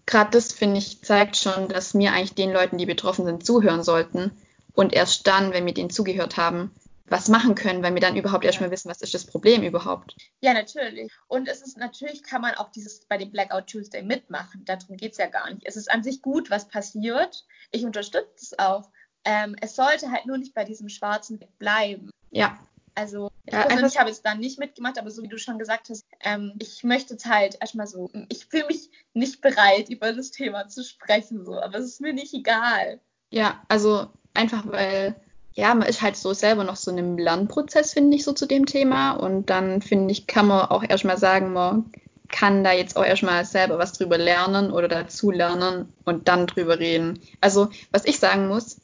Gerade 0.06 0.30
das, 0.32 0.52
finde 0.52 0.78
ich, 0.78 1.02
zeigt 1.02 1.36
schon, 1.36 1.68
dass 1.68 1.94
wir 1.94 2.12
eigentlich 2.12 2.34
den 2.34 2.52
Leuten, 2.52 2.76
die 2.76 2.86
betroffen 2.86 3.24
sind, 3.24 3.44
zuhören 3.44 3.82
sollten 3.82 4.32
und 4.74 4.92
erst 4.92 5.26
dann, 5.26 5.52
wenn 5.52 5.64
wir 5.64 5.72
denen 5.72 5.90
zugehört 5.90 6.36
haben, 6.36 6.70
was 7.06 7.28
machen 7.28 7.54
können, 7.54 7.82
weil 7.82 7.94
wir 7.94 8.00
dann 8.00 8.16
überhaupt 8.16 8.44
erstmal 8.44 8.70
wissen, 8.70 8.88
was 8.88 9.02
ist 9.02 9.14
das 9.14 9.26
Problem 9.26 9.62
überhaupt. 9.62 10.16
Ja, 10.40 10.54
natürlich. 10.54 11.12
Und 11.28 11.48
es 11.48 11.60
ist 11.62 11.76
natürlich, 11.76 12.22
kann 12.22 12.40
man 12.40 12.54
auch 12.54 12.70
dieses 12.70 13.00
bei 13.06 13.18
dem 13.18 13.30
Blackout 13.30 13.66
Tuesday 13.66 14.02
mitmachen. 14.02 14.64
Darum 14.64 14.96
geht 14.96 15.12
es 15.12 15.18
ja 15.18 15.26
gar 15.26 15.50
nicht. 15.52 15.66
Es 15.66 15.76
ist 15.76 15.90
an 15.90 16.02
sich 16.02 16.22
gut, 16.22 16.50
was 16.50 16.68
passiert. 16.68 17.44
Ich 17.70 17.84
unterstütze 17.84 18.28
es 18.40 18.58
auch. 18.58 18.90
Ähm, 19.24 19.56
es 19.60 19.76
sollte 19.76 20.10
halt 20.10 20.26
nur 20.26 20.38
nicht 20.38 20.54
bei 20.54 20.64
diesem 20.64 20.88
schwarzen 20.88 21.40
Weg 21.40 21.58
bleiben. 21.58 22.10
Ja. 22.30 22.58
Also 22.94 23.30
ich 23.46 23.52
ja, 23.52 23.62
persönlich 23.62 23.98
habe 23.98 24.10
jetzt 24.10 24.24
da 24.24 24.34
nicht 24.34 24.58
mitgemacht, 24.58 24.98
aber 24.98 25.10
so 25.10 25.22
wie 25.22 25.28
du 25.28 25.38
schon 25.38 25.58
gesagt 25.58 25.88
hast, 25.90 26.04
ähm, 26.20 26.54
ich 26.60 26.84
möchte 26.84 27.14
jetzt 27.14 27.26
halt 27.26 27.56
erstmal 27.60 27.88
so, 27.88 28.08
ich 28.28 28.46
fühle 28.46 28.66
mich 28.66 28.90
nicht 29.14 29.40
bereit, 29.40 29.88
über 29.88 30.12
das 30.12 30.30
Thema 30.30 30.68
zu 30.68 30.84
sprechen, 30.84 31.44
so, 31.44 31.58
aber 31.60 31.78
es 31.78 31.86
ist 31.86 32.00
mir 32.00 32.12
nicht 32.12 32.32
egal. 32.34 33.00
Ja, 33.30 33.60
also 33.68 34.06
einfach 34.32 34.64
weil 34.66 35.16
ja, 35.54 35.72
man 35.74 35.88
ist 35.88 36.02
halt 36.02 36.16
so 36.16 36.32
selber 36.32 36.64
noch 36.64 36.76
so 36.76 36.90
in 36.90 36.98
einem 36.98 37.18
Lernprozess, 37.18 37.92
finde 37.92 38.16
ich, 38.16 38.24
so 38.24 38.32
zu 38.32 38.46
dem 38.46 38.66
Thema. 38.66 39.12
Und 39.12 39.50
dann, 39.50 39.82
finde 39.82 40.10
ich, 40.10 40.26
kann 40.26 40.48
man 40.48 40.68
auch 40.68 40.82
erstmal 40.82 41.16
sagen, 41.16 41.52
man 41.52 41.92
kann 42.28 42.64
da 42.64 42.72
jetzt 42.72 42.96
auch 42.96 43.04
erstmal 43.04 43.44
selber 43.44 43.78
was 43.78 43.92
drüber 43.92 44.18
lernen 44.18 44.72
oder 44.72 44.88
dazu 44.88 45.30
lernen 45.30 45.92
und 46.04 46.26
dann 46.26 46.48
drüber 46.48 46.80
reden. 46.80 47.20
Also, 47.40 47.68
was 47.92 48.04
ich 48.04 48.18
sagen 48.18 48.48
muss, 48.48 48.80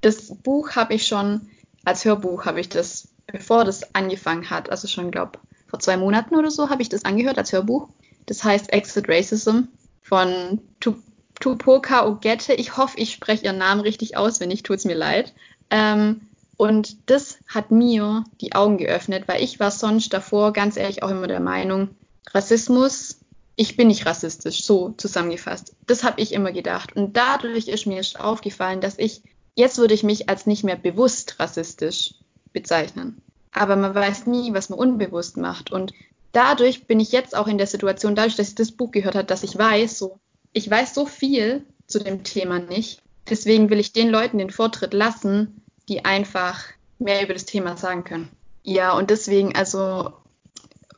das 0.00 0.34
Buch 0.42 0.76
habe 0.76 0.94
ich 0.94 1.06
schon, 1.06 1.48
als 1.84 2.04
Hörbuch 2.04 2.44
habe 2.44 2.60
ich 2.60 2.68
das, 2.68 3.08
bevor 3.26 3.64
das 3.64 3.94
angefangen 3.94 4.50
hat, 4.50 4.70
also 4.70 4.88
schon, 4.88 5.10
glaube 5.10 5.38
vor 5.68 5.80
zwei 5.80 5.96
Monaten 5.96 6.34
oder 6.34 6.50
so, 6.50 6.70
habe 6.70 6.82
ich 6.82 6.88
das 6.88 7.04
angehört 7.04 7.38
als 7.38 7.52
Hörbuch. 7.52 7.88
Das 8.26 8.42
heißt 8.42 8.72
Exit 8.72 9.08
Racism 9.08 9.64
von 10.02 10.60
Tupoka 11.40 12.06
Ogette. 12.06 12.54
Ich 12.54 12.76
hoffe, 12.76 12.98
ich 12.98 13.12
spreche 13.12 13.44
ihren 13.44 13.58
Namen 13.58 13.82
richtig 13.82 14.16
aus. 14.16 14.40
Wenn 14.40 14.48
nicht, 14.48 14.64
tut 14.64 14.78
es 14.78 14.84
mir 14.86 14.96
leid. 14.96 15.34
Ähm, 15.70 16.22
und 16.56 17.10
das 17.10 17.38
hat 17.46 17.70
mir 17.70 18.24
die 18.40 18.54
Augen 18.54 18.78
geöffnet, 18.78 19.28
weil 19.28 19.42
ich 19.42 19.60
war 19.60 19.70
sonst 19.70 20.12
davor 20.12 20.52
ganz 20.52 20.76
ehrlich 20.76 21.02
auch 21.02 21.10
immer 21.10 21.28
der 21.28 21.40
Meinung, 21.40 21.90
Rassismus, 22.32 23.20
ich 23.54 23.76
bin 23.76 23.88
nicht 23.88 24.06
rassistisch, 24.06 24.64
so 24.64 24.90
zusammengefasst. 24.96 25.74
Das 25.86 26.04
habe 26.04 26.20
ich 26.20 26.32
immer 26.32 26.52
gedacht. 26.52 26.94
Und 26.96 27.16
dadurch 27.16 27.68
ist 27.68 27.86
mir 27.86 28.02
aufgefallen, 28.18 28.80
dass 28.80 28.98
ich, 28.98 29.22
jetzt 29.58 29.78
würde 29.78 29.94
ich 29.94 30.02
mich 30.02 30.28
als 30.28 30.46
nicht 30.46 30.64
mehr 30.64 30.76
bewusst 30.76 31.38
rassistisch 31.38 32.14
bezeichnen. 32.52 33.20
Aber 33.52 33.76
man 33.76 33.94
weiß 33.94 34.26
nie, 34.26 34.54
was 34.54 34.70
man 34.70 34.78
unbewusst 34.78 35.36
macht. 35.36 35.70
Und 35.72 35.92
dadurch 36.32 36.86
bin 36.86 37.00
ich 37.00 37.12
jetzt 37.12 37.36
auch 37.36 37.46
in 37.46 37.58
der 37.58 37.66
Situation, 37.66 38.14
dadurch, 38.14 38.36
dass 38.36 38.48
ich 38.48 38.54
das 38.54 38.72
Buch 38.72 38.90
gehört 38.90 39.14
habe, 39.14 39.26
dass 39.26 39.42
ich 39.42 39.56
weiß, 39.56 39.98
so, 39.98 40.18
ich 40.52 40.70
weiß 40.70 40.94
so 40.94 41.06
viel 41.06 41.64
zu 41.86 41.98
dem 41.98 42.22
Thema 42.24 42.58
nicht 42.58 43.02
Deswegen 43.28 43.70
will 43.70 43.78
ich 43.78 43.92
den 43.92 44.08
Leuten 44.08 44.38
den 44.38 44.50
Vortritt 44.50 44.94
lassen, 44.94 45.62
die 45.88 46.04
einfach 46.04 46.64
mehr 46.98 47.22
über 47.22 47.34
das 47.34 47.44
Thema 47.44 47.76
sagen 47.76 48.04
können. 48.04 48.28
Ja, 48.62 48.92
und 48.92 49.10
deswegen, 49.10 49.54
also 49.54 50.12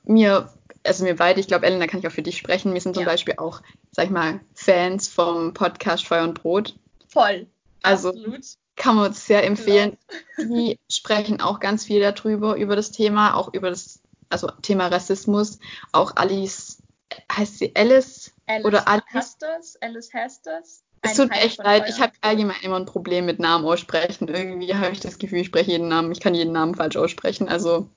mir, 0.05 0.53
also 0.85 1.05
mir 1.05 1.17
beide, 1.17 1.41
ich 1.41 1.49
glaube, 1.49 1.67
Ellen, 1.67 1.81
da 1.81 1.87
kann 1.87 2.01
ich 2.01 2.07
auch 2.07 2.13
für 2.13 2.23
dich 2.23 2.39
sprechen. 2.39 2.73
Wir 2.73 2.81
sind 2.81 2.95
zum 2.95 3.05
ja. 3.05 3.09
Beispiel 3.09 3.35
auch, 3.37 3.63
sag 3.93 4.07
ich 4.07 4.11
mal, 4.11 4.41
Fans 4.55 5.09
vom 5.09 5.55
Podcast 5.55 6.07
Feuer 6.07 6.25
und 6.25 6.41
Brot. 6.41 6.77
Voll. 7.09 7.47
Also 7.83 8.11
Absolut. 8.11 8.45
kann 8.77 8.97
man 8.97 9.07
uns 9.09 9.27
sehr 9.27 9.45
empfehlen. 9.45 9.97
Genau. 10.37 10.55
Die 10.55 10.79
sprechen 10.91 11.41
auch 11.41 11.61
ganz 11.61 11.85
viel 11.85 12.01
darüber, 12.01 12.57
über 12.57 12.77
das 12.77 12.93
Thema, 12.93 13.35
auch 13.35 13.53
über 13.53 13.71
das 13.71 14.01
also 14.31 14.49
Thema 14.63 14.87
Rassismus. 14.87 15.59
Auch 15.93 16.17
Alice, 16.17 16.79
heißt 17.31 17.59
sie 17.59 17.75
Alice? 17.75 18.33
Alice 18.47 18.65
oder 18.65 18.89
Alice? 18.89 19.05
Hasters? 19.13 19.77
Alice 19.81 20.13
Hasters? 20.15 20.85
Es 21.03 21.15
tut 21.15 21.31
mir 21.31 21.41
echt 21.41 21.59
leid, 21.59 21.89
ich 21.89 22.01
habe 22.01 22.13
allgemein 22.21 22.61
immer 22.63 22.77
ein 22.77 22.85
Problem 22.85 23.25
mit 23.25 23.39
Namen 23.39 23.65
aussprechen. 23.65 24.29
Irgendwie 24.29 24.75
habe 24.75 24.93
ich 24.93 25.01
das 25.01 25.19
Gefühl, 25.19 25.39
ich 25.41 25.47
spreche 25.47 25.71
jeden 25.71 25.89
Namen, 25.89 26.13
ich 26.13 26.21
kann 26.21 26.35
jeden 26.35 26.53
Namen 26.53 26.75
falsch 26.75 26.97
aussprechen. 26.97 27.49
Also, 27.49 27.89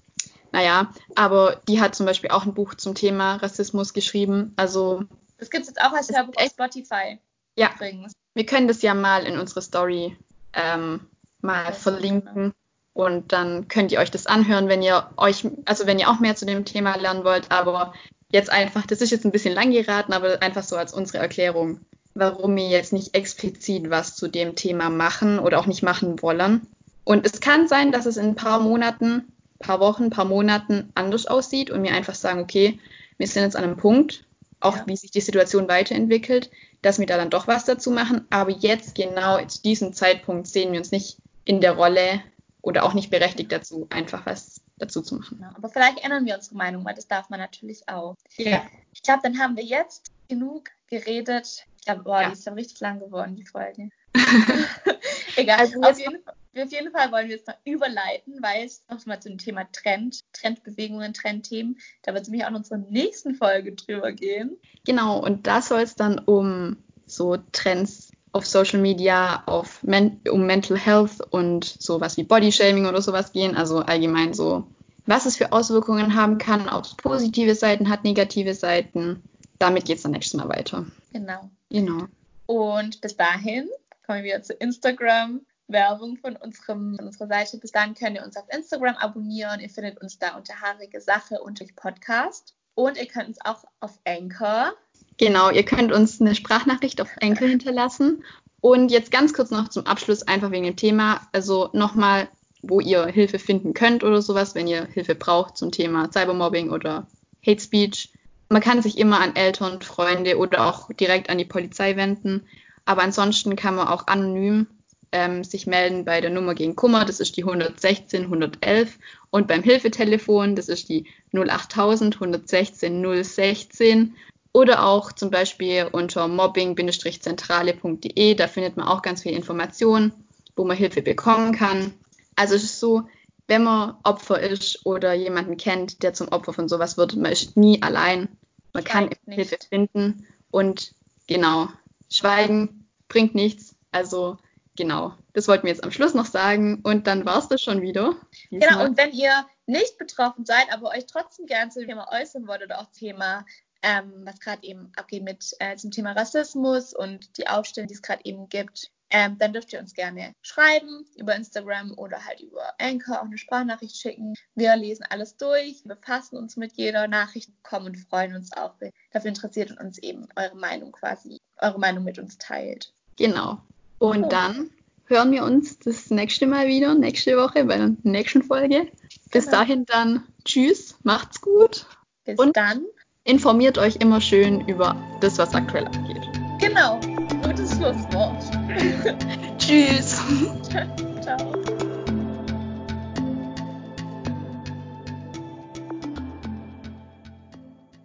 naja, 0.54 0.94
aber 1.16 1.62
die 1.68 1.82
hat 1.82 1.96
zum 1.96 2.06
Beispiel 2.06 2.30
auch 2.30 2.46
ein 2.46 2.54
Buch 2.54 2.76
zum 2.76 2.96
Thema 2.96 3.36
Rassismus 3.36 3.94
geschrieben. 3.94 4.54
Also. 4.56 5.04
Das 5.38 5.50
gibt 5.50 5.64
es 5.64 5.70
jetzt 5.70 5.82
auch 5.82 5.92
als 5.92 6.16
Hörbuch 6.16 6.34
auf 6.38 6.48
Spotify. 6.48 7.20
Ja. 7.58 7.72
Übrigens. 7.76 8.14
Wir 8.34 8.46
können 8.46 8.68
das 8.68 8.82
ja 8.82 8.94
mal 8.94 9.26
in 9.26 9.38
unsere 9.38 9.62
Story 9.62 10.18
ähm, 10.54 11.02
mal 11.42 11.74
verlinken. 11.74 12.54
Und 12.94 13.32
dann 13.32 13.68
könnt 13.68 13.92
ihr 13.92 14.00
euch 14.00 14.12
das 14.12 14.28
anhören, 14.28 14.68
wenn 14.70 14.84
ihr 14.84 15.10
euch, 15.18 15.48
also 15.66 15.88
wenn 15.88 15.98
ihr 15.98 16.10
auch 16.10 16.20
mehr 16.20 16.36
zu 16.36 16.46
dem 16.46 16.64
Thema 16.64 16.96
lernen 16.96 17.24
wollt, 17.24 17.52
aber 17.52 17.94
jetzt 18.32 18.52
einfach, 18.52 18.86
das 18.86 19.02
ist 19.02 19.10
jetzt 19.10 19.26
ein 19.26 19.32
bisschen 19.32 19.56
lang 19.56 19.72
geraten, 19.72 20.14
aber 20.14 20.42
einfach 20.44 20.64
so 20.64 20.76
als 20.76 20.94
unsere 20.94 21.18
Erklärung 21.18 21.80
warum 22.16 22.56
wir 22.56 22.68
jetzt 22.68 22.94
nicht 22.94 23.16
explizit 23.16 23.90
was 23.90 24.16
zu 24.16 24.28
dem 24.28 24.56
Thema 24.56 24.90
machen 24.90 25.40
oder 25.40 25.60
auch 25.60 25.66
nicht 25.66 25.84
machen 25.84 26.22
wollen. 26.22 26.68
Und 27.04 27.26
es 27.26 27.42
kann 27.42 27.68
sein, 27.68 27.92
dass 27.92 28.06
es 28.06 28.18
in 28.18 28.28
ein 28.28 28.36
paar 28.36 28.60
Monaten, 28.60 29.34
paar 29.60 29.80
Wochen, 29.80 30.10
paar 30.10 30.26
Monaten 30.26 30.92
anders 30.96 31.26
aussieht 31.26 31.70
und 31.70 31.84
wir 31.84 31.94
einfach 31.94 32.16
sagen, 32.16 32.42
okay, 32.42 32.80
wir 33.18 33.28
sind 33.28 33.44
jetzt 33.44 33.56
an 33.56 33.64
einem 33.64 33.78
Punkt, 33.78 34.26
auch 34.60 34.78
ja. 34.78 34.84
wie 34.88 34.96
sich 34.96 35.12
die 35.12 35.22
Situation 35.22 35.68
weiterentwickelt, 35.68 36.50
dass 36.84 37.00
wir 37.00 37.08
da 37.08 37.18
dann 37.18 37.32
doch 37.32 37.48
was 37.48 37.66
dazu 37.66 37.90
machen. 37.90 38.28
Aber 38.30 38.52
jetzt 38.52 38.94
genau 38.94 39.44
zu 39.46 39.62
diesem 39.64 39.94
Zeitpunkt 39.94 40.48
sehen 40.48 40.72
wir 40.72 40.80
uns 40.80 40.92
nicht 40.92 41.18
in 41.46 41.62
der 41.62 41.72
Rolle 41.72 42.22
oder 42.62 42.84
auch 42.84 42.94
nicht 42.94 43.10
berechtigt 43.10 43.52
dazu, 43.52 43.88
einfach 43.90 44.26
was 44.26 44.62
dazu 44.78 45.02
zu 45.02 45.16
machen. 45.16 45.40
Ja, 45.42 45.52
aber 45.56 45.70
vielleicht 45.70 46.04
ändern 46.04 46.26
wir 46.26 46.36
unsere 46.36 46.56
Meinung, 46.56 46.86
weil 46.86 46.94
das 46.94 47.08
darf 47.08 47.30
man 47.30 47.40
natürlich 47.40 47.88
auch. 47.90 48.16
Ja. 48.38 48.64
Ich 48.94 49.02
glaube, 49.02 49.22
dann 49.24 49.40
haben 49.40 49.58
wir 49.58 49.64
jetzt 49.64 50.12
genug 50.28 50.70
geredet. 50.88 51.66
Ich 51.78 51.86
glaube, 51.86 52.04
boah, 52.04 52.22
ja. 52.22 52.28
die 52.28 52.34
ist 52.34 52.46
dann 52.46 52.54
richtig 52.54 52.80
lang 52.80 53.00
geworden, 53.00 53.36
die 53.36 53.46
Folge. 53.46 53.90
Egal. 55.36 55.60
Also 55.60 55.82
auf, 55.82 55.98
jeden, 55.98 56.20
auf, 56.62 56.72
jeden, 56.72 56.92
Fall 56.92 57.12
wollen 57.12 57.28
wir 57.28 57.36
jetzt 57.36 57.48
noch 57.48 57.58
überleiten, 57.66 58.40
weil 58.42 58.66
es 58.66 58.84
noch 58.90 59.06
mal 59.06 59.20
zum 59.20 59.38
Thema 59.38 59.66
Trend, 59.72 60.20
Trendbewegungen, 60.34 61.14
Trendthemen, 61.14 61.80
da 62.04 62.14
wird 62.14 62.24
es 62.24 62.30
nämlich 62.30 62.46
auch 62.46 62.52
in 62.52 62.58
unserer 62.58 62.78
nächsten 62.78 63.36
Folge 63.36 63.74
drüber 63.74 64.12
gehen. 64.12 64.58
Genau, 64.86 65.20
und 65.20 65.48
da 65.48 65.62
soll 65.62 65.82
es 65.82 65.96
dann 65.96 66.20
um 66.20 66.78
so 67.06 67.38
Trends 67.52 68.12
auf 68.32 68.46
Social 68.46 68.80
Media, 68.80 69.44
auf 69.46 69.84
Men 69.84 70.20
um 70.30 70.46
Mental 70.46 70.78
Health 70.78 71.22
und 71.32 71.66
sowas 71.66 72.18
wie 72.18 72.24
Bodyshaming 72.24 72.88
oder 72.88 73.02
sowas 73.02 73.32
gehen. 73.32 73.56
Also 73.56 73.80
allgemein 73.80 74.34
so, 74.34 74.68
was 75.06 75.26
es 75.26 75.38
für 75.38 75.52
Auswirkungen 75.52 76.16
haben 76.16 76.38
kann, 76.40 76.70
ob 76.70 76.86
es 76.86 76.96
positive 76.96 77.56
Seiten 77.56 77.90
hat, 77.90 78.04
negative 78.04 78.54
Seiten 78.54 79.22
damit 79.64 79.86
geht 79.86 79.98
es 79.98 80.04
dann 80.04 80.12
nächstes 80.12 80.34
Mal 80.34 80.50
weiter. 80.50 80.86
Genau. 81.14 81.50
Genau. 81.70 82.08
Und 82.46 83.00
bis 83.02 83.16
dahin 83.16 83.70
kommen 84.06 84.20
wir 84.20 84.34
wieder 84.34 84.44
zu 84.44 84.54
Instagram. 84.54 85.42
Werbung 85.68 86.18
von, 86.18 86.36
unserem, 86.36 86.96
von 86.98 87.08
unserer 87.08 87.28
Seite. 87.28 87.58
Bis 87.58 87.72
dahin 87.72 87.94
könnt 87.94 88.16
ihr 88.16 88.24
uns 88.24 88.38
auf 88.38 88.46
Instagram 88.56 88.96
abonnieren. 88.96 89.60
Ihr 89.60 89.70
findet 89.70 90.02
uns 90.02 90.20
da 90.20 90.36
unter 90.36 90.60
Haarige 90.62 91.02
Sache 91.02 91.42
und 91.42 91.60
durch 91.60 91.76
Podcast. 91.76 92.56
Und 92.76 92.98
ihr 92.98 93.06
könnt 93.06 93.28
uns 93.28 93.40
auch 93.44 93.64
auf 93.80 94.00
Anchor. 94.06 94.74
Genau, 95.18 95.50
ihr 95.52 95.64
könnt 95.64 95.92
uns 95.92 96.20
eine 96.20 96.36
Sprachnachricht 96.36 97.02
auf 97.02 97.10
Anchor 97.22 97.48
hinterlassen. 97.48 98.24
Und 98.62 98.92
jetzt 98.92 99.12
ganz 99.12 99.34
kurz 99.34 99.52
noch 99.52 99.68
zum 99.68 99.86
Abschluss, 99.86 100.24
einfach 100.24 100.52
wegen 100.52 100.64
dem 100.64 100.76
Thema. 100.76 101.22
Also 101.34 101.70
nochmal, 101.74 102.28
wo 102.62 102.80
ihr 102.80 103.06
Hilfe 103.08 103.40
finden 103.40 103.74
könnt 103.74 104.04
oder 104.04 104.22
sowas, 104.22 104.56
wenn 104.56 104.68
ihr 104.68 104.86
Hilfe 104.86 105.16
braucht 105.16 105.58
zum 105.58 105.72
Thema 105.72 106.12
Cybermobbing 106.12 106.72
oder 106.72 107.08
Hate 107.46 107.62
Speech 107.62 108.14
man 108.54 108.62
kann 108.62 108.84
sich 108.84 109.00
immer 109.00 109.20
an 109.20 109.36
Eltern, 109.36 109.82
Freunde 109.82 110.38
oder 110.38 110.68
auch 110.68 110.90
direkt 110.94 111.30
an 111.30 111.40
die 111.40 111.46
Polizei 111.46 111.96
wenden. 111.96 112.48
Aber 112.86 113.02
ansonsten 113.02 113.56
kann 113.56 113.76
man 113.76 113.88
auch 113.88 114.08
anonym 114.08 114.68
ähm, 115.14 115.44
sich 115.44 115.68
melden 115.68 116.04
bei 116.04 116.20
der 116.20 116.32
Nummer 116.32 116.56
gegen 116.56 116.76
Kummer, 116.76 117.06
das 117.06 117.22
ist 117.22 117.38
die 117.38 117.44
116 117.44 118.24
111 118.24 118.98
und 119.30 119.48
beim 119.48 119.62
Hilfetelefon, 119.64 120.56
das 120.56 120.68
ist 120.68 120.90
die 120.90 121.06
08000 121.32 122.16
116 122.16 123.24
016 123.24 124.16
oder 124.52 124.84
auch 124.86 125.12
zum 125.12 125.30
Beispiel 125.30 125.88
unter 125.92 126.28
mobbing-zentrale.de, 126.28 128.36
da 128.36 128.48
findet 128.48 128.76
man 128.76 128.88
auch 128.88 129.04
ganz 129.04 129.22
viel 129.22 129.34
Informationen, 129.34 130.12
wo 130.56 130.66
man 130.66 130.78
Hilfe 130.78 131.02
bekommen 131.02 131.54
kann. 131.54 131.94
Also 132.36 132.56
es 132.56 132.64
ist 132.64 132.80
so, 132.80 133.04
wenn 133.48 133.64
man 133.64 133.96
Opfer 134.04 134.40
ist 134.40 134.86
oder 134.86 135.14
jemanden 135.14 135.58
kennt, 135.58 136.02
der 136.02 136.14
zum 136.14 136.30
Opfer 136.30 136.54
von 136.54 136.68
sowas 136.68 136.98
wird, 136.98 137.16
man 137.16 137.32
ist 137.32 137.56
nie 137.56 137.82
allein. 137.82 138.30
Man 138.74 138.84
kann 138.84 139.10
Hilfe 139.28 139.58
finden 139.70 140.26
und 140.50 140.94
genau, 141.28 141.68
Schweigen 142.10 142.88
bringt 143.08 143.36
nichts. 143.36 143.76
Also 143.92 144.38
genau, 144.78 145.14
das 145.34 145.48
wollten 145.48 145.64
wir 145.64 145.72
jetzt 145.72 145.84
am 145.84 145.92
Schluss 145.92 146.14
noch 146.14 146.26
sagen 146.26 146.82
und 146.84 147.08
dann 147.08 147.26
war 147.26 147.40
es 147.40 147.48
das 147.48 147.62
schon 147.62 147.82
wieder. 147.82 148.16
Diesmal. 148.52 148.70
Genau, 148.70 148.86
und 148.86 148.98
wenn 148.98 149.12
ihr 149.12 149.46
nicht 149.66 149.98
betroffen 149.98 150.46
seid, 150.46 150.72
aber 150.72 150.90
euch 150.90 151.06
trotzdem 151.06 151.46
gerne 151.46 151.72
zu 151.72 151.80
dem 151.80 151.90
Thema 151.90 152.08
äußern 152.12 152.48
wollt 152.48 152.64
oder 152.64 152.80
auch 152.80 152.92
Thema, 152.92 153.46
ähm, 153.82 154.22
was 154.26 154.40
gerade 154.40 154.64
eben 154.64 154.92
abgeht 154.96 155.24
mit 155.24 155.52
äh, 155.60 155.76
zum 155.76 155.92
Thema 155.92 156.14
Rassismus 156.14 156.94
und 156.94 157.38
die 157.38 157.48
Aufstände, 157.48 157.88
die 157.88 157.96
es 157.96 158.02
gerade 158.02 158.22
eben 158.24 158.48
gibt, 158.50 158.92
ähm, 159.10 159.38
dann 159.38 159.54
dürft 159.54 159.72
ihr 159.72 159.80
uns 159.80 159.94
gerne 159.94 160.34
schreiben 160.42 161.06
über 161.16 161.36
Instagram 161.36 161.94
oder 161.98 162.26
halt 162.26 162.42
über 162.42 162.74
Anchor 162.80 163.20
auch 163.20 163.26
eine 163.26 163.38
Sprachnachricht 163.38 163.96
schicken. 163.96 164.34
Wir 164.56 164.76
lesen 164.76 165.06
alles 165.08 165.38
durch, 165.38 165.84
befassen 165.84 166.36
uns 166.36 166.58
mit 166.58 166.74
jeder 166.74 167.08
Nachricht, 167.08 167.52
kommen 167.62 167.88
und 167.88 167.98
freuen 167.98 168.36
uns 168.36 168.52
auch, 168.54 168.74
wenn 168.80 168.92
dafür 169.12 169.30
interessiert 169.30 169.70
und 169.70 169.80
uns 169.80 170.00
eben 170.00 170.28
eure 170.36 170.56
Meinung 170.56 170.92
quasi, 170.92 171.38
eure 171.62 171.80
Meinung 171.80 172.04
mit 172.04 172.18
uns 172.18 172.40
teilt. 172.40 172.92
Genau. 173.16 173.62
Und 174.04 174.34
dann 174.34 174.70
hören 175.06 175.32
wir 175.32 175.46
uns 175.46 175.80
das 175.80 176.10
nächste 176.10 176.46
Mal 176.46 176.68
wieder, 176.68 176.94
nächste 176.94 177.38
Woche 177.38 177.64
bei 177.64 177.78
der 177.78 177.92
nächsten 178.04 178.44
Folge. 178.44 178.88
Bis 179.32 179.46
genau. 179.46 179.58
dahin 179.58 179.86
dann 179.86 180.24
tschüss, 180.44 180.98
macht's 181.04 181.40
gut. 181.40 181.86
Bis 182.26 182.38
und 182.38 182.58
dann. 182.58 182.84
Informiert 183.24 183.78
euch 183.78 183.96
immer 183.96 184.20
schön 184.20 184.68
über 184.68 184.98
das, 185.22 185.38
was 185.38 185.56
aktuell 185.56 185.86
abgeht. 185.86 186.22
Genau, 186.60 187.00
gutes 187.44 187.78
Schlusswort. 187.78 188.44
Tschüss. 189.58 190.22
Ciao. 191.22 191.73